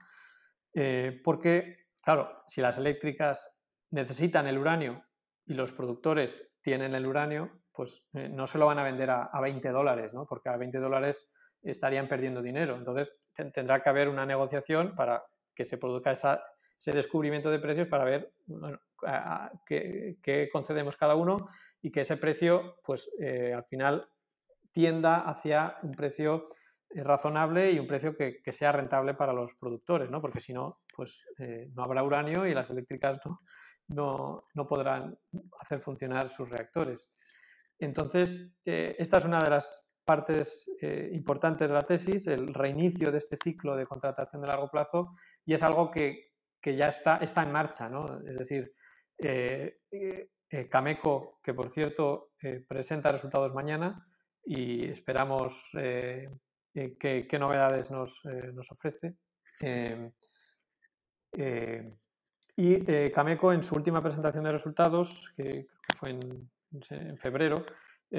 [0.78, 5.02] Eh, porque, claro, si las eléctricas necesitan el uranio
[5.46, 9.40] y los productores tienen el uranio, pues eh, no se lo van a vender a,
[9.40, 10.26] 20 dólares, ¿no?
[10.26, 11.30] porque a 20 dólares
[11.62, 12.76] estarían perdiendo dinero.
[12.76, 13.10] Entonces
[13.54, 15.24] tendrá que haber una negociación para
[15.54, 18.34] que se produzca ese descubrimiento de precios para ver
[19.66, 21.48] qué, concedemos cada uno
[21.80, 24.10] y que ese precio, pues eh, al final
[24.72, 26.44] tienda hacia un precio
[26.94, 30.20] razonable y un precio que, sea rentable para los productores, ¿no?
[30.20, 33.20] porque si no, pues eh, no habrá uranio y las eléctricas
[33.88, 34.44] ¿no?
[34.54, 35.16] No, podrán
[35.60, 37.08] hacer funcionar sus reactores.
[37.78, 43.12] Entonces, eh, esta es una de las partes eh, importantes de la tesis, el reinicio
[43.12, 45.12] de este ciclo de contratación de largo plazo,
[45.44, 46.32] y es algo que,
[46.64, 47.88] ya está, está en marcha.
[47.88, 48.20] ¿no?
[48.26, 48.74] Es decir,
[50.68, 52.32] Cameco, que por cierto
[52.66, 54.04] presenta resultados mañana,
[54.44, 55.70] y esperamos
[56.98, 59.16] qué, novedades nos, eh, ofrece.
[59.60, 60.12] Em,
[61.32, 61.96] eh,
[62.56, 65.66] y eh, Cameco, en su última presentación de resultados, que
[65.98, 66.50] fue en,
[67.18, 67.64] febrero,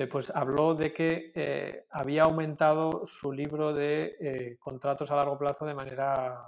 [0.09, 6.41] pues habló de que había aumentado su libro de contratos a largo plazo de manera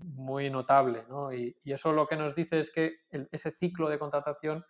[0.00, 1.04] muy notable.
[1.36, 3.00] Y, eso lo que nos dice es que
[3.30, 4.64] ese ciclo de contratación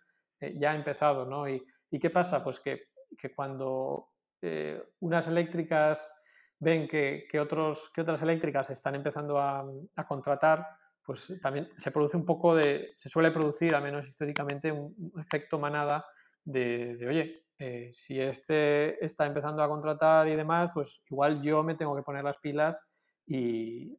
[0.55, 1.25] ya ha empezado.
[1.25, 1.47] ¿no?
[1.47, 1.65] Y,
[1.99, 2.43] qué pasa?
[2.43, 4.09] Pues que, que cuando
[4.41, 6.16] eh, unas eléctricas
[6.59, 9.65] ven que, otros, que otras eléctricas están empezando a,
[10.07, 10.67] contratar,
[11.03, 15.59] pues también se produce un poco de, se suele producir, al menos históricamente, un, efecto
[15.59, 16.05] manada
[16.43, 17.45] de, oye,
[17.93, 22.23] si este está empezando a contratar y demás, pues igual yo me tengo que poner
[22.23, 22.83] las pilas
[23.25, 23.97] y,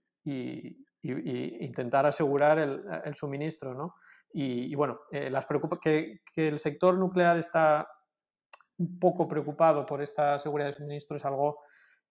[1.01, 3.95] intentar asegurar el, suministro, ¿no?
[4.33, 7.89] Y, bueno, las preocupa que, que, el sector nuclear está
[8.77, 11.61] un poco preocupado por esta seguridad de suministro es algo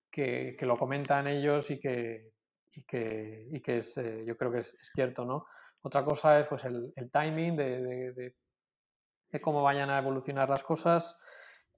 [0.09, 2.33] que, que lo comentan ellos y que,
[2.71, 5.45] y que, y que es, yo creo que es, cierto, ¿no?
[5.81, 8.33] Otra cosa es pues el, el timing de, de,
[9.31, 11.19] de, cómo vayan a evolucionar las cosas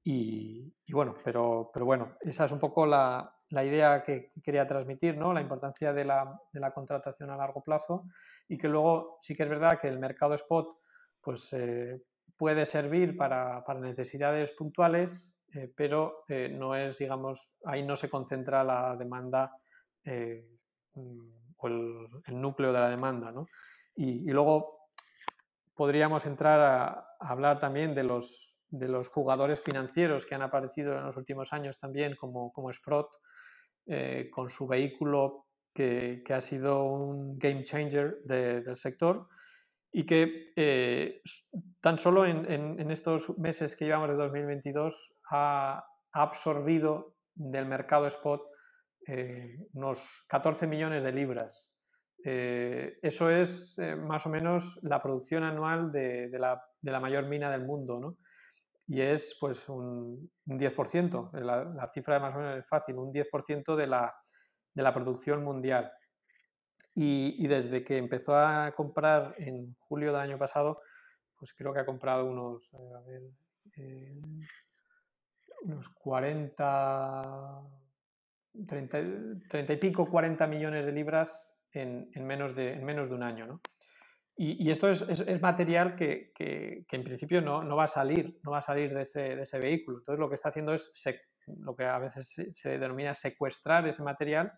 [0.03, 4.67] y, y, bueno, pero, pero bueno, esa es un poco la, la idea que, quería
[4.67, 5.33] transmitir, ¿no?
[5.33, 8.05] La importancia de la, de la, contratación a largo plazo
[8.47, 10.77] y que luego sí que es verdad que el mercado spot
[11.21, 12.01] pues eh,
[12.37, 18.09] puede servir para, para, necesidades puntuales, eh, pero eh, no es, digamos, ahí no se
[18.09, 19.51] concentra la demanda
[20.05, 23.47] mm, o el, el, núcleo de la demanda, ¿no?
[23.95, 24.89] Y, y luego
[25.75, 26.87] podríamos entrar a,
[27.19, 31.53] a, hablar también de los, de los jugadores financieros que han aparecido en los últimos
[31.53, 33.09] años también, como, como Sprott,
[33.91, 39.27] eh, con su vehículo que, que, ha sido un game changer de, del sector
[39.91, 41.23] y que eh,
[41.81, 48.07] tan solo en, en, en, estos meses que llevamos de 2022 ha, absorbido del mercado
[48.07, 48.41] spot
[49.07, 51.71] eh, unos 14 millones de libras.
[52.25, 56.99] Eh, eso es eh, más o menos la producción anual de, de, la, de, la,
[56.99, 58.17] mayor mina del mundo, ¿no?
[58.87, 63.13] Y es pues un, un 10%, la, la, cifra más o menos es fácil, un
[63.13, 64.15] 10% de la,
[64.73, 65.91] de la producción mundial.
[66.95, 70.81] Y, y, desde que empezó a comprar en julio del año pasado,
[71.37, 72.71] pues creo que ha comprado unos,
[75.73, 77.61] unos 40,
[78.67, 78.97] 30,
[79.49, 83.23] 30, y pico, 40 millones de libras en, en, menos, de, en menos de un
[83.23, 83.47] año.
[83.47, 83.61] ¿no?
[84.35, 87.87] Y, y, esto es, es, material que, que, que, en principio no, no, va a
[87.87, 89.99] salir, no va a salir de ese, de ese vehículo.
[89.99, 90.91] Entonces lo que está haciendo es
[91.57, 94.53] lo que a veces se, denomina secuestrar ese material,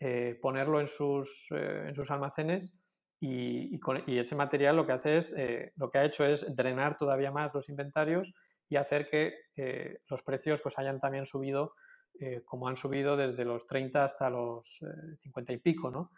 [0.00, 2.76] eh, ponerlo en sus, eh, en sus almacenes
[3.20, 6.96] y, y, ese material lo que hace es, eh, lo que ha hecho es drenar
[6.96, 8.34] todavía más los inventarios
[8.68, 11.74] y hacer que eh, los precios pues hayan también subido
[12.20, 14.80] eh, como han subido desde los 30 hasta los
[15.18, 16.10] 50 y pico, ¿no?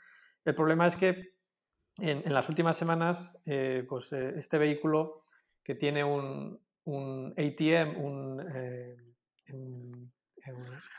[0.44, 1.34] El problema es que
[1.98, 5.24] en, las últimas semanas, eh, pues eh, este vehículo
[5.62, 8.96] que tiene un, un ATM, un, eh,
[9.52, 10.12] un,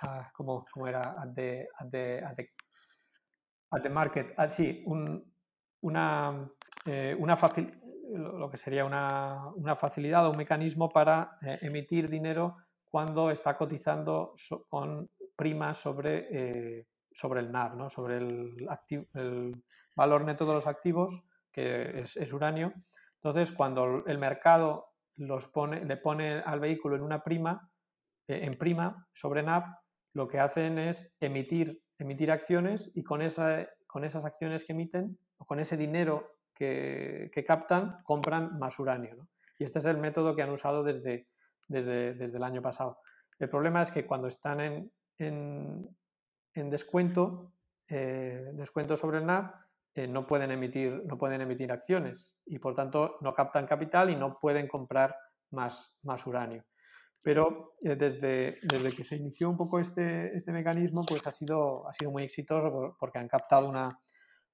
[0.02, 1.16] ah, ¿cómo, ¿cómo, era?
[1.18, 2.50] At the, at the, at the,
[3.72, 4.84] at the market, ah, sí,
[5.82, 6.50] una,
[6.86, 7.78] eh, una facil,
[8.12, 13.58] lo que sería una, una, facilidad o un mecanismo para eh, emitir dinero cuando está
[13.58, 14.34] cotizando
[14.70, 17.90] con prima sobre eh, sobre el NAV, ¿no?
[17.90, 19.64] sobre el, activo, el,
[19.96, 22.74] valor neto de los activos, que es, es, uranio.
[23.24, 27.72] Entonces, cuando el mercado los pone, le pone al vehículo en una prima,
[28.28, 29.64] eh, en prima sobre NAV,
[30.14, 35.18] lo que hacen es emitir, emitir acciones y con, esa, con esas acciones que emiten,
[35.38, 39.16] o con ese dinero que, que captan, compran más uranio.
[39.16, 39.28] ¿no?
[39.60, 41.28] Y este es el método que han usado desde,
[41.68, 43.00] desde, desde el año pasado.
[43.38, 45.96] El problema es que cuando están en, en,
[46.54, 47.54] en descuento,
[47.90, 49.52] eh, descuento sobre el NAV,
[49.96, 54.16] eh, no, pueden emitir, no pueden emitir acciones y por tanto no captan capital y
[54.16, 55.16] no pueden comprar
[55.52, 56.66] más, más uranio.
[57.22, 61.88] Pero eh, desde, desde, que se inició un poco este, este mecanismo, pues ha sido,
[61.88, 63.98] ha sido muy exitoso por, porque han captado una,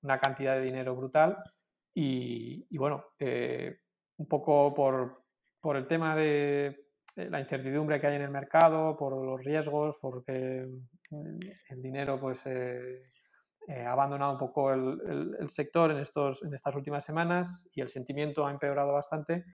[0.03, 1.37] una, cantidad de dinero brutal
[1.93, 3.79] y, bueno, eh,
[4.17, 5.23] un poco por,
[5.59, 10.67] por el tema de la incertidumbre que hay en el mercado, por los riesgos, porque
[11.69, 13.01] el dinero pues eh,
[13.67, 17.89] eh, ha abandonado un poco el, sector en, estos, en estas últimas semanas y el
[17.89, 19.45] sentimiento ha empeorado bastante,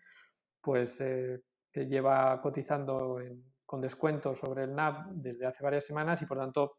[0.61, 1.41] pues eh,
[1.73, 3.19] lleva cotizando
[3.65, 6.77] con descuento sobre el NAV desde hace varias semanas y por tanto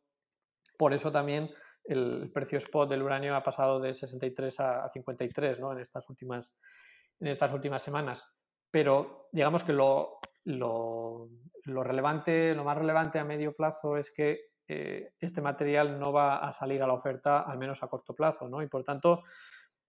[0.76, 1.50] por eso también
[1.88, 5.72] el precio spot del uranio ha pasado de 63 a 53 ¿no?
[5.72, 6.56] en, estas últimas,
[7.18, 8.36] en estas últimas semanas.
[8.70, 11.30] Pero digamos que lo, lo,
[11.64, 16.36] lo relevante, lo más relevante a medio plazo es que eh, este material no va
[16.36, 18.62] a salir a la oferta, al menos a corto plazo, ¿no?
[18.62, 19.24] Y por tanto,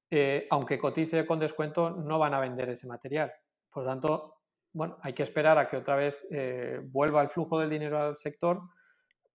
[0.10, 3.34] eh, aunque cotice con descuento, no van a vender ese material.
[3.70, 4.38] Por tanto,
[4.72, 8.16] bueno, hay que esperar a que otra vez eh, vuelva el flujo del dinero al
[8.16, 8.62] sector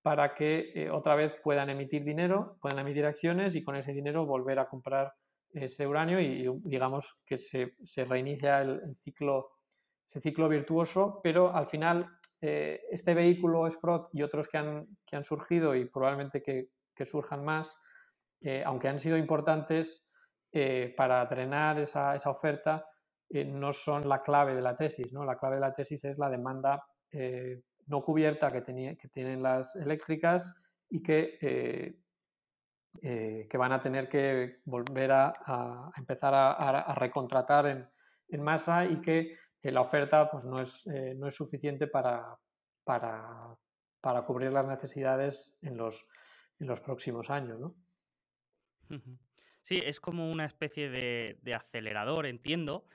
[0.04, 4.26] para que eh, otra vez puedan emitir dinero, puedan emitir acciones y con ese dinero
[4.26, 5.14] volver a comprar
[5.50, 9.52] ese uranio y digamos que se, reinicia el, ciclo,
[10.06, 12.06] ese ciclo virtuoso, pero al final
[12.42, 17.06] eh, este vehículo Sprott y otros que han, que han surgido y probablemente que, que
[17.06, 17.80] surjan más,
[18.42, 20.06] eh, aunque han sido importantes
[20.96, 22.86] para drenar esa, esa, oferta,
[23.28, 25.24] no son la clave de la tesis, ¿no?
[25.24, 26.84] La clave de la tesis es la demanda
[27.86, 30.54] no cubierta que, que, tienen las eléctricas
[30.88, 31.98] y que
[33.02, 39.36] eh, que van a tener que volver a, empezar a, recontratar en, masa y que
[39.62, 42.36] eh, la oferta pues, no, es, eh, no es suficiente para,
[42.84, 43.56] para,
[44.00, 46.06] para, cubrir las necesidades en los,
[46.58, 47.58] en los próximos años.
[47.58, 47.76] ¿no?
[49.60, 52.86] Sí, es como una especie de, de acelerador, entiendo.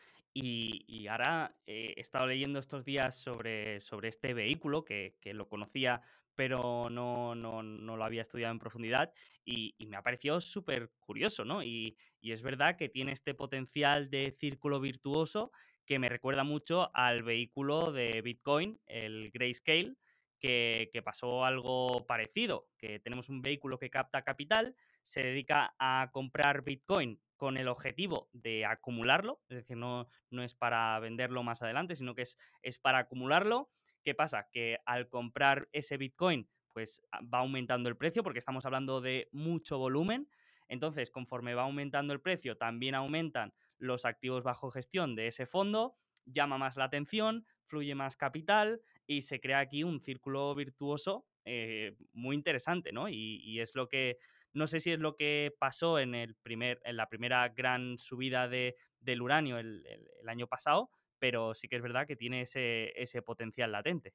[0.41, 6.01] Y, y ahora he estado leyendo estos días sobre, sobre este vehículo que, lo conocía
[6.33, 9.11] pero no, no, lo había estudiado en profundidad
[9.43, 11.61] y, me ha parecido súper curioso, ¿no?
[11.61, 15.51] Y, es verdad que tiene este potencial de círculo virtuoso
[15.85, 19.95] que me recuerda mucho al vehículo de Bitcoin, el Grayscale,
[20.39, 26.09] que, que pasó algo parecido, que tenemos un vehículo que capta capital, se dedica a
[26.13, 31.63] comprar Bitcoin con el objetivo de acumularlo, es decir, no, no es para venderlo más
[31.63, 33.71] adelante, sino que es, es para acumularlo
[34.03, 34.47] ¿Qué pasa?
[34.51, 39.27] Que al comprar ese Bitcoin, pues ah, va aumentando el precio porque estamos hablando de
[39.31, 40.29] mucho volumen.
[40.67, 45.95] Entonces, conforme va aumentando el precio, también aumentan los activos bajo gestión de ese fondo,
[46.25, 51.95] llama más la atención, fluye más capital y se crea aquí un círculo virtuoso eh,
[52.13, 53.09] muy interesante, ¿no?
[53.09, 54.17] Y, es lo que,
[54.53, 58.47] no sé si es lo que pasó en, el primer, en la primera gran subida
[58.47, 59.83] de, del uranio el
[60.27, 60.89] año pasado,
[61.19, 64.13] pero sí que es verdad que tiene ese, potencial latente.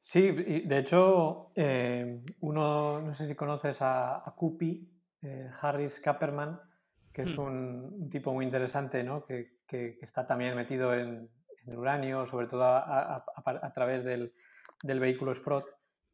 [0.00, 4.36] Sí, de hecho, eh, uno, no sé si conoces a, a
[5.22, 6.60] eh, Harris Kapperman,
[7.12, 7.40] que es hmm.
[7.40, 9.24] un, tipo muy interesante, ¿no?
[9.24, 9.56] que,
[10.00, 11.28] está también metido en,
[11.66, 14.32] el uranio, sobre todo a, través del,
[14.84, 15.66] del, vehículo Sprott.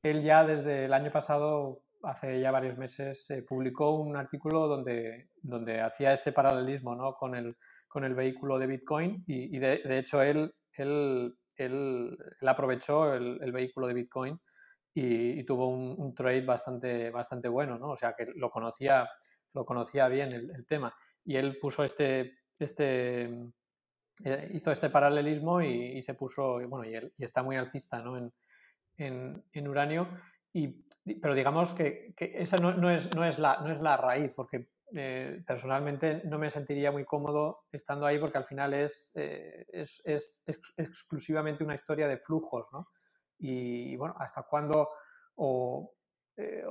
[0.02, 5.30] Él ya desde el año pasado, hace ya varios meses, eh, publicó un artículo donde,
[5.42, 7.14] donde hacía este paralelismo ¿no?
[7.14, 7.56] con el
[7.92, 13.92] con el vehículo de Bitcoin y, de, hecho él, él, él, aprovechó el, vehículo de
[13.92, 14.40] Bitcoin
[14.94, 17.90] y, tuvo un, trade bastante, bastante bueno, ¿no?
[17.90, 19.06] O sea que lo conocía,
[19.52, 20.94] lo conocía bien el, tema.
[21.22, 23.24] Y él puso este, este
[24.24, 28.16] eh, hizo este paralelismo y, se puso, bueno, y, él, y está muy alcista ¿no?
[28.16, 28.32] en,
[28.96, 30.08] en, en uranio.
[30.54, 34.68] Y, pero digamos que, esa no, es, no, es la, no es la raíz, porque
[34.94, 40.02] eh, personalmente no me sentiría muy cómodo estando ahí porque al final es, eh, es,
[40.04, 40.44] es,
[40.76, 42.88] exclusivamente una historia de flujos, ¿no?
[43.38, 44.90] Y, bueno, hasta cuándo
[45.34, 45.92] o,
[46.36, 46.62] eh,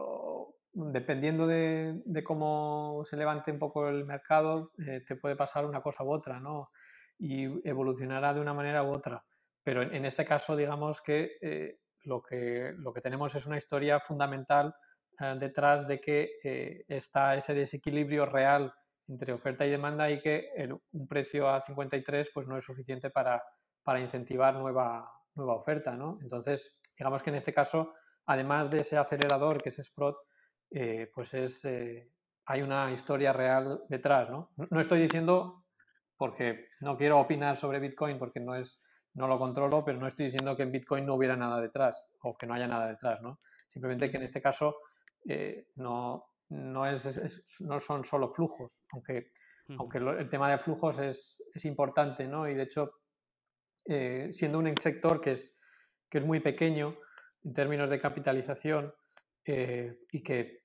[0.72, 6.06] dependiendo de, de, cómo se levante un poco el mercado, te puede pasar una cosa
[6.06, 6.70] u otra, ¿no?
[7.18, 9.26] Y evolucionará de una manera u otra.
[9.64, 14.00] Pero en, en este caso, digamos que, lo que lo que tenemos es una historia
[14.00, 14.76] fundamental
[15.20, 18.74] eh, detrás de que eh, está ese desequilibrio real
[19.08, 20.50] entre oferta y demanda y que
[20.92, 23.44] un precio a 53 pues no es suficiente para,
[23.84, 25.98] para incentivar nueva, nueva oferta.
[25.98, 26.18] ¿no?
[26.22, 27.94] Entonces, digamos que en este caso,
[28.26, 30.16] además de ese acelerador que es Sprott,
[30.70, 31.66] eh, pues es,
[32.46, 34.30] hay una historia real detrás.
[34.30, 34.54] ¿no?
[34.56, 35.66] no estoy diciendo,
[36.16, 38.82] porque no quiero opinar sobre Bitcoin porque no es
[39.14, 42.38] no lo controlo, pero no estoy diciendo que en Bitcoin no hubiera nada detrás o
[42.38, 43.40] que no haya nada detrás, ¿no?
[43.68, 44.78] Simplemente que en este caso
[45.28, 49.32] eh, no, no, es, no son solo flujos, aunque,
[49.78, 52.48] aunque el tema de flujos es, es importante, ¿no?
[52.48, 53.02] Y de hecho,
[53.86, 55.58] eh, siendo un sector que es,
[56.10, 56.98] que es muy pequeño
[57.44, 58.94] en términos de capitalización
[59.46, 60.62] eh, y que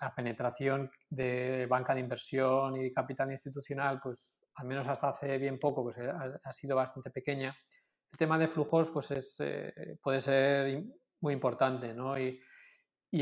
[0.00, 5.58] la penetración de banca de inversión y capital institucional, pues al menos hasta hace bien
[5.58, 7.56] poco, pues ha, sido bastante pequeña.
[8.10, 9.38] El tema de flujos, pues es,
[10.02, 10.84] puede ser
[11.20, 12.18] muy importante, ¿no?
[12.18, 12.40] Y,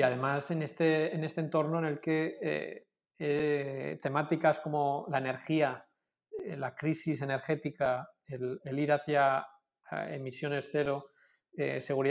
[0.02, 2.88] además en este, en este entorno en el que eh,
[3.18, 5.86] eh, temáticas como la energía,
[6.44, 9.46] eh, la crisis energética, el, ir hacia
[10.08, 11.10] emisiones cero,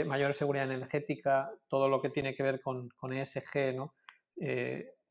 [0.06, 3.94] mayor seguridad energética, todo lo que tiene que ver con, con ESG, ¿no?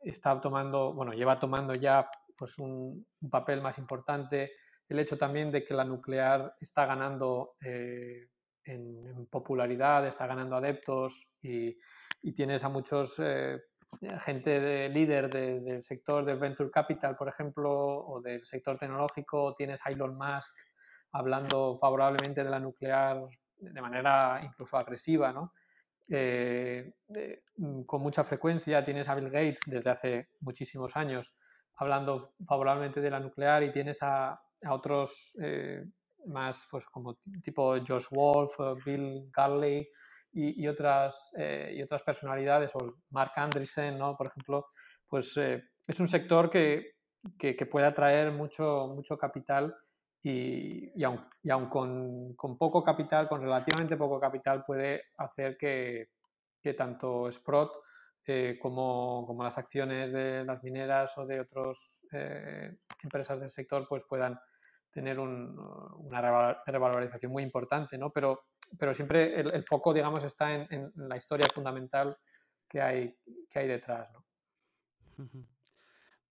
[0.01, 4.53] está tomando, bueno, lleva tomando ya pues un, papel más importante.
[4.87, 11.77] El hecho también de que la nuclear está ganando en, popularidad, está ganando adeptos y,
[12.33, 13.59] tienes a muchos eh,
[14.19, 19.85] gente de, líder del sector del venture capital, por ejemplo, o del sector tecnológico, tienes
[19.85, 20.55] a Elon Musk
[21.11, 23.21] hablando favorablemente de la nuclear
[23.57, 25.53] de manera incluso agresiva, ¿no?
[26.09, 26.93] Eh,
[27.87, 31.35] con mucha frecuencia tienes a Bill Gates desde hace muchísimos años
[31.77, 35.83] hablando favorablemente de la nuclear y tienes a, a otros eh,
[36.27, 39.87] más pues como tipo Josh Wolf, Bill Garley
[40.37, 44.17] y, otras, eh, y otras personalidades, o Mark Andreessen, ¿no?
[44.17, 44.65] por ejemplo,
[45.07, 46.95] pues eh, es un sector que,
[47.37, 49.73] que, puede atraer mucho, mucho capital
[50.21, 56.09] y, y aun, con, poco capital, con relativamente poco capital, puede hacer que,
[56.75, 57.77] tanto Sprott
[58.27, 64.05] eh, como, las acciones de las mineras o de otras eh, empresas del sector pues
[64.05, 64.39] puedan
[64.89, 68.11] tener una revalorización muy importante, ¿no?
[68.11, 68.45] Pero,
[68.79, 72.17] pero siempre el, foco, digamos, está en, la historia fundamental
[72.67, 73.17] que hay,
[73.49, 74.25] que hay detrás, ¿no?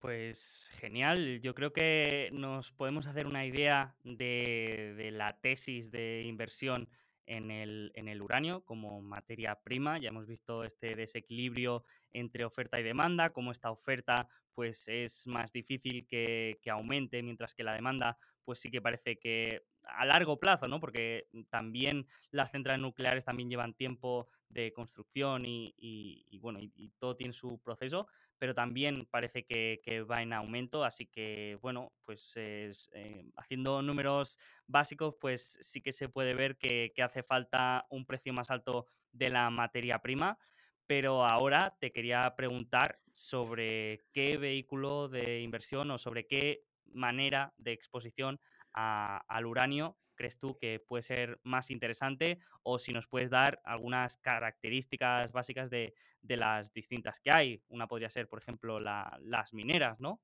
[0.05, 6.91] Pues genial, yo creo que nos podemos hacer una idea de, la tesis de inversión
[7.27, 9.99] en el, en el, uranio como materia prima.
[9.99, 15.53] Ya hemos visto este desequilibrio entre oferta y demanda, como esta oferta pues es más
[15.53, 20.39] difícil que, que, aumente, mientras que la demanda pues sí que parece que a largo
[20.39, 20.81] plazo, ¿no?
[20.81, 27.33] Porque también las centrales nucleares también llevan tiempo de construcción y, bueno, y, todo tiene
[27.33, 28.07] su proceso,
[28.39, 32.73] pero también parece que, va en aumento, así que bueno, pues eh,
[33.36, 38.32] haciendo números básicos, pues sí que se puede ver que, que hace falta un precio
[38.32, 40.39] más alto de la materia prima.
[40.86, 47.73] Pero ahora te quería preguntar sobre qué vehículo de inversión o sobre qué manera de
[47.73, 48.39] exposición
[48.73, 54.16] al uranio crees tú que puede ser más interesante o si nos puedes dar algunas
[54.19, 57.62] características básicas de, las distintas que hay.
[57.69, 60.20] Una podría ser, por ejemplo, las mineras, ¿no?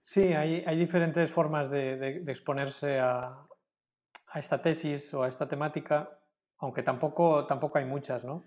[0.00, 3.46] Sí, hay, diferentes formas de, exponerse a,
[4.34, 6.18] esta tesis o a esta temática,
[6.58, 8.44] aunque tampoco, tampoco hay muchas, ¿no?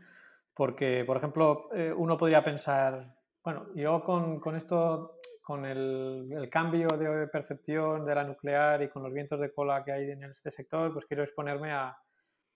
[0.53, 5.19] Porque, por ejemplo, eh, uno podría pensar, bueno, yo con, con esto
[5.51, 9.91] con el, cambio de percepción de la nuclear y con los vientos de cola que
[9.91, 11.97] hay en este sector, pues quiero exponerme a,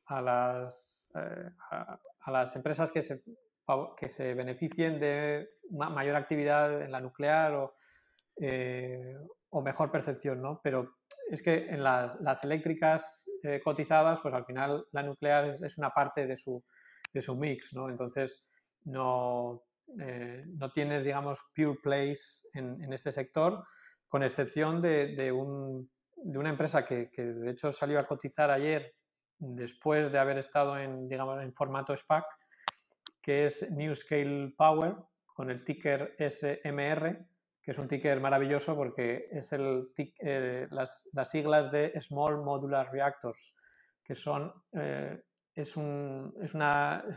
[0.05, 3.21] a, las, eh, a, las, empresas que se,
[3.97, 7.75] que se beneficien de una mayor actividad en la nuclear o,
[8.39, 9.17] eh,
[9.49, 10.61] o mejor percepción, ¿no?
[10.63, 10.95] Pero
[11.29, 15.77] es que en las, las eléctricas eh, cotizadas, pues al final la nuclear es, es,
[15.77, 16.63] una parte de su,
[17.11, 17.89] de su mix, ¿no?
[17.89, 18.45] Entonces,
[18.85, 19.65] no,
[19.99, 23.63] eh, no tienes, digamos, pure plays en, este sector,
[24.07, 28.95] con excepción de, una empresa que, de hecho salió a cotizar ayer
[29.37, 32.25] después de haber estado en, digamos, en formato SPAC,
[33.21, 34.95] que es New Scale Power,
[35.25, 37.27] con el ticker SMR,
[37.61, 39.89] que es un ticker maravilloso porque es el
[40.19, 43.55] eh, las, siglas de Small Modular Reactors,
[44.03, 45.19] que son, eh,
[45.55, 46.53] es, una, es,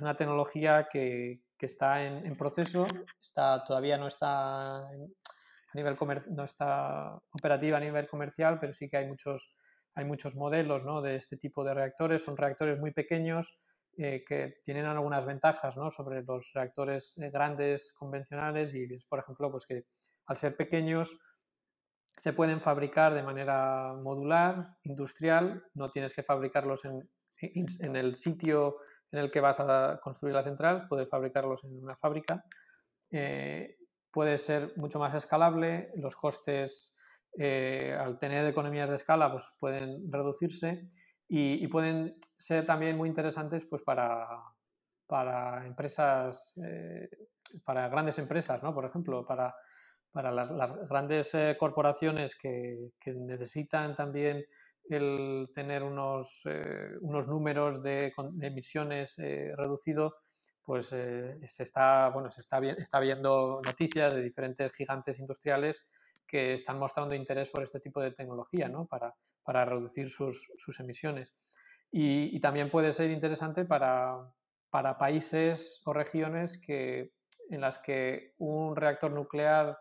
[0.02, 2.86] una, tecnología que, que está en, proceso,
[3.20, 5.96] está, todavía no está, a nivel
[6.30, 9.56] no está operativa a nivel comercial, pero sí que hay muchos,
[9.94, 11.02] hay muchos modelos ¿no?
[11.02, 12.24] de este tipo de reactores.
[12.24, 13.60] Son reactores muy pequeños
[13.96, 15.90] eh, que tienen algunas ventajas ¿no?
[15.90, 19.82] sobre los reactores eh, grandes convencionales y es, por ejemplo, pues que
[20.26, 21.18] al ser pequeños
[22.16, 27.00] se pueden fabricar de manera modular, industrial, no tienes que fabricarlos en,
[27.40, 28.76] en el sitio
[29.10, 32.44] en el que vas a construir la central, puedes fabricarlos en una fábrica.
[33.10, 33.76] Eh,
[34.10, 36.96] puede ser mucho más escalable, los costes
[37.36, 40.88] eh, al tener economías de escala pues pueden reducirse
[41.28, 44.26] y, pueden ser también muy interesantes pues para,
[45.06, 47.08] para empresas, eh,
[47.64, 48.74] para grandes empresas, ¿no?
[48.74, 49.54] por ejemplo, para,
[50.10, 50.50] para las,
[50.88, 54.44] grandes corporaciones que necesitan también
[54.90, 60.16] el tener unos, eh, unos números de, emisiones eh, reducido,
[60.62, 65.86] pues eh, se, está, bueno, se está, está viendo noticias de diferentes gigantes industriales
[66.26, 68.86] que están mostrando interés por este tipo de tecnología ¿no?
[68.86, 71.34] para, para reducir sus, sus emisiones.
[71.90, 74.30] Y, y, también puede ser interesante para,
[74.68, 77.14] para países o regiones que,
[77.48, 79.78] en las que un reactor nuclear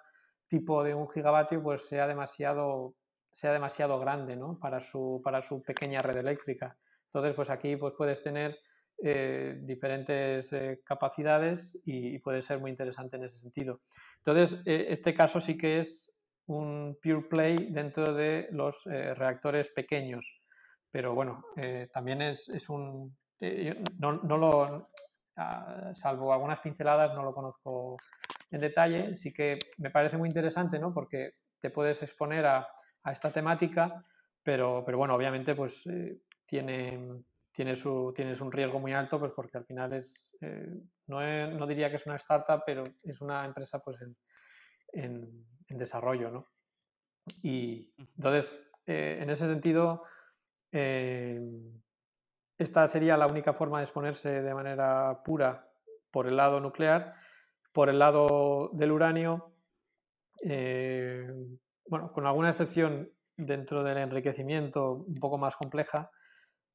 [0.47, 2.95] tipo de un gigavatio pues sea demasiado
[3.37, 4.57] sea demasiado grande ¿no?
[4.59, 6.75] para, su, para su pequeña red eléctrica.
[7.05, 8.57] Entonces, pues aquí pues puedes tener
[9.03, 13.79] eh, diferentes eh, capacidades y, puede ser muy interesante en ese sentido.
[14.17, 16.11] Entonces, eh, este caso sí que es
[16.47, 20.41] un pure play dentro de los reactores pequeños,
[20.89, 21.43] pero bueno,
[21.93, 23.15] también es, es un...
[23.99, 24.87] No, no, lo...
[25.93, 27.97] Salvo algunas pinceladas, no lo conozco
[28.49, 30.93] en detalle, sí que me parece muy interesante, ¿no?
[30.93, 32.67] Porque te puedes exponer a,
[33.07, 34.03] a esta temática,
[34.43, 37.23] pero, pero bueno, obviamente pues eh, tiene,
[37.53, 40.67] tiene su, tienes un riesgo muy alto, pues porque al final es, eh,
[41.07, 44.17] no, no, diría que es una startup, pero es una empresa pues en,
[44.91, 46.47] en, desarrollo, ¿no?
[47.41, 50.03] Y entonces, eh, en ese sentido,
[52.57, 55.71] esta sería la única forma de exponerse de manera pura
[56.11, 57.15] por el lado nuclear.
[57.71, 59.53] Por el lado del uranio,
[61.87, 66.09] bueno, con alguna excepción dentro del enriquecimiento un poco más compleja,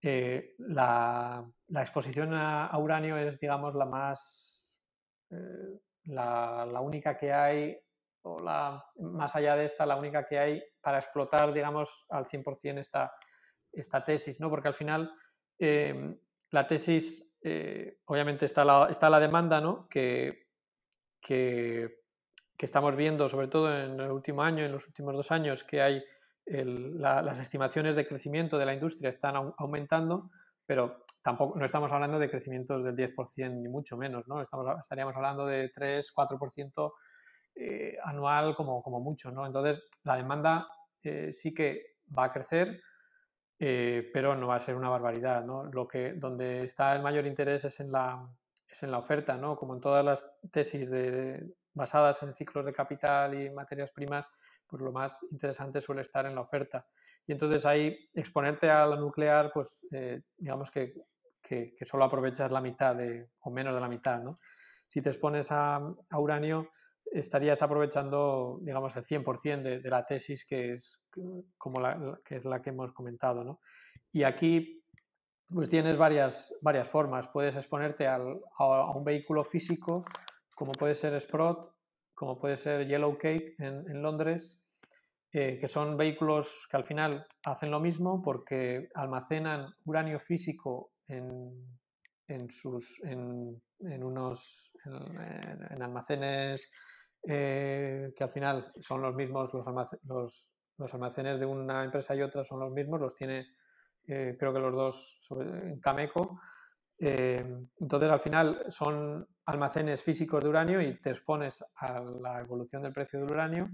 [0.04, 4.76] eh, la, exposición a, uranio es, digamos, la más,
[5.30, 7.78] eh, la, única que hay,
[8.22, 12.78] o la, más allá de esta, la única que hay para explotar, digamos, al 100%
[12.78, 13.12] esta,
[13.72, 14.50] esta tesis, ¿no?
[14.50, 15.12] Porque al final
[15.58, 16.18] em,
[16.50, 19.88] la tesis, eh, obviamente está la, está la demanda, ¿no?
[19.88, 20.48] Que,
[21.20, 22.01] que,
[22.58, 26.04] estamos viendo, sobre todo en el último año, en los últimos dos años, que hay
[26.46, 30.30] las estimaciones de crecimiento de la industria están aumentando,
[30.66, 34.40] pero tampoco no estamos hablando de crecimientos del 10% ni mucho menos, ¿no?
[34.40, 36.92] Estamos, estaríamos hablando de 3, 4%
[37.54, 39.46] eh, anual como, como mucho, ¿no?
[39.46, 40.68] Entonces, la demanda
[41.02, 42.80] eh, sí que va a crecer,
[43.58, 45.64] eh, pero no va a ser una barbaridad, ¿no?
[45.64, 48.28] Lo que, donde está el mayor interés es en la,
[48.68, 49.56] es en la oferta, ¿no?
[49.56, 54.30] Como en todas las tesis de, basadas en ciclos de capital y materias primas,
[54.66, 56.86] pues lo más interesante suele estar en la oferta.
[57.26, 60.94] Y entonces ahí exponerte a la nuclear, pues eh, digamos que,
[61.42, 64.38] que, solo aprovechas la mitad de, o menos de la mitad, ¿no?
[64.88, 65.80] Si te expones a,
[66.16, 66.68] uranio,
[67.04, 71.02] estarías aprovechando, digamos, el 100% de, de, la tesis que es,
[71.58, 73.60] como la, que es la que hemos comentado, ¿no?
[74.12, 74.82] Y aquí
[75.52, 77.28] pues tienes varias, varias formas.
[77.28, 80.04] Puedes exponerte al, a, un vehículo físico
[80.54, 81.72] como puede ser Sprott,
[82.14, 84.64] como puede ser Yellow Cake en, Londres,
[85.32, 92.50] eh, que son vehículos que al final hacen lo mismo porque almacenan uranio físico en,
[92.50, 93.60] sus, en,
[94.02, 96.70] unos en, almacenes
[97.28, 102.44] eh, que al final son los mismos, los, los, almacenes de una empresa y otra
[102.44, 103.46] son los mismos, los tiene
[104.08, 106.40] eh, creo que los dos en Cameco.
[107.04, 112.92] Entonces al final son almacenes físicos de uranio y te expones a la evolución del
[112.92, 113.68] precio del uranio,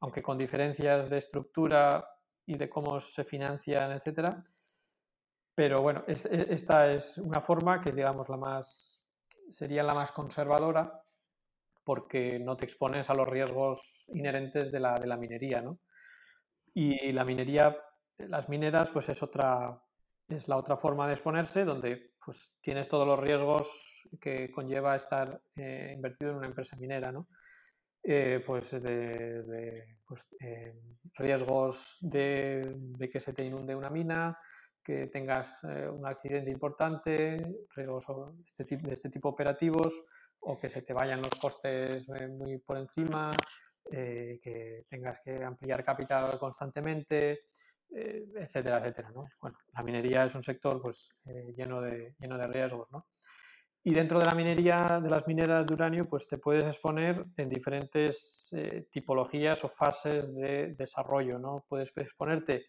[0.00, 2.04] aunque con diferencias de estructura
[2.46, 4.42] y de cómo se financian, etcétera.
[5.54, 6.14] Pero bueno, e,
[6.48, 9.06] esta es una forma que digamos la más
[9.50, 11.02] sería la más conservadora
[11.84, 15.80] porque no te expones a los riesgos inherentes de la, de la minería, ¿no?
[16.72, 17.76] Y la minería,
[18.16, 19.82] las mineras, pues es otra,
[20.28, 25.42] es la otra forma de exponerse, donde pues, tienes todos los riesgos que conlleva estar
[25.56, 27.28] eh, invertido en una empresa minera, ¿no?
[28.02, 30.74] Eh, pues de, pues, eh,
[31.14, 32.76] riesgos de,
[33.10, 34.36] que se te inunde una mina,
[34.82, 37.40] que tengas un accidente importante,
[37.76, 38.06] riesgos
[38.44, 40.02] este de este tipo operativos,
[40.40, 43.32] o que se te vayan los costes muy por encima,
[43.88, 47.42] que tengas que ampliar capital constantemente,
[47.94, 49.10] eh, etcétera, etcétera.
[49.10, 49.26] ¿no?
[49.40, 52.90] Bueno, la minería es un sector pues, eh, lleno, de, lleno de riesgos.
[52.92, 53.06] ¿no?
[53.84, 57.48] Y dentro de la minería, de las mineras de uranio, pues te puedes exponer en
[57.48, 61.38] diferentes eh, tipologías o fases de desarrollo.
[61.38, 61.64] ¿no?
[61.68, 62.66] Puedes exponerte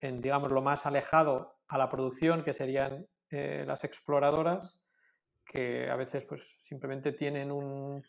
[0.00, 4.84] en, digamos, lo más alejado a la producción, que serían las exploradoras,
[5.44, 8.02] que a veces pues, simplemente tienen un,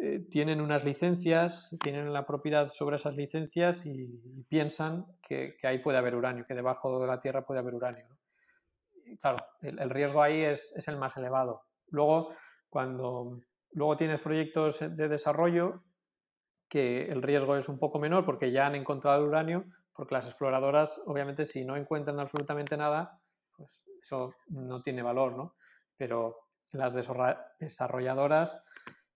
[0.00, 4.06] eh, tienen unas licencias, tienen la propiedad sobre esas licencias y,
[4.48, 8.06] piensan que, ahí puede haber uranio, que debajo de la Tierra puede haber uranio.
[9.20, 11.64] claro, el, riesgo ahí es, el más elevado.
[11.88, 12.30] Luego,
[12.68, 13.42] cuando
[13.72, 15.82] luego tienes proyectos de desarrollo,
[16.68, 20.26] que el riesgo es un poco menor porque ya han encontrado el uranio, porque las
[20.26, 23.20] exploradoras, obviamente, si no encuentran absolutamente nada,
[23.56, 25.56] pues eso no tiene valor, ¿no?
[25.96, 26.36] Pero
[26.72, 28.64] las desarrolladoras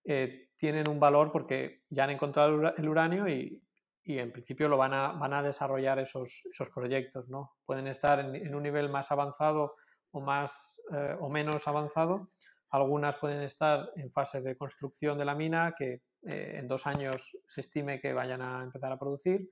[0.04, 3.62] eh, tienen un valor porque ya han encontrado el uranio y,
[4.04, 7.28] en principio lo van a, van a desarrollar esos, esos proyectos.
[7.28, 7.52] ¿no?
[7.64, 9.76] Pueden estar en, un nivel más avanzado
[10.10, 12.26] o, más, eh, o menos avanzado.
[12.70, 17.36] Algunas pueden estar en fase de construcción de la mina, que eh, en dos años
[17.46, 19.48] se estime que vayan a empezar a producir.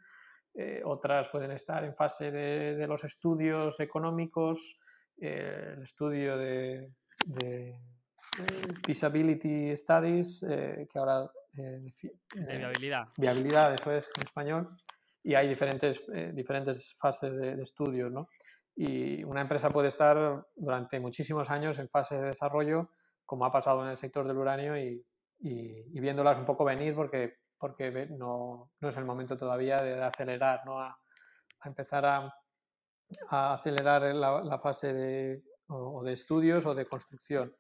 [0.85, 4.81] otras pueden estar en fase de, los estudios económicos,
[5.17, 6.91] el estudio de
[8.85, 11.31] Feasibility Studies, eh, que ahora...
[11.59, 11.83] Eh,
[12.35, 13.09] de viabilidad.
[13.17, 14.69] Viabilidad, eso es en español.
[15.23, 18.29] Y hay diferentes, eh, diferentes fases de, estudios, ¿no?
[18.75, 22.91] Y una empresa puede estar durante muchísimos años en fase de desarrollo,
[23.27, 25.05] como ha pasado en el sector del uranio, y,
[25.41, 30.65] y, viéndolas un poco venir porque, porque no, no, es el momento todavía de, acelerar,
[30.65, 30.81] ¿no?
[30.81, 30.99] A,
[31.65, 32.35] empezar a,
[33.29, 37.55] a acelerar la, la fase de, o de estudios o de construcción.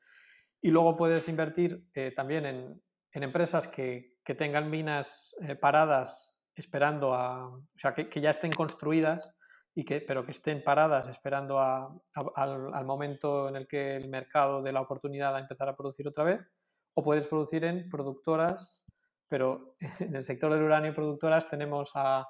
[0.60, 2.82] Y luego puedes invertir eh, también en,
[3.12, 9.36] empresas que, tengan minas eh, paradas esperando a, o sea, que, ya estén construidas,
[9.74, 14.72] y que, pero que estén paradas esperando al, momento en el que el mercado de
[14.72, 16.50] la oportunidad a empezar a producir otra vez.
[16.94, 18.84] O puedes producir en productoras,
[19.28, 22.28] pero en el sector del uranio productoras tenemos a,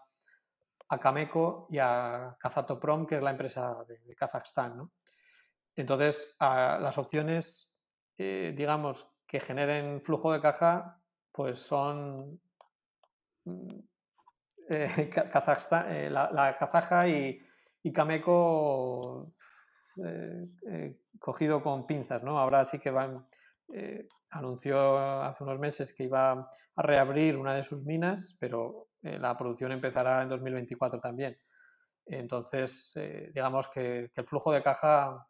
[0.91, 4.91] a Cameco y a Kazatoprom, que es la empresa de, Kazajstán.
[5.77, 7.70] Entonces, las opciones,
[8.23, 11.01] eh, digamos, que generen flujo de caja,
[11.33, 12.39] pues son
[13.47, 13.79] mm,
[14.69, 17.41] eh, Kazajstán, eh, la, kazaja y,
[17.83, 19.33] y Cameco
[21.19, 22.39] cogido con pinzas, ¿no?
[22.39, 22.93] Ahora sí que
[24.31, 26.33] anunció hace unos meses que iba
[26.77, 31.39] a reabrir una de sus minas, pero la producción empezará en 2024 también.
[32.07, 32.95] Entonces,
[33.35, 35.27] digamos que, el flujo de caja,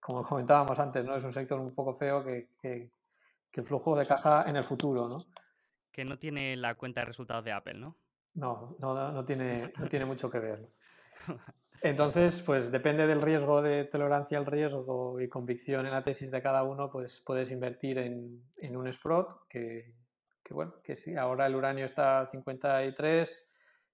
[0.00, 1.14] como comentábamos antes, ¿no?
[1.16, 2.48] es un sector un poco feo que,
[3.52, 5.08] el flujo de caja en el futuro.
[5.08, 5.26] ¿no?
[5.92, 7.96] Que no tiene la cuenta de resultados de Apple, ¿no?
[8.34, 10.72] No, no, no tiene, no tiene mucho que ver.
[11.82, 16.42] Entonces, pues depende del riesgo de tolerancia al riesgo y convicción en la tesis de
[16.42, 19.94] cada uno, pues puedes invertir en, en un Sprott que,
[20.42, 23.48] que bueno, que si ahora el uranio está a 53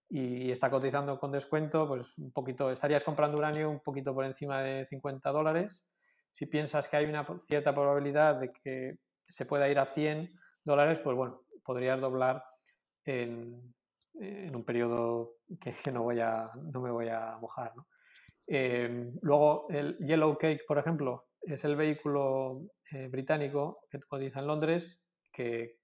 [0.08, 4.62] y está cotizando con descuento, pues un poquito, estarías comprando uranio un poquito por encima
[4.62, 5.86] de 50 dólares.
[6.36, 11.00] Si piensas que hay una cierta probabilidad de que se pueda ir a 100 dólares,
[11.02, 12.44] pues bueno, podrías doblar
[13.06, 13.74] en,
[14.12, 17.72] un periodo que, no, me voy a mojar.
[18.46, 24.46] Em, luego, el Yellow Cake, por ejemplo, es el vehículo eh, británico que cotiza en
[24.46, 25.78] Londres, que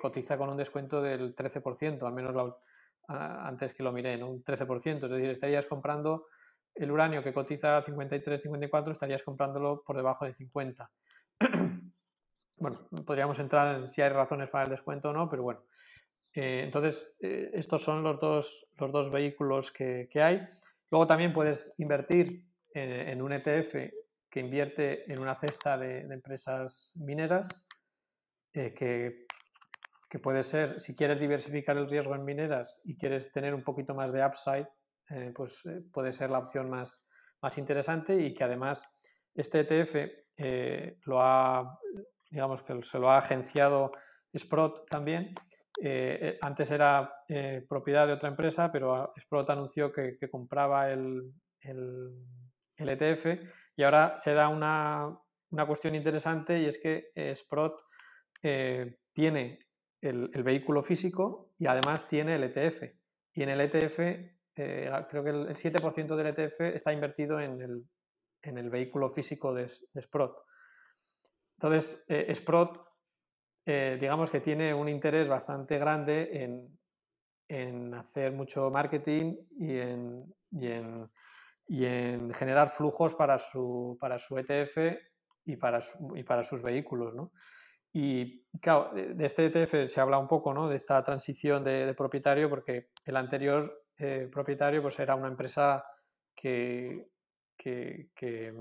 [0.00, 2.56] cotiza con un descuento del 13%, al menos
[3.08, 5.06] antes que lo miré, un 13%.
[5.06, 6.26] Es decir, estarías comprando
[6.74, 10.90] el uranio que cotiza 53-54, estarías comprándolo por debajo de 50.
[12.58, 15.64] bueno, podríamos entrar en si hay razones para el descuento o no, pero bueno.
[16.32, 20.46] Eh, entonces, eh, estos son los dos, los dos vehículos que, hay.
[20.90, 23.74] Luego también puedes invertir en, un ETF
[24.28, 27.68] que invierte en una cesta de, empresas mineras
[28.52, 29.26] eh, que
[30.14, 33.96] que puede ser, si quieres diversificar el riesgo en mineras y quieres tener un poquito
[33.96, 34.68] más de upside,
[35.10, 37.06] eh, pues eh, puede ser la opción más,
[37.42, 38.86] más interesante y que además
[39.34, 39.96] este ETF
[40.36, 41.78] eh, lo ha,
[42.30, 43.92] digamos que se lo ha agenciado
[44.36, 45.32] Sprott también.
[46.40, 47.12] antes era
[47.68, 53.26] propiedad de otra empresa, pero Sprott anunció que, compraba el, el, ETF
[53.76, 55.16] y ahora se da una,
[55.50, 57.82] una cuestión interesante y es que Sprott
[59.12, 59.64] tiene
[60.04, 62.82] el, vehículo físico y además tiene el ETF.
[63.32, 64.00] Y en el ETF,
[64.56, 70.36] eh, creo que el, 7% del ETF está invertido en el, vehículo físico de, Sprott.
[71.58, 72.80] Entonces, eh, Sprott,
[73.66, 81.84] eh, digamos que tiene un interés bastante grande en, hacer mucho marketing y en, y
[81.86, 84.78] en, generar flujos para su, para su ETF
[85.44, 85.80] y para,
[86.16, 87.14] y para sus vehículos.
[87.14, 87.32] ¿no?
[87.96, 90.68] Y claro, de este ETF se habla un poco ¿no?
[90.68, 95.84] de esta transición de, propietario, porque el anterior eh, propietario pues era una empresa
[96.34, 97.08] que,
[97.56, 98.52] que,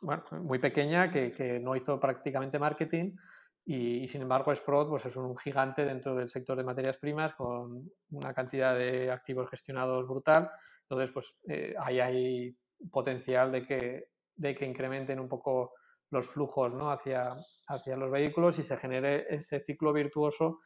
[0.00, 3.16] bueno, muy pequeña, que, no hizo prácticamente marketing
[3.64, 7.90] y, sin embargo Sprott pues, es un gigante dentro del sector de materias primas con
[8.10, 10.50] una cantidad de activos gestionados brutal.
[10.82, 12.56] Entonces, pues eh, ahí hay
[12.90, 15.74] potencial de que, de que incrementen un poco
[16.10, 16.90] los flujos ¿no?
[16.90, 17.36] hacia,
[17.66, 20.60] hacia los vehículos y se genere ese ciclo virtuoso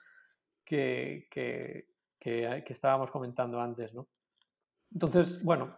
[0.65, 1.92] que, que,
[2.23, 3.93] que, estábamos comentando antes.
[3.93, 4.09] ¿no?
[4.93, 5.77] Entonces, bueno,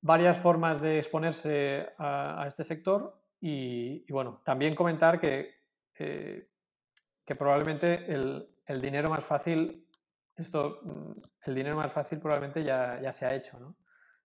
[0.00, 5.52] varias formas de exponerse a, este sector y, bueno, también comentar que,
[5.98, 6.48] eh,
[7.24, 9.88] que probablemente el, el, dinero más fácil,
[10.36, 11.12] esto, mm,
[11.46, 13.76] el dinero más fácil probablemente ya, ya se ha hecho, ¿no?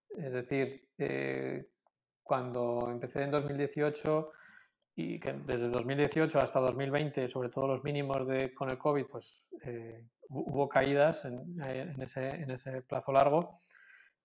[0.09, 1.71] Es decir, eh,
[2.21, 4.31] cuando empecé en 2018
[4.99, 9.47] y que desde 2018 hasta 2020, sobre todo los mínimos de, con el COVID, pues
[9.65, 13.49] eh, hubo caídas en, ese, en, ese, plazo largo,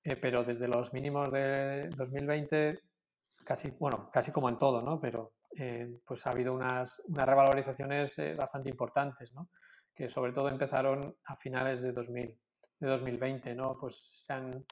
[0.02, 2.80] eh, pero desde los mínimos de 2020,
[3.44, 5.00] casi, bueno, casi como en todo, ¿no?
[5.00, 9.50] Pero eh, pues ha habido unas, unas revalorizaciones bastante importantes, ¿no?
[9.94, 12.36] Que sobre todo empezaron a finales de, 2000,
[12.80, 13.76] de 2020, ¿no?
[13.78, 14.64] Pues se han,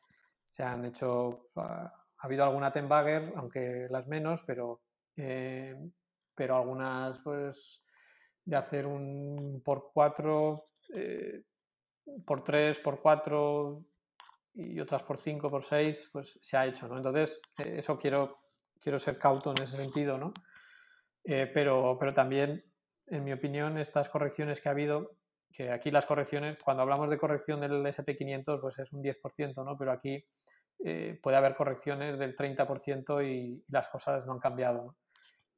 [0.44, 1.46] se han hecho...
[1.54, 4.80] Ah, ha habido alguna Tenbagger, aunque las menos, pero,
[5.16, 5.76] eh,
[6.34, 7.84] pero algunas pues
[8.44, 11.42] de hacer un por 4, eh,
[12.26, 13.84] por 3, por 4
[14.54, 16.96] y otras por 5, por 6, pues se ha hecho, ¿no?
[16.96, 18.42] Entonces, eh, eso quiero,
[18.80, 20.32] quiero ser cauto en ese sentido, ¿no?
[21.24, 22.64] pero, pero también,
[23.06, 25.18] en mi opinión, estas correcciones que ha habido,
[25.52, 29.76] que aquí las correcciones, cuando hablamos de corrección del SP500, pues es un 10%, ¿no?
[29.78, 30.26] Pero aquí
[30.84, 34.96] eh, puede haber correcciones del 30% y, las cosas no han cambiado.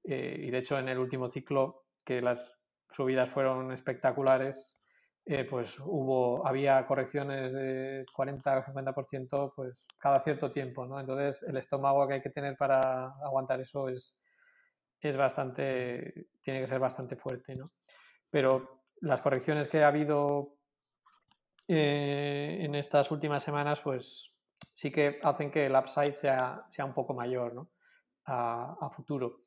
[0.04, 2.58] Eh, y de hecho, en el último ciclo, que las
[2.88, 4.74] subidas fueron espectaculares,
[5.26, 11.00] eh, pues hubo, había correcciones de 40 o 50% pues cada cierto tiempo, ¿no?
[11.00, 14.18] Entonces el estómago que hay que tener para aguantar eso es,
[15.00, 17.72] es bastante, tiene que ser bastante fuerte, ¿no?
[18.28, 20.58] Pero las correcciones que ha habido
[21.68, 24.33] eh, en estas últimas semanas, pues
[24.74, 27.70] sí que hacen que el upside sea, sea un poco mayor, ¿no?
[28.26, 29.44] A, a futuro.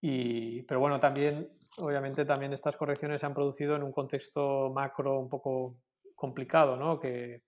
[0.00, 5.18] Y, pero bueno, también obviamente también estas correcciones se han producido en un contexto macro
[5.18, 5.78] un poco
[6.14, 6.98] complicado, ¿no?
[6.98, 7.44] Que,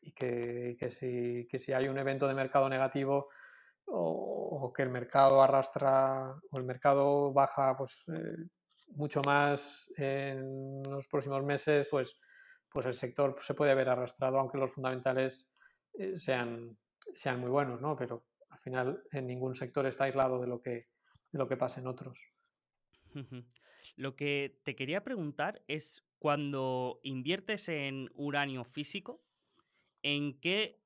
[0.00, 3.28] y que, que, si, que, si, hay un evento de mercado negativo
[3.86, 8.48] o, o, que el mercado arrastra o el mercado baja pues, eh,
[8.88, 12.16] mucho más en los próximos meses, pues,
[12.68, 15.53] pues el sector se puede ver arrastrado, aunque los fundamentales
[15.98, 16.76] eh, sean,
[17.14, 17.96] sean muy buenos, ¿no?
[17.96, 20.88] Pero al final en ningún sector está aislado de lo que,
[21.32, 22.30] lo que pasa en otros.
[23.96, 29.22] Lo que te quería preguntar es, cuando inviertes en uranio físico,
[30.02, 30.80] ¿en qué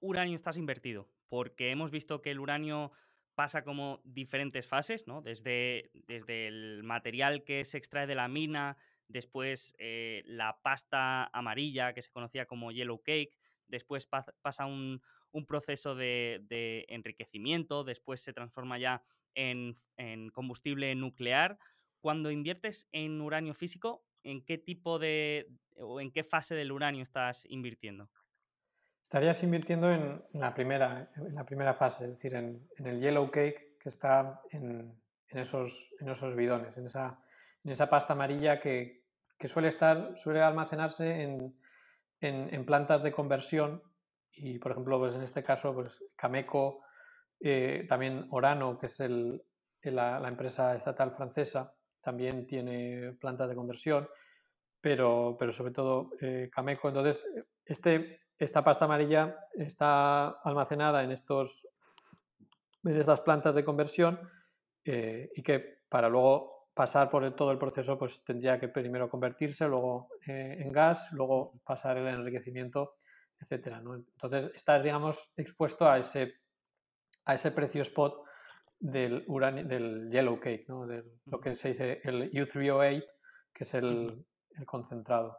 [0.00, 1.08] uranio estás invertido?
[1.28, 2.90] Porque hemos visto que el uranio
[3.34, 5.22] pasa como diferentes fases, ¿no?
[5.22, 8.76] Desde, desde el material que se extrae de la mina,
[9.08, 13.38] después eh, la pasta amarilla, que se conocía como yellow cake,
[13.70, 15.00] después pasa un,
[15.46, 19.02] proceso de, enriquecimiento, después se transforma ya
[19.34, 19.74] en,
[20.32, 21.58] combustible nuclear.
[22.00, 27.02] Cuando inviertes en uranio físico, ¿en qué tipo de o en qué fase del uranio
[27.02, 28.10] estás invirtiendo?
[29.02, 33.78] Estarías invirtiendo en la primera, en la primera fase, es decir, en, el yellow cake
[33.78, 34.94] que está en,
[35.28, 35.90] esos,
[36.36, 37.22] bidones, en esa,
[37.64, 39.04] en esa pasta amarilla que,
[39.38, 41.54] que suele estar, suele almacenarse en,
[42.20, 43.82] en, plantas de conversión
[44.32, 46.82] y, por ejemplo, pues en este caso, pues Cameco,
[47.40, 49.42] eh, también Orano, que es el,
[49.82, 54.08] la, empresa estatal francesa, también tiene plantas de conversión,
[54.80, 56.88] pero, pero sobre todo eh, Cameco.
[56.88, 57.22] Entonces,
[57.64, 61.68] este, esta pasta amarilla está almacenada en, estos,
[62.84, 64.20] en estas plantas de conversión
[64.84, 69.68] eh, y que para luego pasar por todo el proceso, pues tendría que primero convertirse,
[69.68, 72.94] luego eh, en gas, luego pasar el enriquecimiento,
[73.38, 73.82] etcétera.
[73.82, 73.96] ¿no?
[73.96, 76.36] Entonces, estás, digamos, expuesto a ese,
[77.26, 78.24] a ese precio spot
[78.78, 80.86] del, uranio, del yellow cake, ¿no?
[80.86, 83.04] de lo que se dice el U308,
[83.52, 85.36] que es el, el concentrado.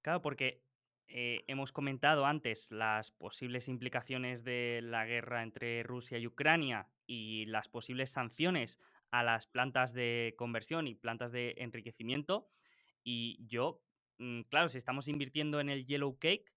[0.00, 0.64] Claro, porque
[1.08, 7.44] eh, hemos comentado antes las posibles implicaciones de la guerra entre Rusia y Ucrania y
[7.44, 8.78] las posibles sanciones
[9.10, 12.48] a las plantas de conversión y plantas de enriquecimiento.
[13.02, 13.82] Y yo,
[14.18, 16.52] mm, claro, si estamos invirtiendo en el Yellow Cake,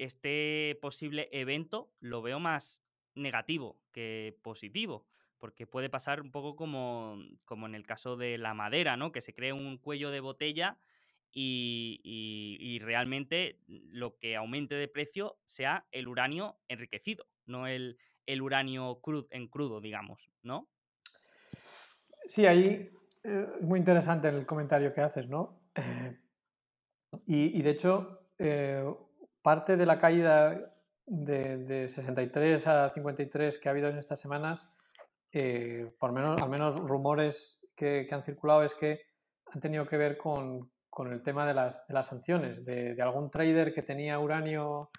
[0.00, 2.80] este posible evento lo veo más
[3.14, 5.06] negativo que positivo,
[5.38, 9.12] porque puede pasar un poco como, como en el caso de la madera, ¿no?
[9.12, 10.78] Que se cree un cuello de botella
[11.32, 18.42] y, y, realmente lo que aumente de precio sea el uranio enriquecido, no el, el
[18.42, 20.68] uranio crudo en crudo, digamos, ¿no?
[22.26, 22.90] Sí, ahí
[23.24, 25.60] eh, es muy interesante el comentario que haces, ¿no?
[25.74, 26.18] Eh,
[27.26, 28.84] y, y, de hecho, eh,
[29.42, 30.74] parte de la caída
[31.06, 34.72] de, de, 63 a 53 que ha habido en estas semanas,
[35.32, 39.00] eh, por menos, al menos rumores que, que, han circulado, es que
[39.46, 43.02] han tenido que ver con, con el tema de las, de las sanciones, de, de,
[43.02, 44.90] algún trader que tenía uranio,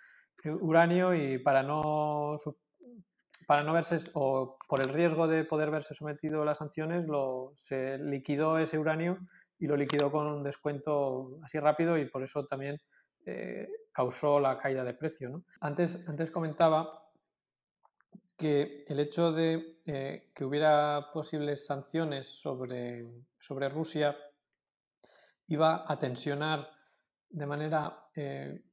[0.43, 2.37] uranio y para no
[3.51, 7.51] para no verse o por el riesgo de poder verse sometido a las sanciones, lo,
[7.53, 9.19] se liquidó ese uranio
[9.59, 12.77] y lo liquidó con un descuento así rápido y por eso también
[13.25, 15.43] eh, causó la caída de precio.
[15.59, 17.11] Antes, antes comentaba
[18.37, 23.05] que el hecho de eh, que hubiera posibles sanciones sobre,
[23.37, 24.15] sobre Rusia
[25.47, 26.71] iba a tensionar
[27.27, 28.63] de manera eh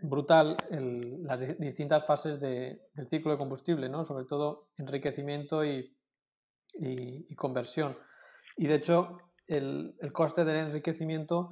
[0.00, 4.04] brutal las distintas fases de, del ciclo de combustible, ¿no?
[4.04, 5.96] sobre todo enriquecimiento y,
[6.74, 7.96] y, conversión.
[8.56, 11.50] Y de hecho, el, el, coste del enriquecimiento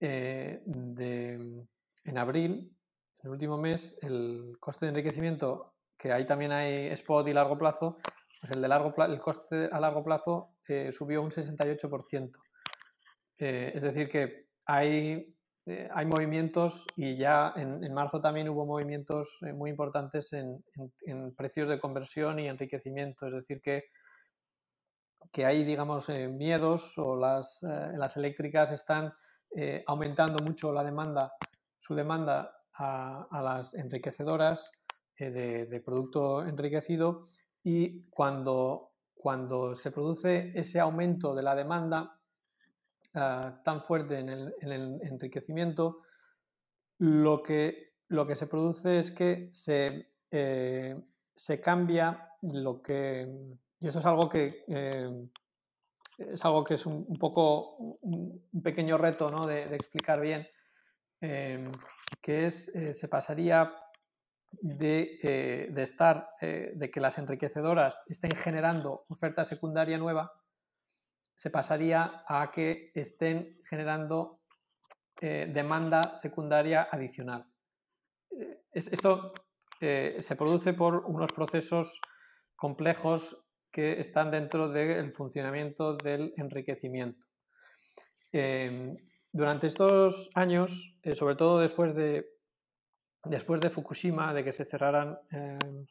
[0.00, 1.66] eh, de,
[2.04, 2.76] en abril,
[3.22, 7.98] el último mes, el coste de enriquecimiento, que ahí también hay spot y largo plazo,
[8.40, 12.32] pues el, de largo el coste a largo plazo eh, subió un 68%.
[13.38, 15.31] Eh, es decir, que hay
[15.64, 20.64] eh, hay movimientos y ya en, marzo también hubo movimientos eh, muy importantes en,
[21.36, 23.26] precios de conversión y enriquecimiento.
[23.26, 23.84] Es decir, que,
[25.30, 29.12] que hay, digamos, eh, miedos o las, las eléctricas están
[29.86, 31.34] aumentando mucho la demanda,
[31.78, 34.72] su demanda a, a las enriquecedoras
[35.18, 37.20] de, de, producto enriquecido
[37.62, 42.18] y cuando, cuando se produce ese aumento de la demanda,
[43.14, 45.98] ah, tan fuerte en el, enriquecimiento,
[46.98, 50.96] lo que, lo que, se produce es que se, eh,
[51.34, 53.28] se cambia lo que...
[53.80, 55.28] Y eso es algo que eh,
[56.18, 59.46] es algo que es un, poco un, pequeño reto ¿no?
[59.46, 60.46] de, explicar bien,
[61.20, 61.70] em,
[62.20, 63.72] que es, eh, se pasaría
[64.50, 70.32] de, eh, de estar, eh, de que las enriquecedoras estén generando oferta secundaria nueva,
[71.42, 74.38] se pasaría a que estén generando
[75.20, 77.42] demanda secundaria adicional.
[78.72, 79.32] esto
[79.80, 82.00] se produce por unos procesos
[82.54, 87.26] complejos que están dentro del funcionamiento del enriquecimiento.
[88.30, 88.94] Em,
[89.32, 92.30] durante estos años, eh, sobre todo después de,
[93.24, 95.86] después de Fukushima, de que se cerraran em,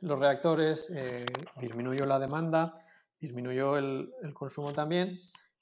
[0.00, 1.24] los reactores, eh,
[1.60, 2.72] disminuyó la demanda,
[3.20, 5.16] disminuyó el, consumo también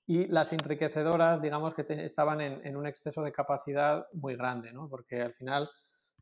[0.07, 4.89] y las enriquecedoras, digamos que estaban en, un exceso de capacidad muy grande, ¿no?
[4.89, 5.71] porque al final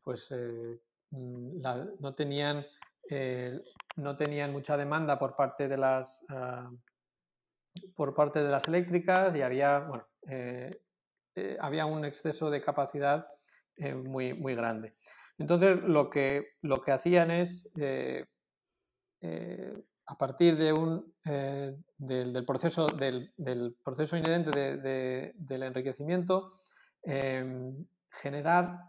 [0.03, 0.81] pues, eh,
[1.11, 1.61] mm,
[1.99, 2.65] no tenían
[3.09, 3.59] eh,
[3.97, 6.71] no tenían mucha demanda por parte de las ah,
[7.95, 10.79] por parte de las eléctricas y había bueno, eh,
[11.59, 13.27] había un exceso de capacidad
[14.05, 14.93] muy, muy grande.
[15.39, 17.73] Entonces lo que, lo que hacían es
[20.05, 24.77] a partir de un, del, proceso, del, proceso inherente
[25.35, 26.49] del enriquecimiento,
[28.09, 28.79] generar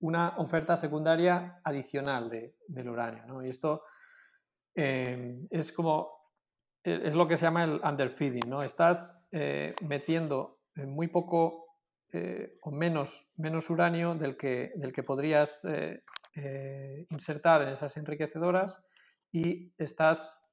[0.00, 2.30] una oferta secundaria adicional
[2.68, 3.42] del uranio.
[3.42, 3.82] Y esto
[4.74, 6.30] em, es como,
[6.82, 8.62] e, es lo que se llama el underfeeding, ¿no?
[8.62, 11.72] Estás eh, metiendo muy poco
[12.12, 18.84] eh, o menos, menos uranio del que, del que podrías eh, insertar en esas enriquecedoras
[19.34, 20.48] y estás...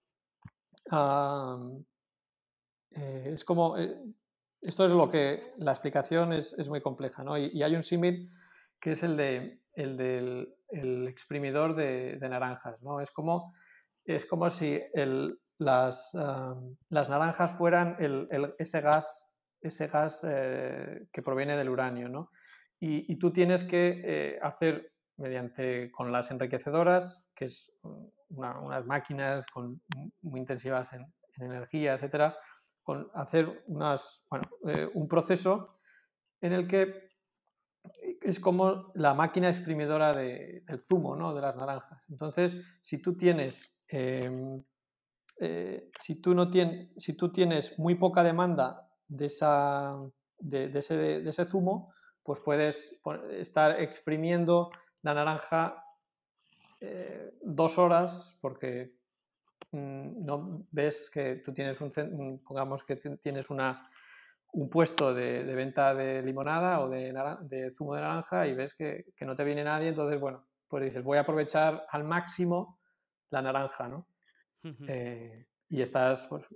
[2.89, 3.77] es como...
[3.77, 7.37] esto es lo que la explicación es, muy compleja, ¿no?
[7.37, 8.27] y, y hay un símil
[8.79, 12.81] que es el, de, el del exprimidor de, naranjas.
[12.81, 12.99] ¿no?
[12.99, 13.53] Es, como,
[14.03, 14.81] es como si
[15.59, 16.11] las,
[16.89, 17.97] las, naranjas fueran
[18.57, 22.09] ese gas, ese gas eh, que proviene del uranio.
[22.09, 22.31] ¿no?
[22.79, 27.71] Y, tú tienes que eh, hacer mediante con las enriquecedoras, que es
[28.35, 29.45] unas máquinas
[30.21, 31.05] muy intensivas en,
[31.39, 32.37] energía, etcétera,
[32.83, 35.67] con hacer unas, bueno, eh, un proceso
[36.41, 37.11] en el que
[38.21, 41.33] es como la máquina exprimidora del zumo, ¿no?
[41.33, 42.05] De las naranjas.
[42.09, 44.63] Entonces, si tú tienes, em,
[45.39, 46.49] eh, si, tú no
[46.97, 49.97] si tú tienes muy poca demanda de, esa,
[50.37, 51.93] de, ese, zumo,
[52.23, 52.99] pues puedes
[53.31, 54.69] estar exprimiendo
[55.01, 55.83] la naranja
[56.81, 58.97] eh, dos horas porque
[59.71, 63.79] mm, no ves que tú tienes un, pongamos que tienes una
[64.53, 69.35] un puesto de, venta de limonada o de, zumo de naranja y ves que, no
[69.35, 72.79] te viene nadie, entonces, bueno, pues dices, voy a aprovechar al máximo
[73.29, 74.07] la naranja, ¿no?
[74.87, 76.47] Eh, y estás, pues,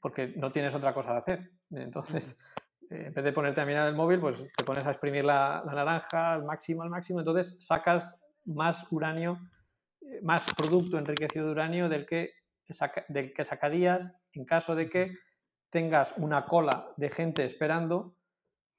[0.00, 1.50] porque no tienes otra cosa de hacer.
[1.70, 2.40] Entonces,
[2.90, 5.62] eh, en vez de ponerte a mirar el móvil, pues te pones a exprimir la,
[5.66, 9.38] naranja al máximo, al máximo, entonces sacas más uranio,
[10.22, 12.32] más producto enriquecido de uranio del que,
[13.08, 15.16] del que sacarías en caso de que
[15.70, 18.16] tengas una cola de gente esperando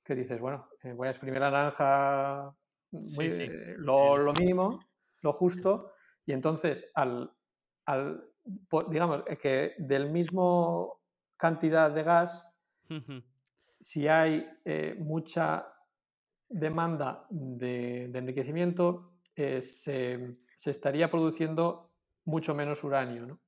[0.05, 2.55] que dices, bueno, eh, voy a exprimir la naranja
[2.93, 4.79] eh, lo, mínimo,
[5.21, 5.91] lo justo,
[6.25, 7.33] y entonces al,
[8.87, 11.01] digamos, que del mismo
[11.35, 12.63] cantidad de gas,
[13.79, 15.67] si hay eh, mucha
[16.47, 21.91] demanda de, enriquecimiento, se, se, estaría produciendo
[22.23, 23.25] mucho menos uranio.
[23.27, 23.39] ¿no?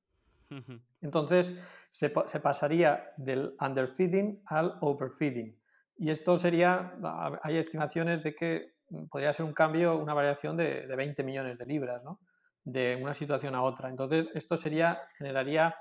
[1.00, 1.54] Entonces
[1.90, 5.58] se, pasaría del underfeeding al overfeeding.
[5.96, 6.94] Y esto sería,
[7.42, 8.74] hay estimaciones de que
[9.10, 12.20] podría ser un cambio, una variación de, 20 millones de libras, ¿no?
[12.64, 13.88] de una situación a otra.
[13.88, 15.74] Entonces, esto sería, generaría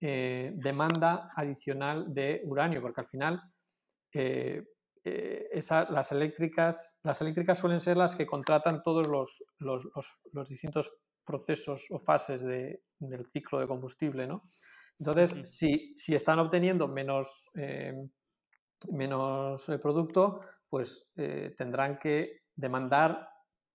[0.00, 3.42] eh, demanda adicional de uranio, porque al final
[4.12, 4.64] eh,
[5.04, 5.60] eh,
[5.90, 9.86] las, eléctricas, las eléctricas suelen ser las que contratan todos los, los,
[10.32, 10.90] los distintos
[11.24, 14.42] procesos o fases del ciclo de combustible, ¿no?
[14.98, 17.94] Entonces, si, si, están obteniendo menos, eh,
[18.90, 23.28] menos eh, producto, pues eh, tendrán que demandar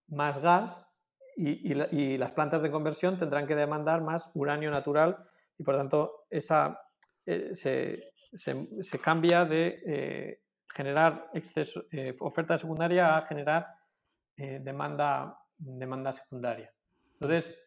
[0.07, 1.03] más gas
[1.35, 5.17] y, y, las plantas de conversión tendrán que demandar más uranio natural
[5.57, 6.79] y por tanto esa,
[7.25, 8.01] se,
[8.33, 10.41] se, se, cambia de
[10.73, 11.83] generar exceso,
[12.19, 13.67] oferta secundaria a generar
[14.35, 16.73] demanda, demanda secundaria.
[17.13, 17.57] Entonces,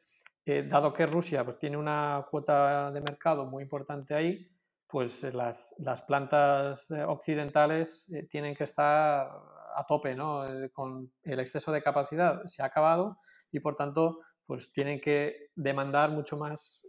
[0.46, 4.48] eh, dado que Rusia pues, tiene una cuota de mercado muy importante ahí,
[4.86, 5.74] pues las,
[6.06, 9.28] plantas occidentales tienen que estar
[9.76, 10.44] a tope, ¿no?
[10.72, 13.18] Con el exceso de capacidad se ha acabado
[13.52, 16.84] y por tanto pues tienen que demandar mucho más,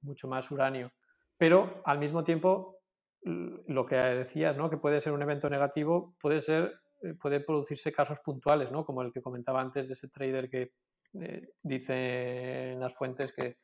[0.00, 0.90] mucho más uranio.
[1.36, 2.78] Pero al mismo tiempo,
[3.22, 4.68] lo que decías, ¿no?
[4.68, 8.84] que puede ser un evento negativo, puede ser eh, puede producirse casos puntuales, ¿no?
[8.84, 10.72] Como el que comentaba antes de ese trader que
[11.20, 13.56] eh, dice en las fuentes que,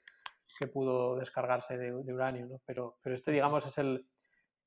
[0.72, 2.60] pudo descargarse de, uranio, ¿no?
[2.66, 4.08] Pero, pero este, digamos, es el,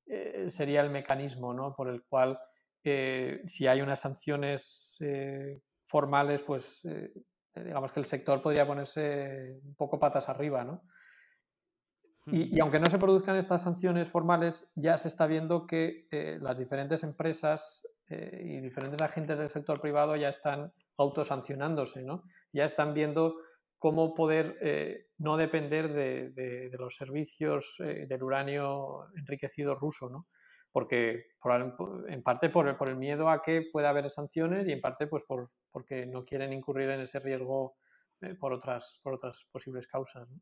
[0.06, 1.76] eh, sería el mecanismo, ¿no?
[1.76, 2.40] Por el cual,
[2.82, 4.98] si hay unas sanciones
[5.84, 6.88] formales, pues
[7.54, 10.84] digamos que el sector podría ponerse un poco patas arriba, ¿no?
[12.28, 16.08] Y, aunque no se produzcan estas sanciones formales, ya se está viendo que
[16.40, 22.24] las diferentes empresas eh, y diferentes agentes del sector privado ya están autosancionándose, ¿no?
[22.52, 23.38] Ya están viendo
[23.78, 30.28] cómo poder eh, no depender de, los servicios eh, del uranio enriquecido ruso, ¿no?
[30.74, 31.28] Porque
[32.08, 35.24] en parte por por el, miedo a que pueda haber sanciones y en parte pues
[35.24, 37.76] por, porque no quieren incurrir en ese riesgo
[38.40, 40.30] por, otras, por otras posibles causas.
[40.30, 40.42] ¿no?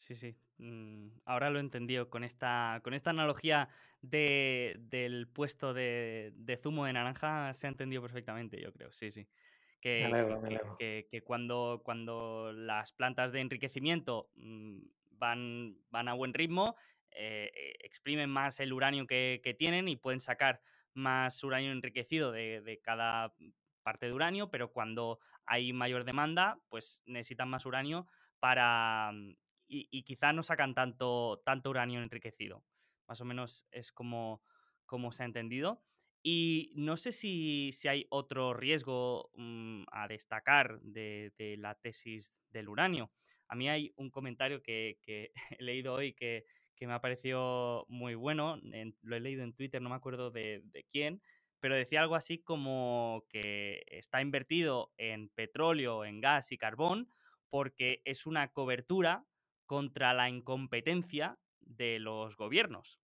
[0.00, 0.34] Sí, sí.
[0.56, 3.68] Mm, ahora lo he entendido con esta, con esta analogía
[4.00, 6.32] del puesto de,
[6.62, 8.90] zumo de naranja se ha entendido perfectamente, yo creo.
[8.92, 9.28] Sí, sí.
[9.80, 14.78] Que, que, cuando, cuando las plantas de enriquecimiento mm,
[15.12, 16.76] van, van a buen ritmo,
[17.10, 20.62] eh, eh, exprimen más el uranio que, tienen y pueden sacar
[20.94, 23.34] más uranio enriquecido de, de, cada
[23.82, 28.06] parte de uranio, pero cuando hay mayor demanda, pues necesitan más uranio
[28.38, 29.12] para,
[29.70, 32.64] mm, y, quizá no sacan tanto, tanto uranio enriquecido.
[33.08, 34.42] Más o menos es como,
[34.86, 35.82] como se ha entendido.
[36.22, 43.10] Y no sé si, hay otro riesgo mm, a destacar de, la tesis del uranio.
[43.48, 44.98] A mí hay un comentario que,
[45.58, 46.44] he leído hoy que,
[46.80, 48.58] me ha parecido muy bueno.
[49.02, 51.20] lo he leído en Twitter, no me acuerdo de, de, quién,
[51.60, 57.12] pero decía algo así como que está invertido en petróleo, en gas y carbón
[57.50, 59.26] porque es una cobertura
[59.70, 62.98] contra la incompetencia de los gobiernos.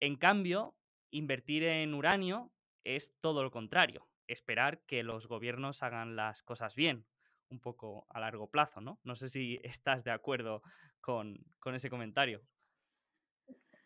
[0.00, 0.74] En cambio,
[1.10, 2.50] invertir en uranio
[2.84, 7.04] es todo lo contrario, esperar que los gobiernos hagan las cosas bien,
[7.50, 8.98] un poco a largo plazo, ¿no?
[9.04, 10.62] No sé si estás de acuerdo
[11.02, 12.40] con, ese comentario.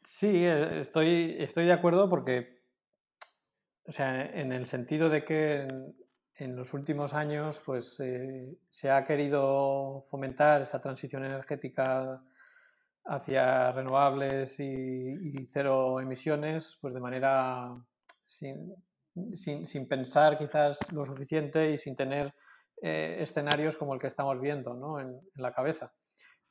[0.05, 2.63] Sí, eh, estoy, estoy de acuerdo porque,
[3.87, 5.67] o sea, en el sentido de que
[6.37, 12.23] en los últimos años pues, eh, se ha querido fomentar esa transición energética
[13.05, 17.77] hacia renovables y, cero emisiones pues de manera
[18.25, 22.35] sin, pensar quizás lo suficiente y sin tener
[22.83, 24.99] eh, escenarios como el que estamos viendo ¿no?
[25.01, 25.93] en, la cabeza.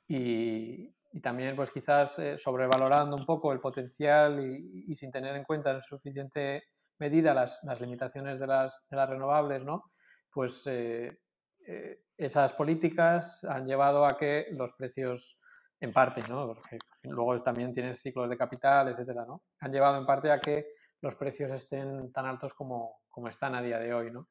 [0.08, 5.44] Y, también pues quizás eh, sobrevalorando un poco el potencial y, y, sin tener en
[5.44, 6.64] cuenta en suficiente
[7.04, 9.92] medida las, limitaciones de las, renovables, ¿no?
[10.32, 11.20] pues eh,
[11.68, 15.42] eh, esas políticas han llevado a que los precios,
[15.82, 16.48] en parte, ¿no?
[16.48, 19.44] porque luego también tienes ciclos de capital, etcétera, ¿no?
[19.60, 20.68] han llevado en parte a que
[21.02, 24.10] los precios estén tan altos como, están a día de hoy.
[24.10, 24.30] ¿no?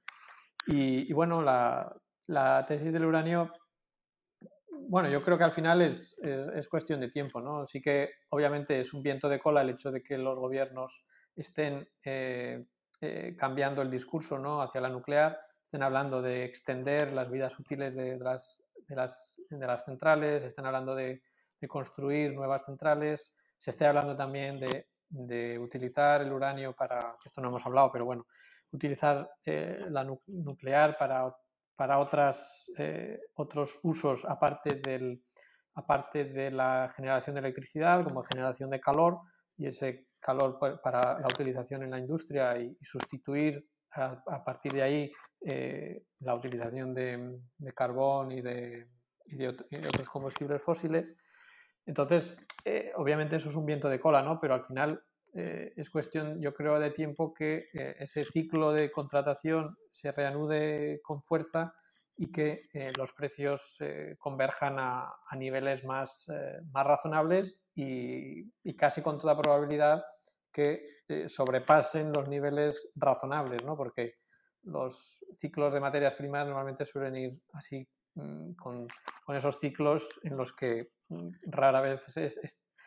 [0.67, 3.53] Y, bueno, la, tesis del uranio
[4.89, 7.65] bueno, yo creo que al final es, es, cuestión de tiempo, ¿no?
[7.65, 11.07] Sí que obviamente es un viento de cola el hecho de que los gobiernos
[11.37, 12.65] estén eh,
[13.01, 14.63] eh, cambiando el discurso ¿no?
[14.63, 19.67] hacia la nuclear, estén hablando de extender las vidas útiles de, las, de, las, de
[19.67, 21.23] las, centrales, estén hablando de,
[21.69, 24.89] construir nuevas centrales, se esté hablando también de,
[25.61, 28.27] utilizar el uranio para, esto no hemos hablado, pero bueno,
[28.73, 31.33] utilizar eh, la nuclear para,
[31.77, 32.69] para otras,
[33.37, 35.23] otros usos aparte, del,
[35.75, 39.21] aparte de la generación de electricidad, como generación de calor,
[39.57, 45.13] y ese calor para la utilización en la industria y, sustituir a, partir de ahí
[45.45, 47.41] eh, la utilización de,
[47.75, 48.89] carbón y de,
[49.89, 51.17] otros combustibles fósiles.
[51.85, 54.39] Entonces, eh, obviamente eso es un viento de cola, ¿no?
[54.41, 55.05] Pero al final
[55.35, 57.67] eh, es cuestión, yo creo, de tiempo que
[57.99, 61.75] ese ciclo de contratación se reanude con fuerza
[62.17, 62.63] y que
[62.97, 63.79] los precios
[64.19, 66.27] converjan a, niveles más,
[66.73, 70.05] más razonables y, casi con toda probabilidad
[70.53, 73.77] que eh, sobrepasen los niveles razonables, ¿no?
[73.77, 74.19] porque
[74.65, 78.87] los ciclos de materias primas normalmente suelen ir así mm, con,
[79.29, 82.05] esos ciclos en los que mm, rara vez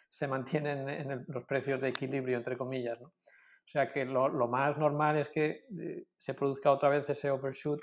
[0.10, 3.02] se, mantienen en los precios de equilibrio, entre comillas.
[3.02, 3.08] ¿no?
[3.08, 7.82] O sea que lo, más normal es que eh, se produzca otra vez ese overshoot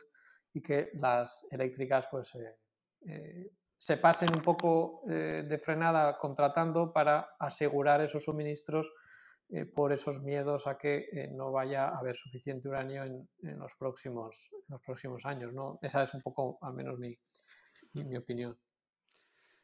[0.52, 2.34] y que las eléctricas pues,
[3.06, 8.92] eh, se pasen un poco eh, de frenada contratando para asegurar esos suministros
[9.54, 13.74] eh, por esos miedos a que eh, no vaya a haber suficiente uranio en, los,
[13.74, 15.52] próximos, los próximos años.
[15.52, 15.78] ¿no?
[15.82, 17.14] Esa es un poco, al menos, mi,
[17.92, 18.56] mi, opinión.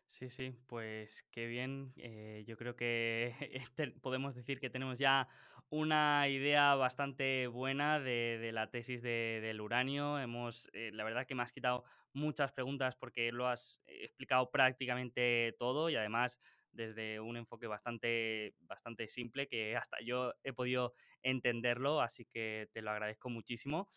[0.09, 1.93] Sí, sí, pues qué bien.
[1.97, 3.35] Eh, yo creo que
[4.03, 5.29] podemos decir que tenemos ya
[5.69, 10.19] una idea bastante buena de, la tesis del uranio.
[10.19, 15.91] Hemos, la verdad que me has quitado muchas preguntas porque lo has explicado prácticamente todo
[15.91, 16.39] y además
[16.73, 22.81] desde un enfoque bastante, bastante simple que hasta yo he podido entenderlo, así que te
[22.83, 23.89] lo agradezco muchísimo.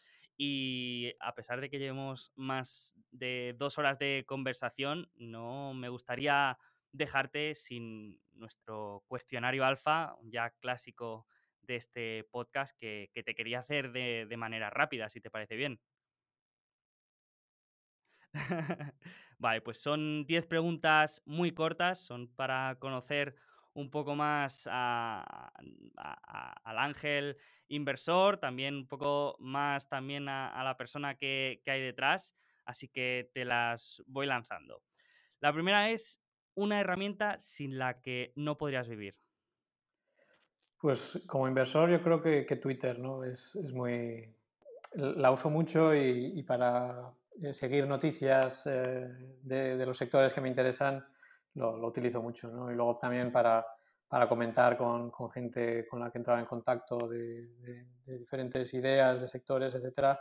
[0.44, 6.58] Y a pesar de que llevemos más de dos horas de conversación, no me gustaría
[6.92, 11.28] dejarte sin nuestro cuestionario alfa, ya clásico
[11.62, 15.80] de este podcast, que, te quería hacer de, de manera rápida, si te parece bien.
[19.38, 23.36] vale, pues son 10 preguntas muy cortas, son para conocer
[23.74, 25.50] un poco más al
[26.66, 27.38] ángel
[27.68, 32.36] inversor, también un poco más también a, la persona que, hay detrás,
[32.66, 34.84] así que te las voy lanzando.
[35.40, 36.22] La primera es
[36.54, 39.16] una herramienta sin la que no podrías vivir.
[40.80, 43.24] Pues como inversor yo creo que, Twitter, ¿no?
[43.24, 44.36] Es, muy...
[44.96, 49.08] La uso mucho y para eh, seguir noticias eh,
[49.42, 51.04] de, los sectores que me interesan
[51.56, 52.50] lo, utilizo mucho.
[52.52, 52.72] ¿no?
[52.72, 53.66] Y luego también para,
[54.08, 57.48] para comentar con, con, gente con la que entraba en contacto de,
[58.06, 60.20] de, diferentes ideas, de sectores, etcétera.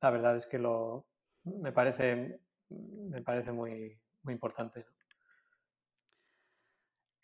[0.00, 1.06] La verdad es que lo,
[1.44, 4.84] me parece, me parece muy, muy importante.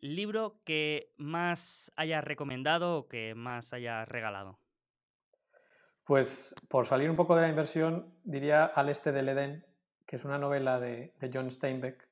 [0.01, 4.61] ¿Libro que más hayas recomendado o que más hayas regalado?
[6.05, 9.67] Pues por salir un poco de la inversión, diría Al este del Edén,
[10.07, 12.07] que es una novela de, John Steinbeck,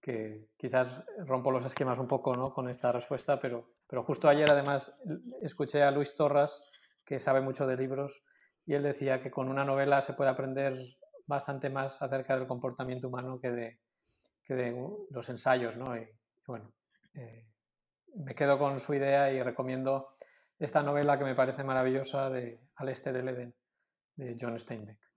[0.00, 2.52] que quizás rompo los esquemas un poco ¿no?
[2.52, 5.02] con esta respuesta, pero, pero justo ayer además
[5.42, 6.70] escuché a Luis Torras,
[7.04, 8.24] que sabe mucho de libros,
[8.64, 10.74] y él decía que con una novela se puede aprender
[11.26, 13.80] bastante más acerca del comportamiento humano que de,
[14.42, 15.76] que de los ensayos.
[15.76, 15.96] ¿no?
[15.96, 16.08] Y,
[16.46, 16.72] bueno,
[17.14, 17.46] eh,
[18.14, 20.14] me quedo con su idea y recomiendo
[20.58, 23.54] esta novela que me parece maravillosa de Al este del Edén,
[24.16, 25.09] de John Steinbeck.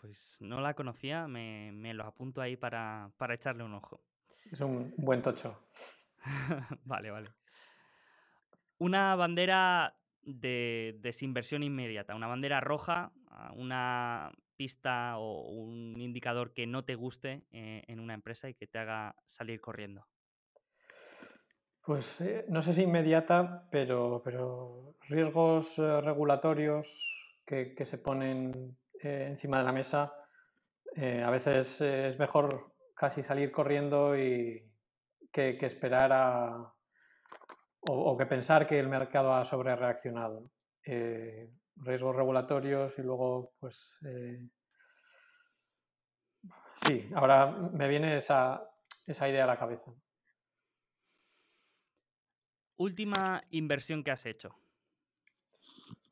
[0.00, 4.00] Pues no la conocía, me, lo apunto ahí para, echarle un ojo.
[4.50, 5.66] Es un buen tocho.
[6.84, 7.28] vale, vale.
[8.78, 13.12] Una bandera de desinversión inmediata, una bandera roja,
[13.54, 18.66] una pista o un indicador que no te guste eh, en una empresa y que
[18.66, 20.06] te haga salir corriendo.
[21.82, 29.26] Pues eh, no sé si inmediata, pero, pero riesgos eh, regulatorios que, se ponen eh,
[29.30, 30.14] encima de la mesa,
[30.96, 34.68] a veces es mejor casi salir corriendo y
[35.30, 36.74] que, esperar a,
[37.80, 40.50] o, que pensar que el mercado ha sobrereaccionado.
[41.76, 43.98] riesgos regulatorios y luego, pues,
[46.86, 48.68] sí, ahora me viene esa,
[49.06, 49.92] esa idea a la cabeza.
[52.76, 54.54] Última inversión que has hecho.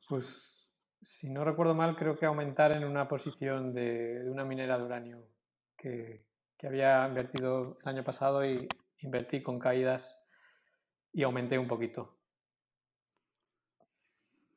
[0.09, 0.56] Pues,
[1.01, 5.27] si no recuerdo mal, creo que aumentar en una posición de, una minera de uranio
[5.75, 6.25] que,
[6.63, 8.67] había invertido el año pasado y
[8.97, 10.19] invertí con caídas
[11.13, 12.17] y aumenté un poquito.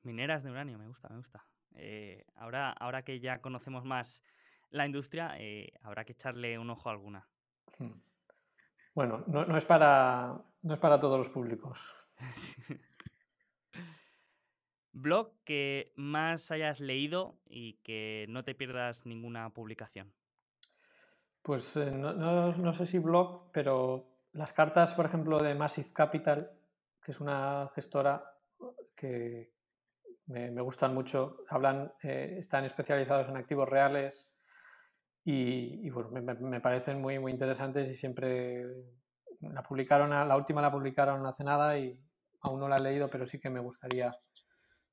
[0.03, 1.45] Mineras de uranio, me gusta, me gusta.
[1.75, 4.23] Eh, ahora, ahora que ya conocemos más
[4.71, 7.29] la industria, eh, habrá que echarle un ojo a alguna.
[7.79, 8.01] Hmm.
[8.95, 11.81] Bueno, no, es para, no es para todos los públicos.
[14.93, 20.13] Blog que más hayas leído y que no te pierdas ninguna publicación.
[21.43, 26.51] Pues eh, no, sé si blog, pero las cartas, por ejemplo, de Massive Capital,
[27.03, 28.25] que es una gestora
[28.95, 29.53] que
[30.27, 34.35] me, gustan mucho, hablan, eh, están especializados en activos reales
[35.25, 38.65] y, bueno, me, parecen muy, muy interesantes y siempre
[39.41, 41.99] la publicaron, la última la publicaron hace nada y,
[42.43, 44.17] aún no la he leído, pero sí que me gustaría,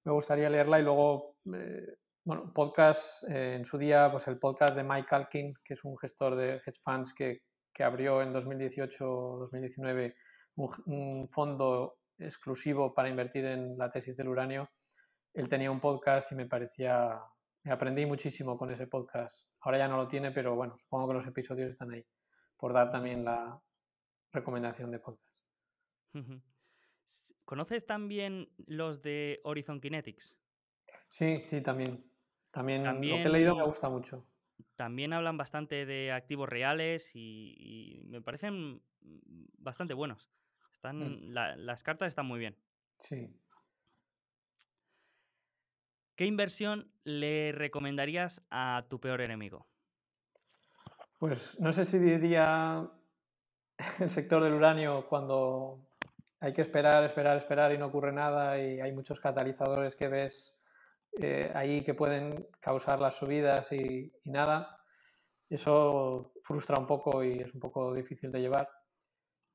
[0.07, 0.79] me gustaría leerla.
[0.79, 5.53] Y luego, eh, bueno, podcast, eh, en su día, pues el podcast de Mike Alkin,
[5.65, 7.41] que es un gestor de hedge funds que,
[7.73, 10.15] que abrió en 2018-2019
[10.55, 14.69] un, fondo exclusivo para invertir en la tesis del uranio.
[15.33, 17.19] Él tenía un podcast y me parecía,
[17.63, 19.51] me aprendí muchísimo con ese podcast.
[19.59, 22.05] Ahora ya no lo tiene, pero bueno, supongo que los episodios están ahí,
[22.55, 23.61] por dar también la
[24.31, 25.27] recomendación de podcast.
[27.45, 30.35] ¿Conoces también los de Horizon Kinetics?
[31.07, 32.03] Sí, sí, también.
[32.51, 34.25] También, lo que he leído me gusta mucho.
[34.75, 38.81] también hablan bastante de activos reales y, me parecen
[39.59, 40.29] bastante buenos.
[40.73, 41.33] Están, mm.
[41.33, 42.57] las cartas están muy bien.
[42.99, 43.29] Sí.
[46.15, 49.67] ¿Qué inversión le recomendarías a tu peor enemigo?
[51.19, 52.89] Pues no sé si diría
[53.99, 55.86] el sector del uranio cuando
[56.39, 60.61] hay que esperar, esperar, esperar y no ocurre nada y hay muchos catalizadores que ves
[61.19, 64.77] eh, ahí que pueden causar las subidas y, nada.
[65.49, 68.69] Eso frustra un poco y es un poco difícil de llevar.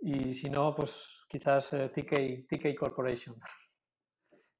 [0.00, 3.36] Y si no, pues quizás eh, TK, TK Corporation.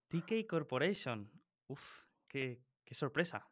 [0.09, 1.29] TK Corporation.
[1.67, 1.83] Uf,
[2.29, 3.49] qué, qué sorpresa.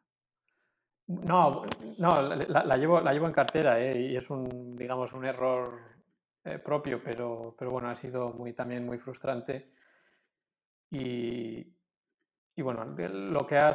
[1.07, 1.63] No,
[1.97, 3.99] no la, llevo, la llevo en cartera ¿eh?
[3.99, 6.00] y es un, digamos, un error
[6.43, 9.71] eh, propio, pero, pero bueno, ha sido muy, también muy frustrante.
[10.89, 11.75] Y,
[12.55, 13.71] y bueno, lo que, ha,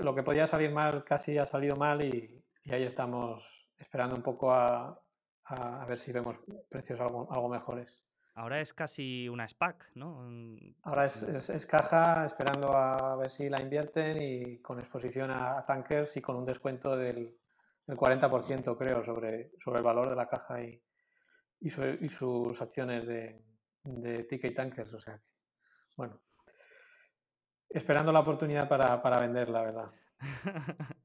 [0.00, 4.22] lo que podía salir mal casi ha salido mal y, y ahí estamos esperando un
[4.22, 5.00] poco a,
[5.44, 8.02] a, ver si vemos precios algo, algo mejores.
[8.34, 10.22] Ahora es casi una SPAC, ¿no?
[10.82, 16.16] Ahora es, es, caja esperando a ver si la invierten y con exposición a, tankers
[16.18, 17.38] y con un descuento del,
[17.86, 20.82] del 40% creo sobre, sobre el valor de la caja y,
[21.60, 23.42] y, sus acciones de,
[23.84, 24.94] de Ticket Tankers.
[24.94, 25.28] O sea que,
[25.96, 26.20] bueno,
[27.68, 29.92] esperando la oportunidad para, para vender, la verdad.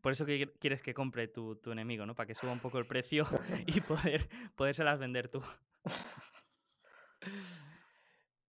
[0.00, 2.14] Por eso que quieres que compre tu, tu, enemigo, ¿no?
[2.14, 3.26] Para que suba un poco el precio
[3.66, 5.42] y poder, podérselas vender tú.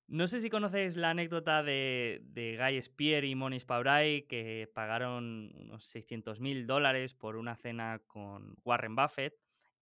[0.07, 5.51] No sé si conocéis la anécdota de, de Guy Spear y Monish Pabrai que pagaron
[5.55, 9.33] unos 600 mil dólares por una cena con Warren Buffett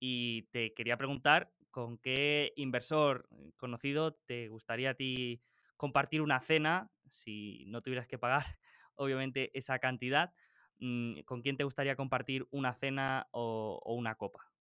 [0.06, 3.26] y te quería preguntar con qué inversor
[3.56, 5.42] conocido te gustaría a ti
[5.78, 8.44] compartir una cena si no tuvieras que pagar
[8.96, 10.34] obviamente esa cantidad.
[10.80, 14.52] Mm, ¿Con quién te gustaría compartir una cena o, una copa?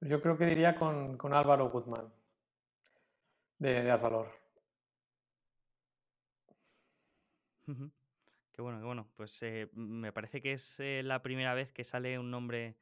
[0.00, 2.10] Yo creo que diría con, con Álvaro Guzmán
[3.58, 4.28] de, de Advalor.
[8.52, 9.10] Qué bueno, qué bueno.
[9.14, 12.78] Pues eh, me parece que es eh, la primera vez que sale un nombre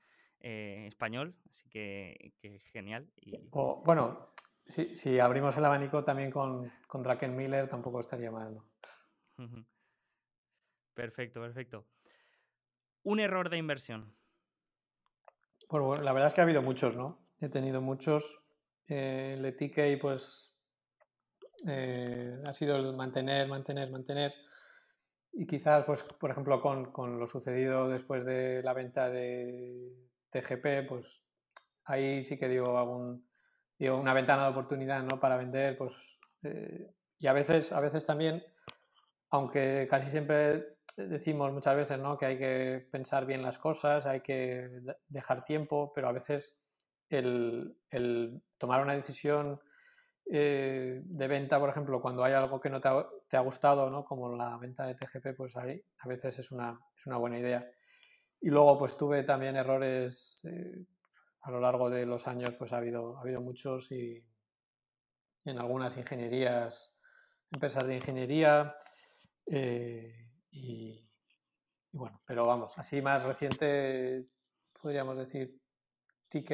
[0.48, 2.32] eh, español, así que,
[2.72, 3.10] genial.
[3.50, 4.30] bueno,
[4.64, 8.62] si, si, abrimos el abanico también con, con Draken Miller, tampoco estaría mal.
[10.94, 11.84] Perfecto, perfecto.
[13.02, 14.14] Un error de inversión.
[15.68, 17.18] Bueno, la verdad es que ha habido muchos, ¿no?
[17.40, 18.46] He tenido muchos.
[18.86, 20.56] el ETK, pues
[21.66, 24.32] eh, ha sido el mantener, mantener, mantener.
[25.32, 30.88] Y quizás, pues, por ejemplo, con, con, lo sucedido después de la venta de TGP,
[30.88, 31.24] pues
[31.84, 33.26] ahí sí que dio algún
[33.78, 35.20] una ventana de oportunidad ¿no?
[35.20, 35.76] para vender.
[35.76, 38.42] Pues, eh, y a veces, a veces también,
[39.30, 42.16] aunque casi siempre decimos muchas veces ¿no?
[42.16, 44.70] que hay que pensar bien las cosas, hay que
[45.08, 46.58] dejar tiempo, pero a veces
[47.10, 49.60] el, el tomar una decisión
[50.28, 52.88] eh, de venta, por ejemplo, cuando hay algo que no te
[53.36, 54.04] ha, gustado, ¿no?
[54.04, 57.70] como la venta de TGP, pues ahí a veces es una, es una buena idea.
[58.40, 60.86] Y luego pues tuve también errores eh,
[61.42, 64.24] a lo largo de los años, pues ha habido, ha habido muchos y
[65.44, 67.00] en algunas ingenierías,
[67.52, 68.74] empresas de ingeniería
[69.46, 71.08] eh, y,
[71.92, 74.28] bueno, pero vamos, así más reciente
[74.80, 75.60] podríamos decir
[76.28, 76.52] TK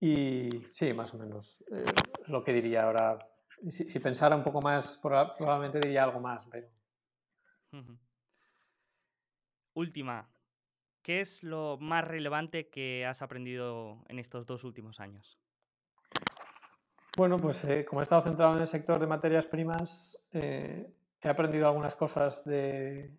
[0.00, 1.84] y sí, más o menos eh,
[2.26, 3.18] lo que diría ahora.
[3.68, 6.68] Si, pensara un poco más, probablemente diría algo más, pero...
[9.76, 10.26] Última.
[11.02, 15.38] ¿Qué es lo más relevante que has aprendido en estos dos últimos años?
[17.14, 20.90] Bueno, pues eh, como he estado centrado en el sector de materias primas, eh,
[21.20, 23.18] he aprendido algunas cosas de,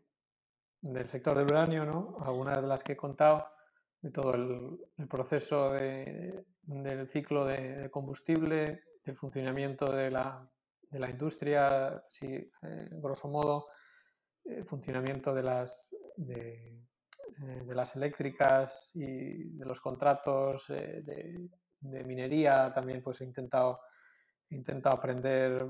[0.81, 2.17] del sector del uranio, ¿no?
[2.21, 3.47] Algunas de las que he contado
[4.01, 10.49] de todo el, proceso del ciclo de, combustible, del funcionamiento de la,
[10.89, 12.25] la industria, sí,
[12.63, 13.67] eh, grosso modo,
[14.43, 16.85] el funcionamiento de las, de,
[17.41, 22.71] eh, de, las eléctricas y de los contratos eh, de, minería.
[22.73, 23.79] También pues, he, intentado,
[24.49, 25.67] intentado aprender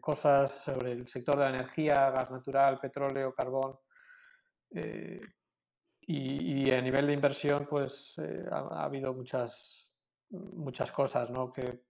[0.00, 3.78] cosas sobre el sector de la energía, gas natural, petróleo, carbón.
[6.12, 9.92] Y, a nivel de inversión, pues eh, ha, habido muchas,
[10.30, 11.52] muchas cosas, ¿no?
[11.52, 11.84] Que,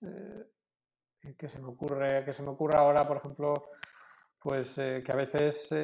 [0.00, 3.70] eh, que, se me ocurre, que se me ocurre ahora, por ejemplo,
[4.38, 5.74] pues eh, que a veces,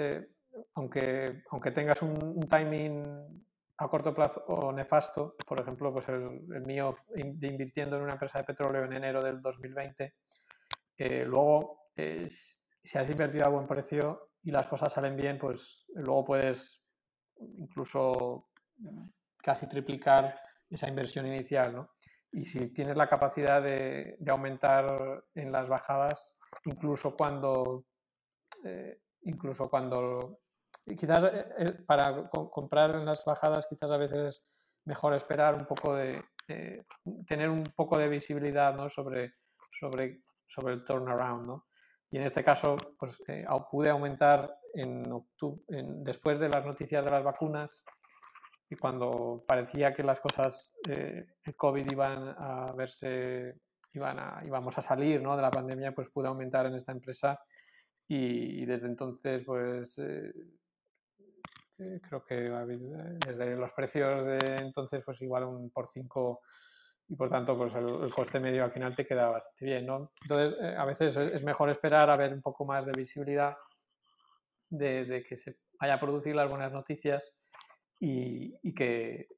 [0.74, 3.44] aunque, aunque tengas un, timing
[3.78, 8.38] a corto plazo o nefasto, por ejemplo, pues el, mío de invirtiendo en una empresa
[8.38, 10.14] de petróleo en enero del 2020,
[11.26, 16.82] luego si has invertido a buen precio y las cosas salen bien, pues luego puedes
[17.58, 18.48] incluso
[19.38, 20.38] casi triplicar
[20.70, 21.90] esa inversión inicial, ¿no?
[22.32, 27.86] Y si tienes la capacidad de, aumentar en las bajadas, incluso cuando,
[28.64, 30.40] eh, incluso cuando,
[30.94, 34.46] quizás eh, eh, para comprar en las bajadas, quizás a veces es
[34.84, 36.22] mejor esperar un poco de,
[37.26, 38.88] tener un poco de visibilidad, ¿no?
[38.88, 39.34] Sobre,
[39.72, 41.66] sobre, sobre el turnaround, ¿no?
[42.10, 43.20] Y en este caso, pues
[43.68, 47.82] pude aumentar en octubre, después de las noticias de las vacunas,
[48.68, 53.60] y cuando parecía que las cosas, eh, el COVID iban a verse,
[53.92, 55.36] iban a, íbamos a salir ¿no?
[55.36, 57.40] de la pandemia, pues pude aumentar en esta empresa
[58.08, 60.32] y, desde entonces, pues eh, eh,
[61.76, 66.40] creo que desde los precios de entonces, pues igual un por cinco
[67.08, 70.10] y por tanto, pues el, coste medio al final te queda bastante bien, ¿no?
[70.22, 73.54] Entonces, a veces es mejor esperar a ver un poco más de visibilidad
[74.70, 77.36] de, que se vaya a producir las buenas noticias
[78.00, 79.28] y, que,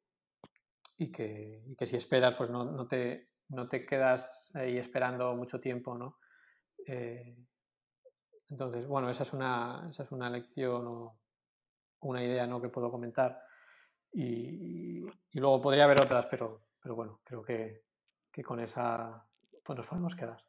[0.97, 5.37] y, que, y que si esperas, pues no, no, te, no te quedas ahí esperando
[5.37, 6.19] mucho tiempo, ¿no?
[6.87, 7.37] Eh,
[8.49, 11.21] entonces, bueno, esa es una, esa es una lección o
[12.01, 12.61] una idea ¿no?
[12.61, 13.41] que puedo comentar.
[14.13, 17.85] Y, y, luego podría haber otras, pero, pero bueno, creo que,
[18.33, 19.29] que con esa
[19.69, 20.43] pues nos podemos quedar.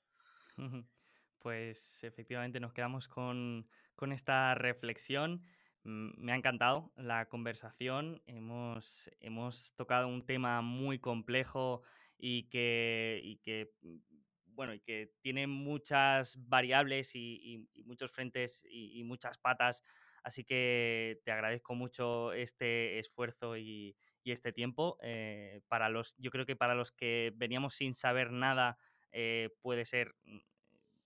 [1.39, 5.43] Pues efectivamente nos quedamos con, con esta reflexión.
[5.83, 8.21] Me ha encantado la conversación.
[8.27, 11.81] Hemos, hemos tocado un tema muy complejo
[12.17, 13.97] y que, que, mm,
[14.45, 19.83] bueno, y que tiene muchas variables y, muchos frentes y, muchas patas.
[20.23, 24.99] Así que te agradezco mucho este esfuerzo y, este tiempo.
[25.01, 28.77] Eh, para los, yo creo que para los que veníamos sin saber nada
[29.11, 30.37] eh, puede ser mm,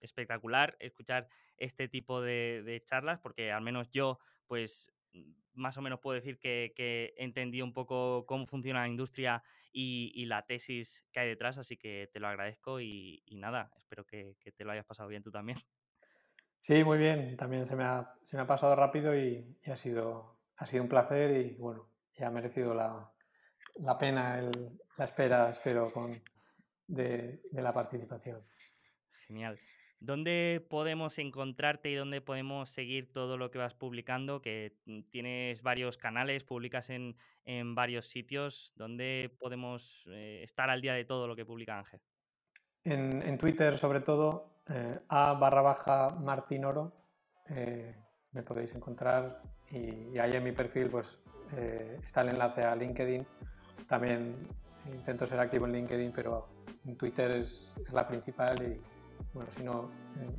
[0.01, 1.27] espectacular escuchar
[1.57, 4.91] este tipo de, charlas, porque al menos yo, pues
[5.53, 10.25] más o menos puedo decir que, he entendido un poco cómo funciona la industria y,
[10.25, 14.63] la tesis que hay detrás, así que te lo agradezco y, nada, espero que, te
[14.65, 15.57] lo hayas pasado bien tú también.
[16.63, 20.39] Sí, muy bien, también se me ha, se me ha pasado rápido y, ha, sido,
[20.55, 23.11] ha sido un placer y bueno, ya ha merecido la,
[23.81, 24.41] la pena
[24.97, 26.21] la espera, espero, con,
[26.87, 28.39] de, de la participación.
[29.27, 29.59] Genial.
[29.99, 34.41] ¿Dónde podemos encontrarte y dónde podemos seguir todo lo que vas publicando?
[34.41, 34.77] Que
[35.09, 37.15] tienes varios canales, publicas en,
[37.75, 38.71] varios sitios.
[38.77, 41.99] ¿Dónde podemos eh, estar al día de todo lo que publica Ángel?
[42.85, 46.93] En, Twitter, sobre todo, eh, a barra baja martinoro,
[47.49, 47.95] eh,
[48.31, 51.21] me podéis encontrar y, ahí en mi perfil pues
[52.03, 53.27] está el enlace a LinkedIn.
[53.87, 54.35] También
[54.91, 56.47] intento ser activo en LinkedIn, pero
[56.85, 58.81] en Twitter es, la principal y
[59.33, 59.89] bueno, si no,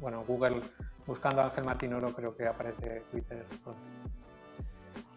[0.01, 0.61] bueno, Google
[1.07, 4.04] buscando Ángel Martín Oro creo que aparece Twitter pronto.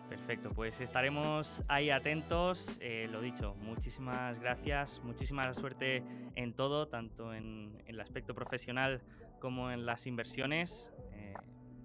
[0.10, 2.77] Perfecto, pues estaremos ahí atentos.
[2.80, 6.03] Eh, lo dicho, muchísimas gracias, muchísima suerte
[6.36, 9.02] en todo, tanto en, el aspecto profesional
[9.40, 10.92] como en las inversiones.
[11.14, 11.34] Eh,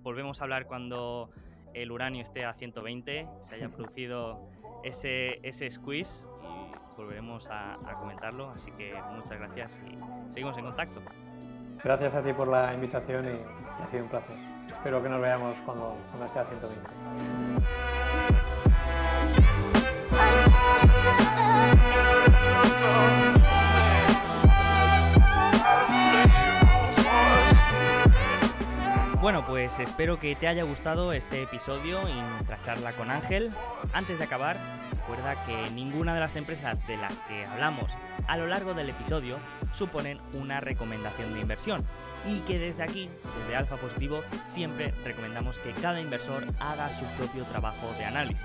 [0.02, 1.30] volvemos a hablar cuando
[1.74, 4.48] el uranio esté a 120, se haya producido
[4.84, 8.50] ese, ese squeeze y volveremos a comentarlo.
[8.50, 11.00] Así que muchas gracias y seguimos en contacto.
[11.82, 14.51] Gracias a ti por la invitación y, ha sido un placer.
[14.72, 18.51] Espero que nos veamos cuando, cuando esté a 120.
[29.22, 33.52] Bueno, pues espero que te haya gustado este episodio y nuestra charla con Ángel.
[33.92, 34.56] Antes de acabar,
[34.90, 37.92] recuerda que ninguna de las empresas de las que hablamos
[38.26, 39.36] a lo largo del episodio
[39.72, 41.86] suponen una recomendación de inversión
[42.26, 47.44] y que desde aquí, desde Alfa Positivo, siempre recomendamos que cada inversor haga su propio
[47.44, 48.44] trabajo de análisis.